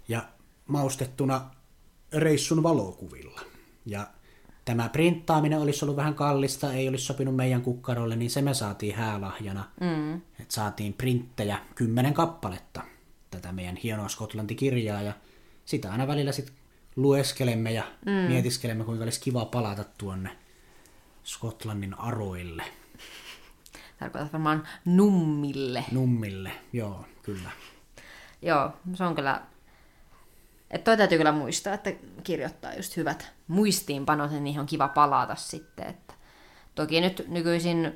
ja 0.08 0.24
maustettuna 0.68 1.52
reissun 2.14 2.64
valokuvilla. 2.64 3.42
Ja 3.86 4.08
tämä 4.68 4.90
printtaaminen 4.90 5.60
olisi 5.60 5.86
ollut 5.86 5.96
vähän 5.96 6.14
kallista, 6.14 6.74
ei 6.74 6.88
olisi 6.88 7.06
sopinut 7.06 7.36
meidän 7.36 7.62
kukkarolle, 7.62 8.16
niin 8.16 8.30
se 8.30 8.42
me 8.42 8.54
saatiin 8.54 8.96
häälahjana. 8.96 9.64
Mm. 9.82 10.16
Että 10.16 10.54
saatiin 10.54 10.94
printtejä, 10.94 11.60
kymmenen 11.76 12.14
kappaletta 12.14 12.82
tätä 13.32 13.52
meidän 13.52 13.76
hienoa 13.76 14.08
Skotlanti-kirjaa 14.08 15.02
ja 15.02 15.14
sitä 15.66 15.92
aina 15.92 16.08
välillä 16.08 16.32
sitten 16.32 16.56
lueskelemme 16.96 17.72
ja 17.72 17.84
mm. 18.06 18.12
mietiskelemme, 18.12 18.84
kuinka 18.84 19.04
olisi 19.04 19.22
kiva 19.22 19.46
palata 19.46 19.84
tuonne 19.98 20.30
Skotlannin 21.24 22.00
aroille. 22.00 22.64
Tarkoitat 24.00 24.34
varmaan 24.34 24.68
nummille. 24.86 25.86
Nummille, 25.92 26.52
joo, 26.74 27.06
kyllä. 27.24 27.50
Joo, 28.42 28.74
se 28.94 29.04
on 29.04 29.16
kyllä... 29.16 29.42
Että 30.72 30.86
toi 30.86 30.98
täytyy 30.98 31.18
kyllä 31.18 31.32
muistaa, 31.32 31.74
että 31.74 31.92
kirjoittaa 32.24 32.74
just 32.74 32.98
hyvät 32.98 33.32
muistiinpanot, 33.48 34.32
niin 34.32 34.44
niihin 34.44 34.60
on 34.60 34.66
kiva 34.66 34.88
palata 34.88 35.36
sitten. 35.36 35.88
Että 35.88 36.14
toki 36.76 37.02
nyt 37.02 37.26
nykyisin, 37.28 37.96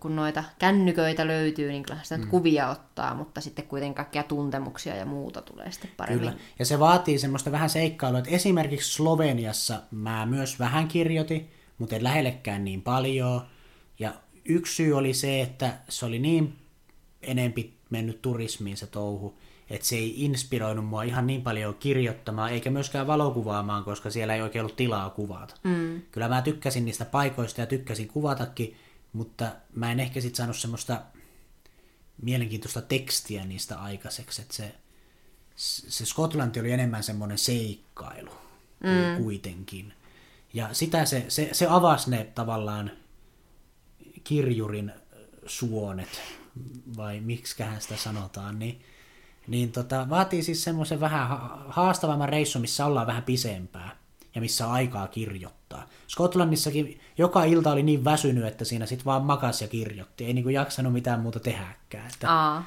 kun 0.00 0.16
noita 0.16 0.44
kännyköitä 0.58 1.26
löytyy, 1.26 1.70
niin 1.70 1.82
kyllä 1.82 2.00
sitä 2.02 2.18
mm. 2.18 2.28
kuvia 2.28 2.68
ottaa, 2.68 3.14
mutta 3.14 3.40
sitten 3.40 3.66
kuitenkin 3.66 3.94
kaikkia 3.94 4.22
tuntemuksia 4.22 4.96
ja 4.96 5.06
muuta 5.06 5.42
tulee 5.42 5.72
sitten 5.72 5.90
paremmin. 5.96 6.28
Kyllä. 6.28 6.40
Ja 6.58 6.64
se 6.64 6.78
vaatii 6.78 7.18
semmoista 7.18 7.52
vähän 7.52 7.70
seikkailua, 7.70 8.18
että 8.18 8.30
esimerkiksi 8.30 8.92
Sloveniassa 8.92 9.82
mä 9.90 10.26
myös 10.26 10.58
vähän 10.58 10.88
kirjoitin, 10.88 11.50
mutta 11.78 11.96
en 11.96 12.04
lähellekään 12.04 12.64
niin 12.64 12.82
paljon. 12.82 13.46
Ja 13.98 14.14
yksi 14.44 14.74
syy 14.74 14.92
oli 14.92 15.14
se, 15.14 15.40
että 15.40 15.78
se 15.88 16.06
oli 16.06 16.18
niin 16.18 16.58
enempi 17.22 17.76
mennyt 17.90 18.22
turismiin 18.22 18.76
se 18.76 18.86
touhu, 18.86 19.38
että 19.70 19.88
se 19.88 19.96
ei 19.96 20.24
inspiroinut 20.24 20.86
mua 20.86 21.02
ihan 21.02 21.26
niin 21.26 21.42
paljon 21.42 21.74
kirjoittamaan, 21.74 22.52
eikä 22.52 22.70
myöskään 22.70 23.06
valokuvaamaan, 23.06 23.84
koska 23.84 24.10
siellä 24.10 24.34
ei 24.34 24.42
oikein 24.42 24.62
ollut 24.62 24.76
tilaa 24.76 25.10
kuvata. 25.10 25.54
Mm. 25.62 26.02
Kyllä 26.12 26.28
mä 26.28 26.42
tykkäsin 26.42 26.84
niistä 26.84 27.04
paikoista 27.04 27.60
ja 27.60 27.66
tykkäsin 27.66 28.08
kuvatakin, 28.08 28.76
mutta 29.12 29.52
mä 29.74 29.92
en 29.92 30.00
ehkä 30.00 30.20
sitten 30.20 30.36
saanut 30.36 30.56
semmoista 30.56 31.02
mielenkiintoista 32.22 32.82
tekstiä 32.82 33.44
niistä 33.44 33.78
aikaiseksi, 33.78 34.42
että 34.42 34.54
se, 34.54 34.74
se 35.88 36.06
Skotlanti 36.06 36.60
oli 36.60 36.72
enemmän 36.72 37.02
semmoinen 37.02 37.38
seikkailu 37.38 38.30
mm. 38.80 39.22
kuitenkin. 39.22 39.92
Ja 40.54 40.68
sitä 40.74 41.04
se, 41.04 41.24
se, 41.28 41.48
se 41.52 41.66
avasi 41.70 42.10
ne 42.10 42.32
tavallaan 42.34 42.90
kirjurin 44.24 44.92
suonet, 45.46 46.22
vai 46.96 47.20
miksikähän 47.20 47.80
sitä 47.80 47.96
sanotaan, 47.96 48.58
niin, 48.58 48.82
niin 49.46 49.72
tota, 49.72 50.06
vaatii 50.10 50.42
siis 50.42 50.64
semmoisen 50.64 51.00
vähän 51.00 51.28
haastavamman 51.68 52.28
reissun, 52.28 52.60
missä 52.62 52.86
ollaan 52.86 53.06
vähän 53.06 53.22
pisempää 53.22 53.96
ja 54.34 54.40
missä 54.40 54.66
on 54.66 54.72
aikaa 54.72 55.08
kirjoittaa. 55.08 55.88
Skotlannissakin 56.08 57.00
joka 57.18 57.44
ilta 57.44 57.72
oli 57.72 57.82
niin 57.82 58.04
väsynyt, 58.04 58.44
että 58.44 58.64
siinä 58.64 58.86
sitten 58.86 59.04
vaan 59.04 59.24
makas 59.24 59.62
ja 59.62 59.68
kirjoitti. 59.68 60.24
Ei 60.24 60.32
niinku 60.32 60.48
jaksanut 60.48 60.92
mitään 60.92 61.20
muuta 61.20 61.40
tehdäkään. 61.40 62.10
Että, 62.12 62.32
Aa. 62.32 62.64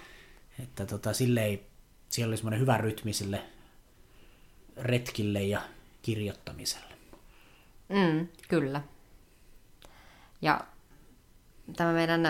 että 0.64 0.86
tota, 0.86 1.14
sille 1.14 1.46
ei, 1.46 1.66
siellä 2.10 2.30
oli 2.30 2.38
semmoinen 2.38 2.60
hyvä 2.60 2.78
rytmi 2.78 3.14
sille 3.14 3.42
retkille 4.78 5.44
ja 5.44 5.62
kirjoittamiselle. 6.02 6.94
Mm, 7.90 8.28
kyllä. 8.48 8.82
Ja 10.42 10.62
tämä 11.76 11.94
meidän 11.94 12.22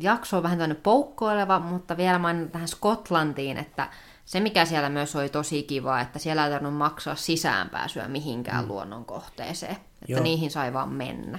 jakso 0.00 0.36
on 0.36 0.42
vähän 0.42 0.58
tämmöinen 0.58 0.82
poukkoileva, 0.82 1.58
mutta 1.58 1.96
vielä 1.96 2.18
mainin 2.18 2.50
tähän 2.50 2.68
Skotlantiin, 2.68 3.56
että 3.56 3.90
se 4.24 4.40
mikä 4.40 4.64
siellä 4.64 4.88
myös 4.88 5.16
oli 5.16 5.28
tosi 5.28 5.62
kiva, 5.62 6.00
että 6.00 6.18
siellä 6.18 6.44
ei 6.44 6.50
tarvinnut 6.50 6.78
maksaa 6.78 7.14
sisäänpääsyä 7.14 8.08
mihinkään 8.08 8.64
mm. 8.64 8.68
luonnon 8.68 9.04
kohteeseen. 9.04 9.72
Että 9.72 10.12
Joo. 10.12 10.22
niihin 10.22 10.50
sai 10.50 10.72
vaan 10.72 10.88
mennä. 10.92 11.38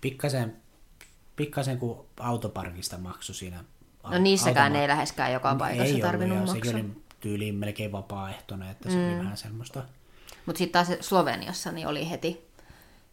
Pikkasen, 0.00 0.56
pikkasen 1.36 1.78
kun 1.78 2.06
autoparkista 2.20 2.98
maksoi 2.98 3.34
siinä. 3.34 3.64
No 4.04 4.18
niissäkään 4.18 4.72
automa- 4.72 4.82
ei 4.82 4.88
läheskään 4.88 5.32
joka 5.32 5.54
paikassa 5.54 5.94
ei 5.94 6.00
tarvinnut 6.00 6.38
ollut, 6.38 6.54
maksaa. 6.54 6.72
Sekin 6.72 6.86
oli 6.86 7.02
tyyliin 7.20 7.54
melkein 7.54 7.92
vapaaehtoinen, 7.92 8.70
että 8.70 8.90
se 8.90 8.96
mm. 8.96 9.08
oli 9.08 9.18
vähän 9.18 9.36
semmoista. 9.36 9.82
Mutta 10.46 10.58
sitten 10.58 10.86
taas 10.86 10.98
Sloveniassa 11.00 11.72
niin 11.72 11.86
oli 11.86 12.10
heti 12.10 12.49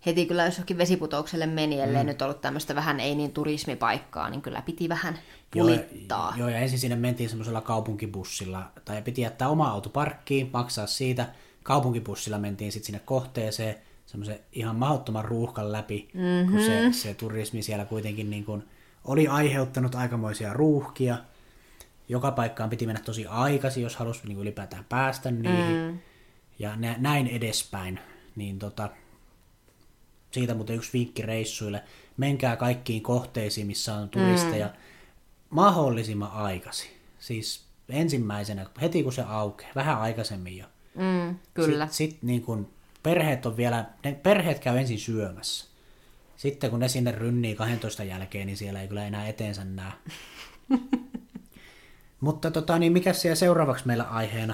heti 0.06 0.26
kyllä 0.26 0.46
jos 0.46 0.58
jokin 0.58 0.78
vesiputoukselle 0.78 1.46
meni, 1.46 1.82
ellei 1.82 2.04
mm. 2.04 2.08
nyt 2.08 2.22
ollut 2.22 2.42
tämmöistä 2.42 2.76
vähän 2.76 3.00
ei 3.00 3.16
niin 3.16 3.32
turismipaikkaa, 3.32 4.30
niin 4.30 4.42
kyllä 4.42 4.62
piti 4.62 4.90
vähän 4.90 5.20
pulittaa. 5.52 6.34
Joo, 6.38 6.48
joo 6.48 6.50
ja 6.50 6.58
ensin 6.58 6.80
sinne 6.80 6.96
mentiin 6.96 7.30
semmoisella 7.30 7.62
kaupunkibussilla, 7.62 8.72
tai 8.86 9.02
piti 9.02 9.22
jättää 9.22 9.50
oma 9.50 9.70
auto 9.70 9.90
parkkiin, 9.90 10.50
maksaa 10.54 10.88
siitä. 10.88 11.30
Kaupunkibussilla 11.64 12.38
mentiin 12.38 12.72
sitten 12.72 12.86
sinne 12.86 13.00
kohteeseen, 13.06 13.76
semmoisen 14.06 14.40
ihan 14.54 14.76
mahdottoman 14.76 15.26
ruuhkan 15.26 15.72
läpi, 15.72 16.10
mm-hmm. 16.14 16.52
kun 16.52 16.66
se, 16.66 16.92
se 16.92 17.14
turismi 17.14 17.62
siellä 17.62 17.86
kuitenkin 17.86 18.30
niin 18.30 18.46
kuin 18.46 18.64
oli 19.04 19.28
aiheuttanut 19.28 19.96
aikamoisia 19.96 20.54
ruuhkia. 20.54 21.18
Joka 22.10 22.32
paikkaan 22.32 22.70
piti 22.70 22.86
mennä 22.86 23.02
tosi 23.02 23.26
aikaisin, 23.26 23.84
jos 23.84 23.96
halusi 23.96 24.28
niin 24.28 24.40
ylipäätään 24.40 24.86
päästä 24.90 25.32
niihin. 25.32 25.92
Mm. 25.92 26.00
Ja 26.60 26.76
näin 26.98 27.28
edespäin. 27.28 28.00
Niin 28.36 28.60
tota, 28.60 28.90
siitä 30.32 30.54
muuten 30.54 30.76
yksi 30.76 30.94
vinkki 30.94 31.22
reissuille. 31.22 31.84
Menkää 32.18 32.56
kaikkiin 32.56 33.04
kohteisiin, 33.04 33.68
missä 33.68 33.94
on 33.94 34.10
turisteja 34.10 34.68
mm. 34.68 34.74
mahdollisimman 35.50 36.32
aikaisin. 36.32 36.92
Siis 37.20 37.64
ensimmäisenä, 37.90 38.66
heti 38.82 39.04
kun 39.04 39.14
se 39.14 39.22
aukeaa, 39.22 39.72
vähän 39.76 40.02
aikaisemmin 40.02 40.58
jo. 40.58 40.66
Mm, 40.96 41.36
kyllä. 41.54 41.88
Sitten 41.88 42.12
sit 42.12 42.24
niin 42.24 42.42
kun 42.42 42.70
perheet 43.04 43.46
on 43.46 43.58
vielä, 43.58 43.86
ne 44.04 44.14
perheet 44.24 44.60
käy 44.60 44.78
ensin 44.78 45.00
syömässä. 45.00 45.66
Sitten 46.38 46.70
kun 46.70 46.80
ne 46.80 46.88
sinne 46.88 47.12
rynnii 47.12 47.56
12 47.56 48.04
jälkeen, 48.04 48.48
niin 48.48 48.58
siellä 48.58 48.82
ei 48.82 48.88
kyllä 48.88 49.08
enää 49.08 49.28
eteensä 49.28 49.64
näe. 49.64 49.92
Mutta 52.20 52.52
tota, 52.52 52.80
niin 52.80 52.94
mikä 52.94 53.14
siellä 53.14 53.36
seuraavaksi 53.36 53.88
meillä 53.88 54.04
aiheena? 54.04 54.54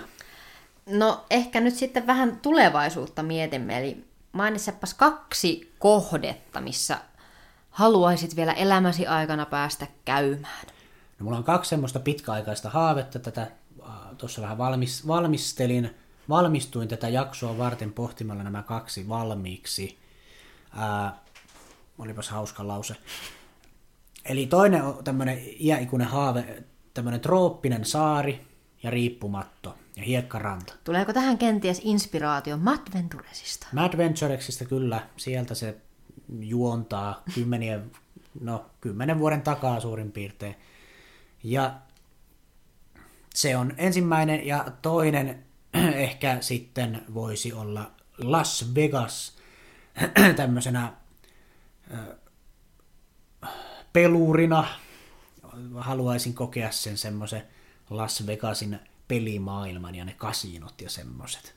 No 0.86 1.26
ehkä 1.30 1.60
nyt 1.60 1.76
sitten 1.76 2.08
vähän 2.08 2.40
tulevaisuutta 2.42 3.24
mietimme, 3.24 3.78
eli 3.78 4.04
mainitsepas 4.34 4.94
kaksi 4.94 5.74
kohdetta, 5.80 6.62
missä 6.62 6.98
haluaisit 7.70 8.36
vielä 8.36 8.54
elämäsi 8.54 9.08
aikana 9.08 9.46
päästä 9.46 9.88
käymään. 10.06 10.68
No, 11.20 11.24
mulla 11.24 11.38
on 11.38 11.44
kaksi 11.44 11.70
semmoista 11.70 12.00
pitkäaikaista 12.00 12.70
haavetta. 12.70 13.20
Tätä 13.20 13.52
tuossa 14.18 14.42
vähän 14.42 14.58
valmis, 14.58 15.08
valmistelin, 15.08 15.96
valmistuin 16.30 16.88
tätä 16.88 17.10
jaksoa 17.10 17.58
varten 17.58 17.94
pohtimalla 17.94 18.44
nämä 18.44 18.64
kaksi 18.64 19.10
valmiiksi. 19.10 20.00
Ää, 20.78 21.20
olipas 21.98 22.30
hauska 22.30 22.68
lause. 22.68 22.96
Eli 24.26 24.46
toinen 24.46 24.84
on 24.84 25.04
tämmöinen 25.04 25.40
iäikuinen 25.60 26.08
haave, 26.08 26.64
tämmöinen 26.94 27.20
trooppinen 27.20 27.86
saari 27.86 28.48
ja 28.84 28.90
riippumatto 28.90 29.78
ja 29.98 30.04
hiekkaranta. 30.04 30.74
Tuleeko 30.84 31.14
tähän 31.14 31.38
kenties 31.38 31.82
inspiraatio 31.84 32.58
Madventuresista? 32.58 33.68
Madventuresista 33.72 34.66
kyllä, 34.66 35.08
sieltä 35.18 35.56
se 35.56 35.78
juontaa 36.40 37.24
kymmenien, 37.36 37.92
no, 38.42 38.66
kymmenen 38.82 39.20
vuoden 39.20 39.42
takaa 39.42 39.80
suurin 39.80 40.12
piirtein. 40.12 40.56
Ja 41.44 41.74
se 43.36 43.58
on 43.58 43.74
ensimmäinen 43.78 44.48
ja 44.48 44.66
toinen 44.82 45.46
ehkä 45.96 46.38
sitten 46.42 47.02
voisi 47.14 47.54
olla 47.54 47.92
Las 48.18 48.76
Vegas 48.76 49.38
tämmöisenä 50.36 50.94
pelurina. 53.94 54.68
Haluaisin 55.76 56.34
kokea 56.34 56.72
sen 56.72 56.98
semmoisen 56.98 57.44
Las 57.90 58.28
Vegasin 58.28 58.80
pelimaailman 59.08 59.96
ja 59.96 60.06
ne 60.06 60.14
kasinot 60.18 60.82
ja 60.82 60.90
semmoiset. 60.90 61.56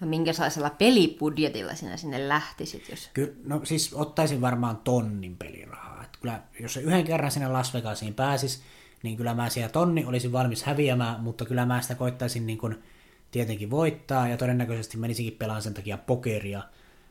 No 0.00 0.08
minkälaisella 0.08 0.70
pelibudjetilla 0.70 1.74
sinä 1.74 1.96
sinne 1.96 2.28
lähtisit, 2.28 2.88
jos... 2.88 3.10
Kyllä, 3.14 3.32
no 3.44 3.60
siis 3.64 3.94
ottaisin 3.94 4.40
varmaan 4.40 4.76
tonnin 4.76 5.36
pelirahaa. 5.36 6.04
Et 6.04 6.16
kyllä, 6.20 6.42
jos 6.60 6.74
se 6.74 6.80
yhden 6.80 7.04
kerran 7.04 7.30
sinne 7.30 7.48
Las 7.48 7.74
Vegasiin 7.74 8.14
pääsis, 8.14 8.62
niin 9.02 9.16
kyllä 9.16 9.34
mä 9.34 9.48
siellä 9.48 9.72
tonni 9.72 10.04
olisin 10.04 10.32
valmis 10.32 10.62
häviämään, 10.62 11.20
mutta 11.20 11.44
kyllä 11.44 11.66
mä 11.66 11.82
sitä 11.82 11.94
koittaisin 11.94 12.46
niin 12.46 12.58
kuin 12.58 12.82
tietenkin 13.30 13.70
voittaa, 13.70 14.28
ja 14.28 14.36
todennäköisesti 14.36 14.96
menisikin 14.96 15.32
pelaan 15.32 15.62
sen 15.62 15.74
takia 15.74 15.98
pokeria, 15.98 16.62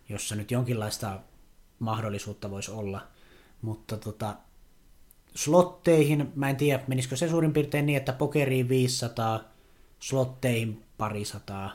jossa 0.10 0.36
nyt 0.36 0.52
jonkinlaista 0.52 1.20
mahdollisuutta 1.80 2.52
voisi 2.52 2.72
olla. 2.72 3.08
Mutta 3.62 3.98
tota, 3.98 4.36
slotteihin, 5.36 6.32
mä 6.36 6.50
en 6.50 6.56
tiedä, 6.56 6.84
menisikö 6.88 7.16
se 7.16 7.30
suurin 7.30 7.54
piirtein 7.54 7.86
niin, 7.86 7.98
että 7.98 8.14
pokeriin 8.14 8.70
500, 8.70 9.51
slotteihin 10.02 10.84
parisataa, 10.98 11.74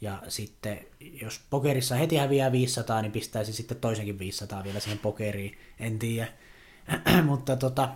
ja 0.00 0.22
sitten 0.28 0.78
jos 1.22 1.40
pokerissa 1.50 1.94
heti 1.94 2.16
häviää 2.16 2.52
500, 2.52 3.02
niin 3.02 3.12
pistäisi 3.12 3.52
sitten 3.52 3.76
toisenkin 3.76 4.18
500 4.18 4.64
vielä 4.64 4.80
siihen 4.80 4.98
pokeriin, 4.98 5.58
en 5.80 5.98
tiedä. 5.98 6.28
Mutta 7.26 7.56
tota, 7.56 7.88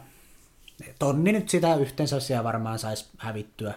tonni 0.99 1.33
nyt 1.33 1.49
sitä 1.49 1.75
yhteensä 1.75 2.21
siellä 2.21 2.45
varmaan 2.45 2.79
saisi 2.79 3.07
hävittyä. 3.19 3.75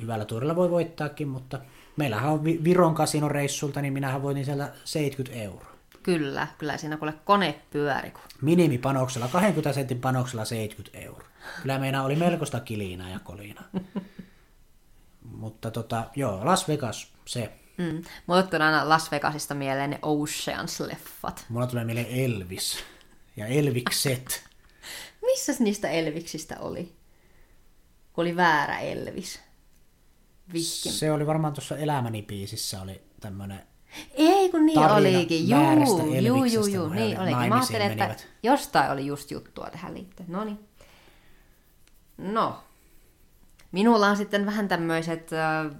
Hyvällä 0.00 0.24
tuurilla 0.24 0.56
voi 0.56 0.70
voittaakin, 0.70 1.28
mutta 1.28 1.60
meillähän 1.96 2.32
on 2.32 2.44
Viron 2.44 2.94
kasinoreissulta, 2.94 3.82
niin 3.82 3.92
minähän 3.92 4.22
voitin 4.22 4.44
siellä 4.44 4.72
70 4.84 5.42
euroa. 5.42 5.70
Kyllä, 6.02 6.46
kyllä 6.58 6.76
siinä 6.76 6.96
kuule 6.96 7.14
kone 7.24 7.60
pyöri. 7.70 8.10
Kun... 8.10 8.22
Minimipanoksella, 8.42 9.28
20 9.28 9.72
sentin 9.72 10.00
panoksella 10.00 10.44
70 10.44 10.98
euroa. 10.98 11.29
Kyllä 11.62 11.78
meillä 11.78 12.02
oli 12.02 12.16
melkoista 12.16 12.60
kiliinaa 12.60 13.08
ja 13.08 13.18
koliina. 13.18 13.62
Mutta 15.22 15.70
tota, 15.70 16.04
joo, 16.16 16.44
Las 16.44 16.68
Vegas, 16.68 17.12
se. 17.26 17.52
Mm. 17.78 18.02
Mulle 18.26 18.42
tulee 18.42 18.66
aina 18.66 18.88
Las 18.88 19.10
Vegasista 19.10 19.54
mieleen 19.54 19.90
ne 19.90 19.98
Oceans-leffat. 20.02 21.44
Mulla 21.48 21.66
tulee 21.66 21.84
mieleen 21.84 22.06
Elvis 22.10 22.78
ja 23.36 23.46
Elvikset. 23.46 24.44
Missä 25.26 25.52
niistä 25.58 25.88
Elviksistä 25.88 26.56
oli? 26.60 26.92
Kun 28.12 28.22
oli 28.22 28.36
väärä 28.36 28.78
Elvis. 28.78 29.40
Vihkin. 30.52 30.92
Se 30.92 31.12
oli 31.12 31.26
varmaan 31.26 31.52
tuossa 31.52 31.76
Elämäni 31.76 32.22
biisissä 32.22 32.82
oli 32.82 33.02
tämmönen 33.20 33.62
ei, 34.14 34.50
kun 34.50 34.66
niin 34.66 34.78
olikin. 34.78 35.48
Juu, 35.48 36.20
juu, 36.20 36.44
juu, 36.44 36.66
juu, 36.66 36.88
niin 36.88 37.20
olikin. 37.20 37.48
Mä 37.48 37.54
ajattelin, 37.54 37.90
että 37.90 38.16
jostain 38.42 38.90
oli 38.90 39.06
just 39.06 39.30
juttua 39.30 39.68
tähän 39.70 39.94
liittyen. 39.94 40.32
No 40.32 40.44
niin. 40.44 40.69
No, 42.20 42.62
Minulla 43.72 44.06
on 44.06 44.16
sitten 44.16 44.46
vähän 44.46 44.68
tämmöiset, 44.68 45.30
äh, 45.32 45.76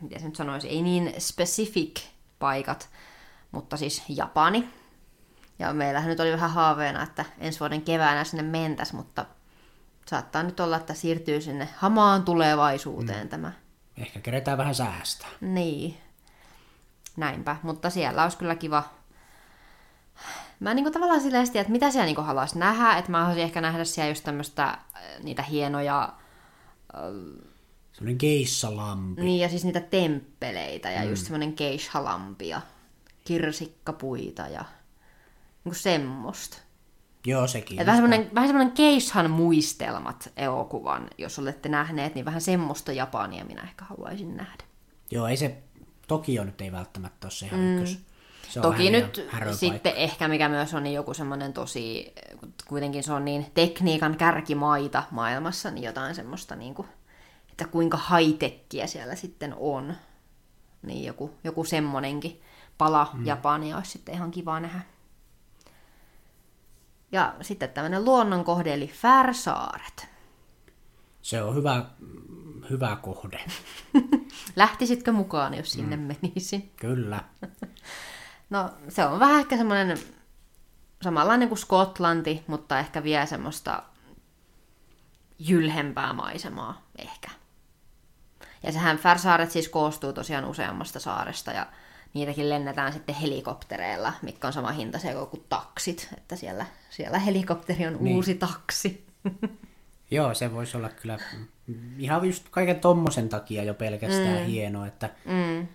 miten 0.00 0.20
se 0.20 0.26
nyt 0.26 0.36
sanoisi, 0.36 0.68
ei 0.68 0.82
niin 0.82 1.14
specific 1.18 2.00
paikat, 2.38 2.88
mutta 3.52 3.76
siis 3.76 4.02
Japani. 4.08 4.68
Ja 5.58 5.72
meillähän 5.72 6.08
nyt 6.08 6.20
oli 6.20 6.32
vähän 6.32 6.50
haaveena, 6.50 7.02
että 7.02 7.24
ensi 7.38 7.60
vuoden 7.60 7.82
keväänä 7.82 8.24
sinne 8.24 8.42
mentäs, 8.42 8.92
mutta 8.92 9.26
saattaa 10.06 10.42
nyt 10.42 10.60
olla, 10.60 10.76
että 10.76 10.94
siirtyy 10.94 11.40
sinne 11.40 11.68
hamaan 11.76 12.22
tulevaisuuteen 12.22 13.26
mm. 13.26 13.28
tämä. 13.28 13.52
Ehkä 13.96 14.20
keretään 14.20 14.58
vähän 14.58 14.74
säästää. 14.74 15.28
Niin. 15.40 15.98
Näinpä, 17.16 17.56
mutta 17.62 17.90
siellä 17.90 18.22
olisi 18.22 18.38
kyllä 18.38 18.54
kiva 18.54 18.84
mä 20.60 20.74
niin 20.74 20.84
kuin 20.84 20.92
tavallaan 20.92 21.20
silleen, 21.20 21.46
että 21.54 21.72
mitä 21.72 21.90
siellä 21.90 22.06
niin 22.06 22.16
haluaisi 22.16 22.58
nähdä, 22.58 22.98
että 22.98 23.10
mä 23.10 23.18
haluaisin 23.18 23.44
ehkä 23.44 23.60
nähdä 23.60 23.84
siellä 23.84 24.08
just 24.08 24.24
tämmöistä 24.24 24.64
äh, 24.64 24.78
niitä 25.22 25.42
hienoja... 25.42 26.12
Äh, 26.94 27.48
semmoinen 27.92 28.16
geissalampi. 28.20 29.22
Niin, 29.22 29.40
ja 29.40 29.48
siis 29.48 29.64
niitä 29.64 29.80
temppeleitä 29.80 30.90
ja 30.90 31.02
mm. 31.02 31.10
just 31.10 31.22
semmoinen 31.22 31.54
geishalampi 31.56 32.48
ja 32.48 32.60
kirsikkapuita 33.24 34.42
ja 34.42 34.60
niin 34.60 35.72
kuin 35.72 35.74
semmoista. 35.74 36.58
Joo, 37.26 37.46
sekin. 37.46 37.78
vähän 37.78 37.96
semmoinen, 37.96 38.30
vähän 38.34 38.48
semmoinen 38.48 38.74
Keishan 38.74 39.30
muistelmat 39.30 40.32
elokuvan, 40.36 41.10
jos 41.18 41.38
olette 41.38 41.68
nähneet, 41.68 42.14
niin 42.14 42.24
vähän 42.24 42.40
semmoista 42.40 42.92
Japania 42.92 43.44
minä 43.44 43.62
ehkä 43.62 43.84
haluaisin 43.84 44.36
nähdä. 44.36 44.64
Joo, 45.10 45.26
ei 45.26 45.36
se, 45.36 45.62
Tokio 46.06 46.44
nyt 46.44 46.60
ei 46.60 46.72
välttämättä 46.72 47.26
ole 47.26 47.32
se 47.32 47.46
ihan 47.46 47.60
mm. 47.60 47.76
ykkös 47.76 47.98
se 48.48 48.60
Toki 48.60 48.90
nyt 48.90 49.28
sitten 49.52 49.92
ehkä 49.96 50.28
mikä 50.28 50.48
myös 50.48 50.74
on 50.74 50.82
niin 50.82 50.94
joku 50.94 51.14
semmoinen 51.14 51.52
tosi, 51.52 52.12
kuitenkin 52.68 53.02
se 53.02 53.12
on 53.12 53.24
niin 53.24 53.46
tekniikan 53.54 54.16
kärkimaita 54.16 55.02
maailmassa, 55.10 55.70
niin 55.70 55.84
jotain 55.84 56.14
semmoista, 56.14 56.56
niin 56.56 56.74
kuin, 56.74 56.88
että 57.50 57.64
kuinka 57.66 57.96
haitekkiä 57.96 58.86
siellä 58.86 59.14
sitten 59.14 59.54
on. 59.58 59.94
Niin 60.82 61.04
joku, 61.04 61.34
joku 61.44 61.64
semmonenkin 61.64 62.42
pala 62.78 63.10
mm. 63.12 63.26
Japania 63.26 63.76
olisi 63.76 63.90
sitten 63.90 64.14
ihan 64.14 64.30
kiva 64.30 64.60
nähdä. 64.60 64.80
Ja 67.12 67.34
sitten 67.40 67.68
tämmöinen 67.68 68.04
luonnonkohde, 68.04 68.74
eli 68.74 68.86
Färsaaret. 68.86 70.08
Se 71.22 71.42
on 71.42 71.54
hyvä, 71.54 71.84
hyvä 72.70 72.96
kohde. 73.02 73.40
Lähtisitkö 74.56 75.12
mukaan, 75.12 75.54
jos 75.54 75.72
sinne 75.72 75.96
mm. 75.96 76.02
menisin? 76.22 76.72
Kyllä. 76.76 77.24
No 78.50 78.70
se 78.88 79.04
on 79.04 79.20
vähän 79.20 79.40
ehkä 79.40 79.56
semmoinen 79.56 79.98
samanlainen 81.02 81.48
kuin 81.48 81.58
Skotlanti, 81.58 82.44
mutta 82.46 82.78
ehkä 82.78 83.02
vielä 83.02 83.26
semmoista 83.26 83.82
jylhempää 85.38 86.12
maisemaa 86.12 86.82
ehkä. 86.98 87.28
Ja 88.62 88.72
sehän 88.72 88.98
Färsaaret 88.98 89.50
siis 89.50 89.68
koostuu 89.68 90.12
tosiaan 90.12 90.44
useammasta 90.44 91.00
saaresta 91.00 91.52
ja 91.52 91.66
niitäkin 92.14 92.48
lennetään 92.48 92.92
sitten 92.92 93.14
helikoptereilla, 93.14 94.12
mikä 94.22 94.46
on 94.46 94.52
sama 94.52 94.72
hinta 94.72 94.98
se 94.98 95.14
kuin 95.30 95.44
taksit, 95.48 96.08
että 96.16 96.36
siellä, 96.36 96.66
siellä 96.90 97.18
helikopteri 97.18 97.86
on 97.86 97.96
niin. 98.00 98.16
uusi 98.16 98.34
taksi. 98.34 99.06
Joo, 100.10 100.34
se 100.34 100.52
voisi 100.52 100.76
olla 100.76 100.88
kyllä 100.88 101.18
ihan 101.98 102.26
just 102.26 102.46
kaiken 102.50 102.80
tommosen 102.80 103.28
takia 103.28 103.64
jo 103.64 103.74
pelkästään 103.74 104.40
mm. 104.40 104.46
hieno, 104.46 104.86
että 104.86 105.10
mm. 105.24 105.66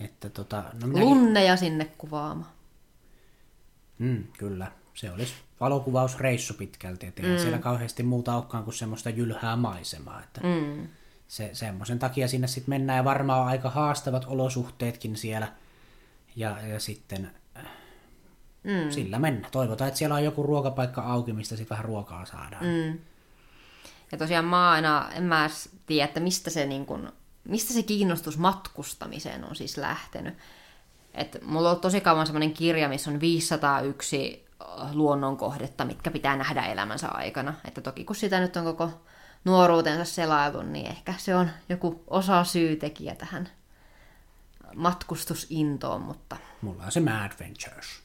Että 0.00 0.28
tota, 0.28 0.64
no 0.80 0.86
minäkin... 0.86 1.08
Lunneja 1.08 1.56
sinne 1.56 1.84
kuvaama. 1.84 2.52
Mm, 3.98 4.24
kyllä. 4.38 4.72
Se 4.94 5.10
olisi 5.10 5.34
valokuvausreissu 5.60 6.54
pitkälti, 6.54 7.06
että 7.06 7.22
mm. 7.22 7.38
siellä 7.38 7.58
kauheasti 7.58 8.02
muuta 8.02 8.34
olekaan 8.34 8.64
kuin 8.64 8.74
semmoista 8.74 9.10
jylhää 9.10 9.56
maisemaa. 9.56 10.22
Että 10.22 10.40
mm. 10.40 10.88
se, 11.28 11.50
semmoisen 11.52 11.98
takia 11.98 12.28
sinne 12.28 12.46
sitten 12.46 12.70
mennään 12.70 12.96
ja 12.96 13.04
varmaan 13.04 13.40
on 13.40 13.46
aika 13.46 13.70
haastavat 13.70 14.24
olosuhteetkin 14.28 15.16
siellä. 15.16 15.52
Ja, 16.36 16.56
ja 16.68 16.80
sitten 16.80 17.30
mm. 18.64 18.90
sillä 18.90 19.18
mennä. 19.18 19.48
Toivotaan, 19.50 19.88
että 19.88 19.98
siellä 19.98 20.14
on 20.14 20.24
joku 20.24 20.42
ruokapaikka 20.42 21.02
auki, 21.02 21.32
mistä 21.32 21.56
sitten 21.56 21.70
vähän 21.70 21.84
ruokaa 21.84 22.26
saadaan. 22.26 22.64
Mm. 22.64 22.98
Ja 24.12 24.18
tosiaan 24.18 24.44
mä 24.44 24.70
aina, 24.70 25.10
en 25.14 25.22
mä 25.22 25.50
tiedä, 25.86 26.04
että 26.04 26.20
mistä 26.20 26.50
se 26.50 26.66
niin 26.66 26.86
kun 26.86 27.12
mistä 27.48 27.72
se 27.72 27.82
kiinnostus 27.82 28.38
matkustamiseen 28.38 29.44
on 29.44 29.56
siis 29.56 29.76
lähtenyt. 29.76 30.34
Et 31.14 31.38
mulla 31.42 31.70
on 31.70 31.80
tosi 31.80 32.00
kauan 32.00 32.26
semmoinen 32.26 32.54
kirja, 32.54 32.88
missä 32.88 33.10
on 33.10 33.20
501 33.20 34.46
äh, 34.62 34.94
luonnonkohdetta, 34.94 35.84
mitkä 35.84 36.10
pitää 36.10 36.36
nähdä 36.36 36.62
elämänsä 36.62 37.08
aikana. 37.08 37.54
Että 37.64 37.80
toki 37.80 38.04
kun 38.04 38.16
sitä 38.16 38.40
nyt 38.40 38.56
on 38.56 38.64
koko 38.64 38.90
nuoruutensa 39.44 40.04
selailun, 40.04 40.72
niin 40.72 40.86
ehkä 40.86 41.14
se 41.18 41.36
on 41.36 41.50
joku 41.68 42.04
osa 42.06 42.44
syytekijä 42.44 43.14
tähän 43.14 43.48
matkustusintoon, 44.74 46.02
mutta... 46.02 46.36
Mulla 46.60 46.84
on 46.84 46.92
se 46.92 47.00
Mad 47.00 47.32
Ventures. 47.40 48.02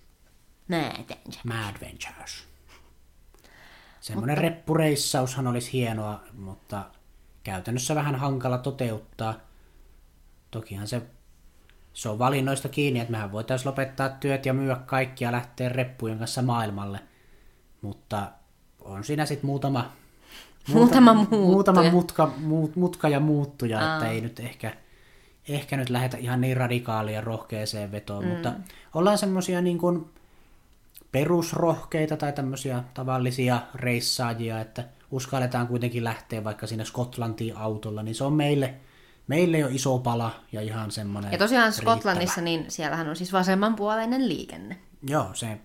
Mad 0.67 1.09
Ventures. 1.09 1.45
Mad 1.45 1.75
Ventures. 1.81 2.43
Semmoinen 4.01 4.33
mutta... 4.33 4.41
reppureissaushan 4.41 5.47
olisi 5.47 5.73
hienoa, 5.73 6.23
mutta 6.33 6.85
käytännössä 7.49 7.95
vähän 7.95 8.15
hankala 8.15 8.57
toteuttaa. 8.57 9.33
Tokihan 10.51 10.87
se, 10.87 11.01
se 11.93 12.09
on 12.09 12.19
valinnoista 12.19 12.69
kiinni, 12.69 12.99
että 12.99 13.11
mehän 13.11 13.31
voitaisiin 13.31 13.67
lopettaa 13.67 14.09
työt 14.09 14.45
ja 14.45 14.53
myyä 14.53 14.75
kaikki 14.75 15.23
ja 15.23 15.31
lähteä 15.31 15.69
reppujen 15.69 16.19
kanssa 16.19 16.41
maailmalle. 16.41 16.99
Mutta 17.81 18.31
on 18.79 19.03
siinä 19.03 19.25
sitten 19.25 19.45
muutama, 19.51 19.91
muutama, 20.67 21.13
muutama 21.13 21.91
mutka, 21.91 22.33
muut, 22.37 22.75
mutka 22.75 23.09
ja 23.09 23.19
muuttuja, 23.19 23.79
Aa. 23.79 23.93
että 23.95 24.09
ei 24.09 24.21
nyt 24.21 24.39
ehkä, 24.39 24.73
ehkä 25.47 25.77
nyt 25.77 25.89
lähetä 25.89 26.17
ihan 26.17 26.41
niin 26.41 26.57
radikaalia 26.57 27.21
rohkeeseen 27.21 27.91
vetoon, 27.91 28.23
mm. 28.23 28.29
mutta 28.29 28.53
ollaan 28.93 29.17
semmoisia 29.17 29.61
niin 29.61 29.77
kuin 29.77 30.09
perusrohkeita 31.11 32.17
tai 32.17 32.33
tämmöisiä 32.33 32.83
tavallisia 32.93 33.61
reissaajia, 33.75 34.61
että 34.61 34.83
uskalletaan 35.11 35.67
kuitenkin 35.67 36.03
lähteä 36.03 36.43
vaikka 36.43 36.67
sinne 36.67 36.85
Skotlantiin 36.85 37.57
autolla, 37.57 38.03
niin 38.03 38.15
se 38.15 38.23
on 38.23 38.33
meille, 38.33 38.73
meille 39.27 39.57
jo 39.57 39.67
iso 39.67 39.99
pala 39.99 40.31
ja 40.51 40.61
ihan 40.61 40.91
semmoinen 40.91 41.31
Ja 41.31 41.37
tosiaan 41.37 41.73
Skotlannissa, 41.73 42.41
niin 42.41 42.65
siellähän 42.67 43.09
on 43.09 43.15
siis 43.15 43.33
vasemmanpuoleinen 43.33 44.29
liikenne. 44.29 44.77
Joo, 45.07 45.29
se, 45.33 45.59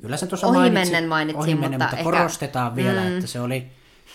kyllä 0.00 0.16
se 0.16 0.26
tuossa 0.26 0.46
ohimennen 0.46 1.08
mainitsin, 1.08 1.40
ohimennen, 1.40 1.70
mutta, 1.70 1.84
mutta 1.84 1.96
ehkä... 1.96 2.04
korostetaan 2.04 2.76
vielä, 2.76 3.00
mm. 3.00 3.14
että 3.14 3.26
se 3.26 3.40
oli, 3.40 3.66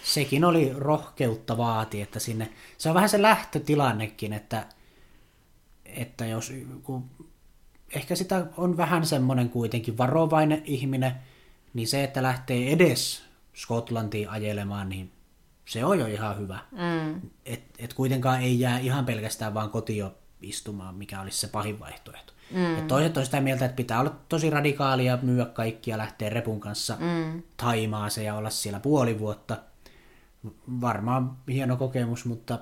sekin 0.03 0.45
oli 0.45 0.71
rohkeutta 0.75 1.57
vaati, 1.57 2.01
että 2.01 2.19
sinne, 2.19 2.49
se 2.77 2.89
on 2.89 2.95
vähän 2.95 3.09
se 3.09 3.21
lähtötilannekin, 3.21 4.33
että, 4.33 4.65
että 5.85 6.25
jos, 6.25 6.53
kun 6.83 7.09
ehkä 7.95 8.15
sitä 8.15 8.45
on 8.57 8.77
vähän 8.77 9.05
semmoinen 9.05 9.49
kuitenkin 9.49 9.97
varovainen 9.97 10.61
ihminen, 10.65 11.15
niin 11.73 11.87
se, 11.87 12.03
että 12.03 12.23
lähtee 12.23 12.71
edes 12.71 13.28
Skotlantiin 13.59 14.29
ajelemaan, 14.29 14.89
niin 14.89 15.11
se 15.65 15.85
on 15.85 15.99
jo 15.99 16.05
ihan 16.05 16.37
hyvä. 16.37 16.59
Mm. 16.71 17.21
Et, 17.45 17.63
et 17.79 17.93
kuitenkaan 17.93 18.41
ei 18.41 18.59
jää 18.59 18.79
ihan 18.79 19.05
pelkästään 19.05 19.53
vaan 19.53 19.69
kotio 19.69 20.15
istumaan, 20.41 20.95
mikä 20.95 21.21
olisi 21.21 21.37
se 21.37 21.47
pahin 21.47 21.79
vaihtoehto. 21.79 22.33
Mm. 22.51 22.77
Et 22.77 22.87
toiset 22.87 23.17
on 23.17 23.25
sitä 23.25 23.41
mieltä, 23.41 23.65
että 23.65 23.75
pitää 23.75 23.99
olla 23.99 24.15
tosi 24.29 24.49
radikaalia, 24.49 25.19
myyä 25.21 25.45
kaikkia, 25.45 25.97
lähteä 25.97 26.29
repun 26.29 26.59
kanssa 26.59 26.97
mm. 26.99 27.43
taimaa 27.57 28.09
se 28.09 28.23
ja 28.23 28.35
olla 28.35 28.49
siellä 28.49 28.79
puoli 28.79 29.19
vuotta. 29.19 29.57
Varmaan 30.81 31.37
hieno 31.47 31.77
kokemus, 31.77 32.25
mutta 32.25 32.59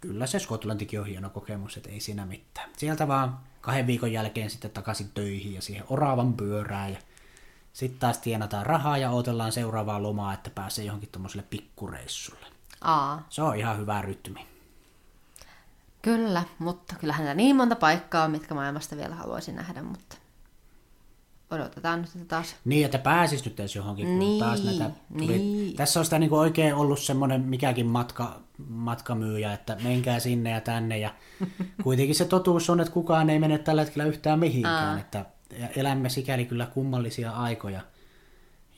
kyllä 0.00 0.26
se 0.26 0.38
Skotlantikin 0.38 1.00
on 1.00 1.06
hieno 1.06 1.30
kokemus, 1.30 1.76
että 1.76 1.90
ei 1.90 2.00
siinä 2.00 2.26
mitään. 2.26 2.70
Sieltä 2.76 3.08
vaan 3.08 3.38
kahden 3.60 3.86
viikon 3.86 4.12
jälkeen 4.12 4.50
sitten 4.50 4.70
takaisin 4.70 5.10
töihin 5.14 5.54
ja 5.54 5.62
siihen 5.62 5.84
oravan 5.88 6.34
pyörää 6.34 6.88
ja 6.88 6.98
sitten 7.80 8.00
taas 8.00 8.18
tienataan 8.18 8.66
rahaa 8.66 8.98
ja 8.98 9.10
odotellaan 9.10 9.52
seuraavaa 9.52 10.02
lomaa, 10.02 10.34
että 10.34 10.50
pääsee 10.50 10.84
johonkin 10.84 11.08
tuommoiselle 11.12 11.46
pikkureissulle. 11.50 12.46
Aa. 12.80 13.26
Se 13.30 13.42
on 13.42 13.56
ihan 13.56 13.78
hyvä 13.78 14.02
rytmi. 14.02 14.46
Kyllä, 16.02 16.42
mutta 16.58 16.94
kyllähän 17.00 17.36
niin 17.36 17.56
monta 17.56 17.76
paikkaa 17.76 18.24
on, 18.24 18.30
mitkä 18.30 18.54
maailmasta 18.54 18.96
vielä 18.96 19.14
haluaisin 19.14 19.56
nähdä, 19.56 19.82
mutta 19.82 20.16
odotetaan 21.50 22.02
nyt 22.14 22.28
taas. 22.28 22.56
Niin, 22.64 22.84
että 22.84 22.98
pääsis 22.98 23.44
nyt 23.44 23.60
edes 23.60 23.76
johonkin, 23.76 24.06
kun 24.06 24.18
niin, 24.18 24.40
taas 24.40 24.64
näitä 24.64 24.90
tuli. 25.18 25.38
Niin. 25.38 25.76
Tässä 25.76 26.00
on 26.00 26.04
sitä 26.04 26.18
niin 26.18 26.30
kuin 26.30 26.40
oikein 26.40 26.74
ollut 26.74 27.00
semmoinen 27.00 27.40
mikäkin 27.40 27.86
matka, 27.86 28.40
matkamyyjä, 28.68 29.52
että 29.52 29.76
menkää 29.82 30.20
sinne 30.20 30.50
ja 30.50 30.60
tänne. 30.60 30.98
Ja 30.98 31.10
kuitenkin 31.84 32.14
se 32.14 32.24
totuus 32.24 32.70
on, 32.70 32.80
että 32.80 32.92
kukaan 32.92 33.30
ei 33.30 33.38
mene 33.38 33.58
tällä 33.58 33.82
hetkellä 33.82 34.04
yhtään 34.04 34.38
mihinkään. 34.38 34.88
Aa. 34.88 34.98
Että 34.98 35.24
elämme 35.76 36.08
sikäli 36.08 36.44
kyllä 36.44 36.66
kummallisia 36.66 37.30
aikoja. 37.30 37.80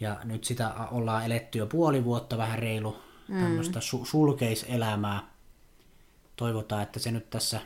Ja 0.01 0.17
nyt 0.25 0.45
sitä 0.45 0.75
ollaan 0.91 1.27
eletty 1.27 1.59
jo 1.59 1.67
puoli 1.67 2.05
vuotta 2.05 2.39
vähän 2.39 2.59
reilu 2.59 3.03
mm. 3.29 3.41
tämmöistä 3.41 3.79
su- 3.79 4.07
sulkeiselämää. 4.07 5.21
Toivotaan, 6.37 6.83
että 6.83 6.99
se 6.99 7.11
nyt 7.11 7.31
tässä 7.31 7.61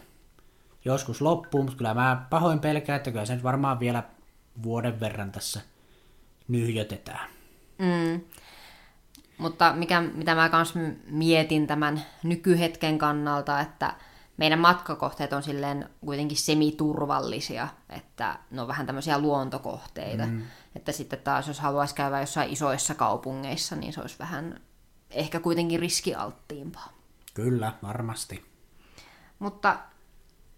joskus 0.85 1.21
loppuu, 1.21 1.63
mutta 1.63 1.77
kyllä 1.77 1.95
mä 1.95 2.27
pahoin 2.31 2.59
pelkään, 2.59 2.97
että 2.97 3.11
kyllä 3.11 3.25
se 3.25 3.35
nyt 3.35 3.45
varmaan 3.45 3.81
vielä 3.81 4.03
vuoden 4.63 5.01
verran 5.01 5.33
tässä 5.33 5.61
nyhjötetään. 6.49 7.29
Mm. 7.79 8.21
Mutta 9.39 9.73
mikä, 9.73 10.01
mitä 10.01 10.35
mä 10.35 10.49
kans 10.49 10.75
mietin 11.07 11.67
tämän 11.67 12.03
nykyhetken 12.23 12.99
kannalta, 12.99 13.61
että 13.61 13.95
meidän 14.37 14.59
matkakohteet 14.59 15.33
on 15.33 15.43
silleen 15.43 15.89
kuitenkin 16.05 16.39
semiturvallisia, 16.39 17.69
että 17.89 18.39
ne 18.51 18.61
on 18.61 18.69
vähän 18.69 18.87
tämmöisiä 18.87 19.19
luontokohteita. 19.19 20.27
Mm. 20.27 20.43
Että 20.77 20.93
sitten 20.93 21.19
taas, 21.19 21.49
jos 21.49 21.61
haluaisi 21.61 21.95
käydä 21.95 22.21
jossain 22.21 22.53
isoissa 22.53 22.95
kaupungeissa, 22.95 23.77
niin 23.77 23.93
se 23.93 24.01
olisi 24.01 24.19
vähän 24.19 24.61
ehkä 25.11 25.41
kuitenkin 25.41 25.81
riskialttiimpaa. 25.81 26.93
Kyllä, 27.35 27.73
varmasti. 27.83 28.47
Mutta 29.39 29.79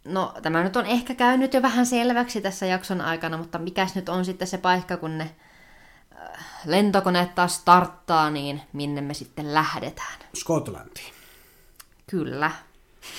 no, 0.05 0.35
tämä 0.43 0.63
nyt 0.63 0.77
on 0.77 0.87
ehkä 0.87 1.15
käynyt 1.15 1.55
jo 1.55 1.63
vähän 1.63 1.87
selväksi 1.87 2.41
tässä 2.41 2.67
jakson 2.67 3.01
aikana, 3.01 3.37
mutta 3.37 3.59
mikäs 3.59 3.95
nyt 3.95 4.09
on 4.09 4.25
sitten 4.25 4.49
se 4.49 4.59
paikka, 4.59 4.97
kun 4.97 5.19
ne 5.19 5.37
äh, 6.17 6.47
lentokoneet 6.65 7.35
taas 7.35 7.55
starttaa, 7.55 8.31
niin 8.31 8.61
minne 8.73 9.01
me 9.01 9.15
sitten 9.15 9.55
lähdetään? 9.55 10.19
Skotlantiin. 10.35 11.13
Kyllä. 12.11 12.51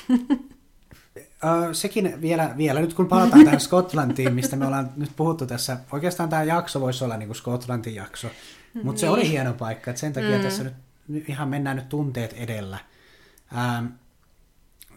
Sekin 1.72 2.22
vielä, 2.22 2.54
vielä, 2.58 2.80
nyt 2.80 2.94
kun 2.94 3.08
palataan 3.08 3.44
tähän 3.46 3.60
Skotlantiin, 3.60 4.34
mistä 4.34 4.56
me 4.56 4.66
ollaan 4.66 4.92
nyt 4.96 5.16
puhuttu 5.16 5.46
tässä, 5.46 5.78
oikeastaan 5.92 6.30
tämä 6.30 6.44
jakso 6.44 6.82
voisi 6.82 7.04
olla 7.04 7.18
niin 7.18 7.28
kuin 7.28 7.36
Skotlantin 7.36 7.96
jakso, 7.96 8.28
mutta 8.74 8.92
niin. 8.92 8.98
se 8.98 9.10
oli 9.10 9.30
hieno 9.30 9.54
paikka, 9.54 9.92
että 9.92 10.00
sen 10.00 10.14
takia 10.14 10.38
mm. 10.38 10.44
tässä 10.44 10.64
nyt 10.64 11.30
ihan 11.30 11.50
mennään 11.50 11.76
nyt 11.76 11.90
tunteet 11.90 12.34
edellä. 12.34 12.78
Ähm, 13.58 13.86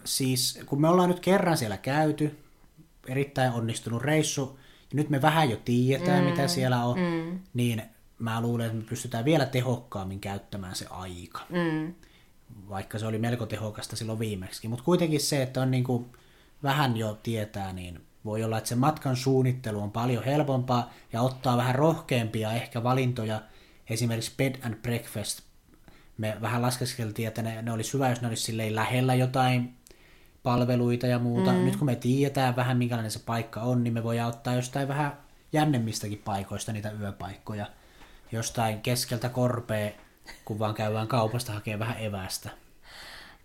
siis 0.05 0.61
kun 0.66 0.80
me 0.80 0.88
ollaan 0.88 1.09
nyt 1.09 1.20
kerran 1.20 1.57
siellä 1.57 1.76
käyty, 1.76 2.38
erittäin 3.09 3.53
onnistunut 3.53 4.03
reissu, 4.03 4.59
ja 4.90 4.97
nyt 4.97 5.11
me 5.11 5.22
vähän 5.22 5.51
jo 5.51 5.57
tiedetään, 5.64 6.24
mm. 6.24 6.30
mitä 6.30 6.49
siellä 6.49 6.84
on, 6.84 6.99
mm. 6.99 7.38
niin 7.55 7.82
mä 8.18 8.40
luulen, 8.40 8.66
että 8.66 8.78
me 8.78 8.84
pystytään 8.84 9.24
vielä 9.24 9.47
tehokkaammin 9.47 10.20
käyttämään 10.20 10.74
se 10.74 10.86
aika. 10.90 11.40
Mm 11.49 11.95
vaikka 12.68 12.98
se 12.98 13.06
oli 13.06 13.18
melko 13.18 13.46
tehokasta 13.46 13.96
silloin 13.96 14.18
viimeksi. 14.18 14.68
Mutta 14.68 14.84
kuitenkin 14.84 15.20
se, 15.20 15.42
että 15.42 15.60
on 15.60 15.70
niin 15.70 15.84
kuin 15.84 16.06
vähän 16.62 16.96
jo 16.96 17.18
tietää, 17.22 17.72
niin 17.72 18.00
voi 18.24 18.44
olla, 18.44 18.58
että 18.58 18.68
se 18.68 18.74
matkan 18.74 19.16
suunnittelu 19.16 19.80
on 19.80 19.90
paljon 19.90 20.24
helpompaa 20.24 20.90
ja 21.12 21.22
ottaa 21.22 21.56
vähän 21.56 21.74
rohkeampia 21.74 22.52
ehkä 22.52 22.82
valintoja. 22.82 23.42
Esimerkiksi 23.90 24.32
bed 24.36 24.54
and 24.62 24.74
breakfast. 24.74 25.40
Me 26.18 26.36
vähän 26.40 26.62
laskeskeltiin, 26.62 27.28
että 27.28 27.42
ne, 27.42 27.62
ne 27.62 27.72
olisi 27.72 27.92
hyvä, 27.92 28.08
jos 28.08 28.20
ne 28.20 28.28
olisi 28.28 28.74
lähellä 28.74 29.14
jotain 29.14 29.76
palveluita 30.42 31.06
ja 31.06 31.18
muuta. 31.18 31.52
Mm. 31.52 31.58
Nyt 31.58 31.76
kun 31.76 31.86
me 31.86 31.96
tiedetään 31.96 32.56
vähän, 32.56 32.78
minkälainen 32.78 33.10
se 33.10 33.18
paikka 33.18 33.60
on, 33.60 33.84
niin 33.84 33.94
me 33.94 34.02
voidaan 34.02 34.28
ottaa 34.28 34.54
jostain 34.54 34.88
vähän 34.88 35.18
jännemmistäkin 35.52 36.22
paikoista 36.24 36.72
niitä 36.72 36.92
yöpaikkoja. 37.00 37.66
Jostain 38.32 38.80
keskeltä 38.80 39.28
korpea 39.28 39.90
kun 40.45 40.59
vaan 40.59 40.75
käydään 40.75 41.09
kaupasta 41.09 41.53
hakemaan 41.53 41.89
vähän 41.89 42.05
evästä. 42.05 42.51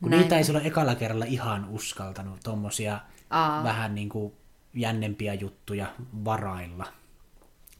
Kun 0.01 0.11
Näin. 0.11 0.21
niitä 0.21 0.37
ei 0.37 0.43
silloin 0.43 0.65
ekalla 0.65 0.95
kerralla 0.95 1.25
ihan 1.25 1.69
uskaltanut, 1.69 2.39
tommosia 2.43 2.99
Aa. 3.29 3.63
vähän 3.63 3.95
niin 3.95 4.09
kuin 4.09 4.33
jännempiä 4.73 5.33
juttuja 5.33 5.93
varailla. 6.25 6.93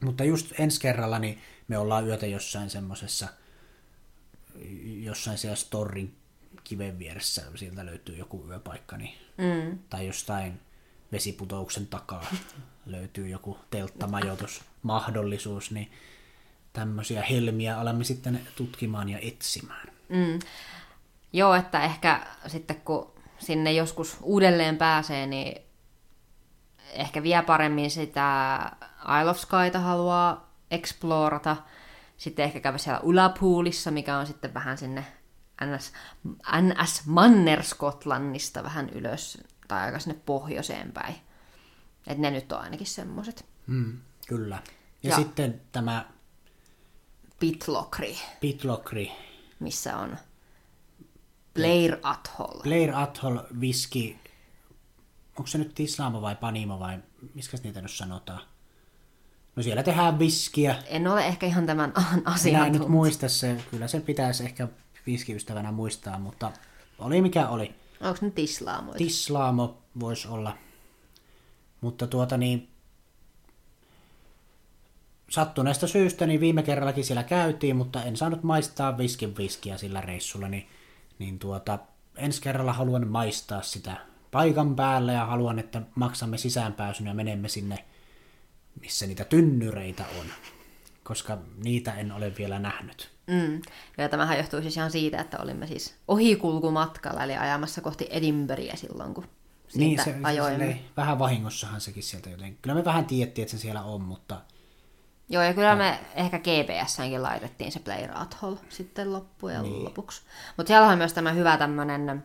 Mutta 0.04 0.24
just 0.24 0.60
ensi 0.60 0.82
kerralla 0.82 1.20
niin 1.20 1.42
me 1.68 1.78
ollaan 1.78 2.08
yötä 2.08 2.26
jossain 2.26 2.70
semmosessa, 2.70 3.28
jossain 4.84 5.38
siellä 5.38 5.56
Storin 5.56 6.16
kiven 6.64 7.00
vieressä, 7.00 7.44
sieltä 7.56 7.86
löytyy 7.86 8.16
joku 8.16 8.46
yöpaikka, 8.50 8.98
niin, 8.98 9.14
mm. 9.38 9.80
tai 9.90 10.08
jostain 10.08 10.60
vesiputouksen 11.12 11.88
takaa 11.88 12.26
löytyy 12.86 13.28
joku 13.28 13.58
telttamajoitusmahdollisuus, 13.70 15.72
niin 15.72 15.92
tämmöisiä 16.78 17.22
helmiä 17.22 17.80
alamme 17.80 18.04
sitten 18.04 18.48
tutkimaan 18.56 19.10
ja 19.10 19.20
etsimään. 19.22 19.88
Mm. 20.10 20.40
Joo, 21.34 21.54
että 21.54 21.84
ehkä 21.84 22.28
sitten 22.48 22.82
kun 22.82 23.12
sinne 23.40 23.72
joskus 23.72 24.18
uudelleen 24.22 24.78
pääsee, 24.78 25.28
niin 25.28 25.62
ehkä 26.94 27.24
vielä 27.24 27.44
paremmin 27.44 27.92
sitä 27.92 28.60
Isle 29.20 29.30
of 29.30 29.38
Skyta 29.38 29.80
haluaa 29.80 30.54
explorata. 30.72 31.58
Sitten 32.18 32.46
ehkä 32.46 32.60
käydä 32.60 32.78
siellä 32.78 33.00
Ulapoolissa, 33.00 33.92
mikä 33.92 34.18
on 34.18 34.28
sitten 34.28 34.54
vähän 34.54 34.78
sinne 34.78 35.06
NS, 35.66 35.94
NS 36.62 37.04
Manner-Skotlannista 37.06 38.64
vähän 38.64 38.90
ylös 38.90 39.44
tai 39.68 39.86
aika 39.86 40.00
sinne 40.00 40.20
pohjoiseen 40.26 40.92
päin. 40.92 41.16
Että 42.08 42.22
ne 42.22 42.32
nyt 42.32 42.52
on 42.52 42.62
ainakin 42.62 42.88
semmoiset. 42.88 43.46
Mm, 43.68 43.98
kyllä. 44.28 44.60
Ja, 45.04 45.10
ja 45.10 45.16
sitten 45.16 45.62
tämä 45.72 46.06
Pitlockry. 47.40 48.16
Pitlockry. 48.42 49.08
Missä 49.60 49.98
on 49.98 50.18
Blair 51.54 51.98
Atoll. 52.04 52.62
Blair 52.64 52.96
Atoll 52.96 53.38
viski. 53.62 54.20
Onko 55.38 55.48
se 55.48 55.58
nyt 55.58 55.76
Tislaamo 55.76 56.22
vai 56.22 56.36
Panimo 56.36 56.80
vai 56.80 57.00
miskä 57.34 57.58
niitä 57.64 57.82
nyt 57.82 57.92
sanotaan? 57.92 58.42
No 59.56 59.64
siellä 59.64 59.84
tehdään 59.84 60.20
viskiä. 60.20 60.76
En 60.88 61.08
ole 61.08 61.28
ehkä 61.28 61.46
ihan 61.46 61.66
tämän 61.66 61.94
asian. 62.26 62.56
Minä 62.56 62.66
en 62.66 62.74
nyt 62.74 62.88
muista 62.88 63.30
se. 63.30 63.64
Kyllä 63.72 63.88
sen 63.88 64.02
pitäisi 64.02 64.44
ehkä 64.44 64.68
viskiystävänä 65.06 65.72
muistaa, 65.72 66.20
mutta 66.20 66.52
oli 67.00 67.22
mikä 67.22 67.48
oli. 67.48 67.76
Onko 68.02 68.20
nyt 68.22 68.36
Tislaamo? 68.36 68.94
Tislaamo 68.94 69.78
voisi 70.00 70.28
olla. 70.28 70.58
Mutta 71.82 72.08
tuota 72.08 72.38
niin, 72.38 72.70
sattuneesta 75.30 75.88
syystä 75.88 76.28
niin 76.28 76.40
viime 76.40 76.64
kerrallakin 76.64 77.04
siellä 77.04 77.24
käytiin, 77.24 77.76
mutta 77.76 78.04
en 78.04 78.18
saanut 78.18 78.44
maistaa 78.44 78.98
viskin 78.98 79.38
viskiä 79.38 79.78
sillä 79.78 80.02
reissulla, 80.02 80.48
niin, 80.48 80.68
niin 81.20 81.40
tuota, 81.40 81.80
ensi 82.16 82.42
kerralla 82.42 82.74
haluan 82.74 83.08
maistaa 83.08 83.62
sitä 83.62 83.98
paikan 84.32 84.76
päällä 84.76 85.14
ja 85.14 85.26
haluan, 85.26 85.60
että 85.60 85.82
maksamme 85.96 86.38
sisäänpääsyn 86.38 87.08
ja 87.08 87.14
menemme 87.14 87.50
sinne, 87.50 87.86
missä 88.82 89.08
niitä 89.08 89.24
tynnyreitä 89.24 90.06
on, 90.20 90.26
koska 91.04 91.38
niitä 91.64 91.94
en 91.94 92.12
ole 92.12 92.34
vielä 92.38 92.60
nähnyt. 92.60 93.10
Mm. 93.28 93.62
Ja 93.98 94.10
tämähän 94.10 94.38
johtuu 94.38 94.62
siis 94.62 94.78
ihan 94.78 94.92
siitä, 94.92 95.22
että 95.22 95.38
olimme 95.40 95.68
siis 95.68 95.96
ohikulkumatkalla, 96.08 97.24
eli 97.24 97.38
ajamassa 97.38 97.82
kohti 97.82 98.08
Edinburghia 98.10 98.76
silloin, 98.76 99.14
kun 99.14 99.28
siitä 99.68 99.86
niin, 99.86 100.04
se, 100.04 100.16
ajoimme. 100.24 100.66
Se, 100.66 100.72
se, 100.72 100.80
vähän 100.98 101.20
vahingossahan 101.20 101.82
sekin 101.82 102.04
sieltä 102.04 102.30
joten. 102.30 102.58
Kyllä 102.62 102.76
me 102.76 102.86
vähän 102.86 103.06
tiedettiin, 103.06 103.44
että 103.44 103.58
se 103.58 103.62
siellä 103.62 103.84
on, 103.84 104.02
mutta 104.02 104.42
Joo, 105.30 105.44
ja 105.44 105.54
kyllä 105.54 105.76
me 105.76 106.00
ehkä 106.16 106.40
GPSänkin 106.40 107.24
laitettiin 107.24 107.72
se 107.72 107.80
Play 107.80 108.08
Rathol 108.08 108.56
sitten 108.70 109.14
loppujen 109.14 109.64
niin. 109.64 109.84
lopuksi. 109.84 110.22
Mutta 110.58 110.68
siellä 110.68 110.88
on 110.88 110.98
myös 110.98 111.14
tämä 111.14 111.32
hyvä 111.32 111.58
tämmöinen 111.58 112.24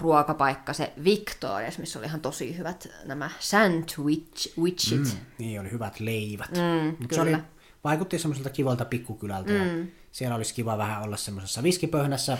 ruokapaikka, 0.00 0.72
se 0.72 0.92
Victorias, 1.04 1.78
missä 1.78 1.98
oli 1.98 2.06
ihan 2.06 2.20
tosi 2.20 2.58
hyvät 2.58 2.88
nämä 3.04 3.30
sandwichit. 3.38 4.92
Mm, 4.96 5.20
niin, 5.38 5.60
oli 5.60 5.70
hyvät 5.70 6.00
leivät. 6.00 6.50
Mm, 6.50 6.96
Mut 7.00 7.12
se 7.12 7.20
oli, 7.20 7.36
vaikutti 7.84 8.18
semmoiselta 8.18 8.50
kivalta 8.50 8.84
pikkukylältä. 8.84 9.52
Mm. 9.52 9.78
Ja 9.78 9.86
siellä 10.12 10.36
olisi 10.36 10.54
kiva 10.54 10.78
vähän 10.78 11.02
olla 11.02 11.16
semmoisessa 11.16 11.62
viskipöhnässä, 11.62 12.38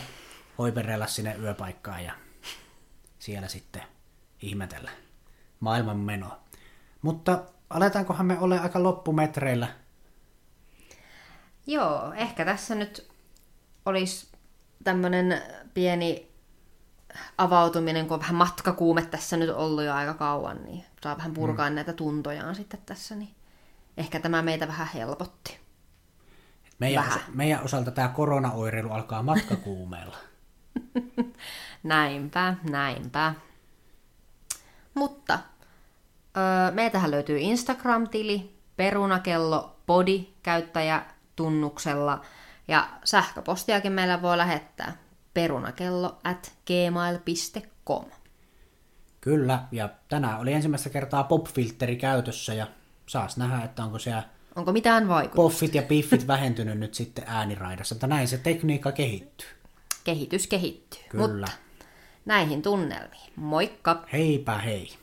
hoiperella 0.57 1.07
sinne 1.07 1.35
yöpaikkaan 1.41 2.03
ja 2.03 2.13
siellä 3.19 3.47
sitten 3.47 3.81
ihmetellä 4.41 4.91
maailman 5.59 5.97
menoa. 5.97 6.39
Mutta 7.01 7.43
aletaankohan 7.69 8.25
me 8.25 8.37
ole 8.39 8.59
aika 8.59 8.83
loppumetreillä? 8.83 9.67
Joo, 11.67 12.13
ehkä 12.13 12.45
tässä 12.45 12.75
nyt 12.75 13.09
olisi 13.85 14.27
tämmöinen 14.83 15.41
pieni 15.73 16.31
avautuminen, 17.37 18.07
kun 18.07 18.15
on 18.15 18.21
vähän 18.21 18.35
matkakuume 18.35 19.05
tässä 19.05 19.37
nyt 19.37 19.49
ollut 19.49 19.83
jo 19.83 19.93
aika 19.93 20.13
kauan, 20.13 20.63
niin 20.63 20.85
saa 21.03 21.17
vähän 21.17 21.33
purkaa 21.33 21.69
mm. 21.69 21.75
näitä 21.75 21.93
tuntojaan 21.93 22.55
sitten 22.55 22.79
tässä, 22.85 23.15
niin 23.15 23.35
ehkä 23.97 24.19
tämä 24.19 24.41
meitä 24.41 24.67
vähän 24.67 24.87
helpotti. 24.93 25.59
Meidän, 26.79 27.03
vähän. 27.03 27.19
Osa, 27.19 27.31
meidän 27.33 27.63
osalta 27.63 27.91
tämä 27.91 28.07
koronaoireilu 28.07 28.91
alkaa 28.91 29.23
matkakuumeella. 29.23 30.17
näinpä, 31.83 32.55
näinpä. 32.69 33.33
Mutta 34.93 35.39
öö, 36.37 36.71
meiltähän 36.71 37.11
löytyy 37.11 37.37
Instagram-tili, 37.39 38.59
perunakello 38.77 39.75
podi 39.85 40.27
käyttäjätunnuksella 40.43 42.21
ja 42.67 42.89
sähköpostiakin 43.03 43.91
meillä 43.91 44.21
voi 44.21 44.37
lähettää 44.37 44.97
perunakello 45.33 46.17
at 46.23 46.53
gmail.com. 46.67 48.05
Kyllä, 49.21 49.63
ja 49.71 49.89
tänään 50.09 50.39
oli 50.39 50.53
ensimmäistä 50.53 50.89
kertaa 50.89 51.23
popfilteri 51.23 51.95
käytössä 51.95 52.53
ja 52.53 52.67
saas 53.05 53.37
nähdä, 53.37 53.65
että 53.65 53.83
onko 53.83 53.99
siellä 53.99 54.23
Onko 54.55 54.71
mitään 54.71 55.07
vaikutusta? 55.07 55.35
Poffit 55.35 55.75
ja 55.75 55.81
piffit 55.81 56.27
vähentynyt 56.27 56.79
nyt 56.79 56.93
sitten 56.93 57.23
ääniraidassa, 57.27 57.95
mutta 57.95 58.07
näin 58.07 58.27
se 58.27 58.37
tekniikka 58.37 58.91
kehittyy. 58.91 59.47
Kehitys 60.03 60.47
kehittyy. 60.47 61.01
Kyllä. 61.09 61.27
Mutta 61.27 61.51
näihin 62.25 62.61
tunnelmiin. 62.61 63.33
Moikka! 63.35 64.03
Heipä 64.13 64.57
hei! 64.57 64.98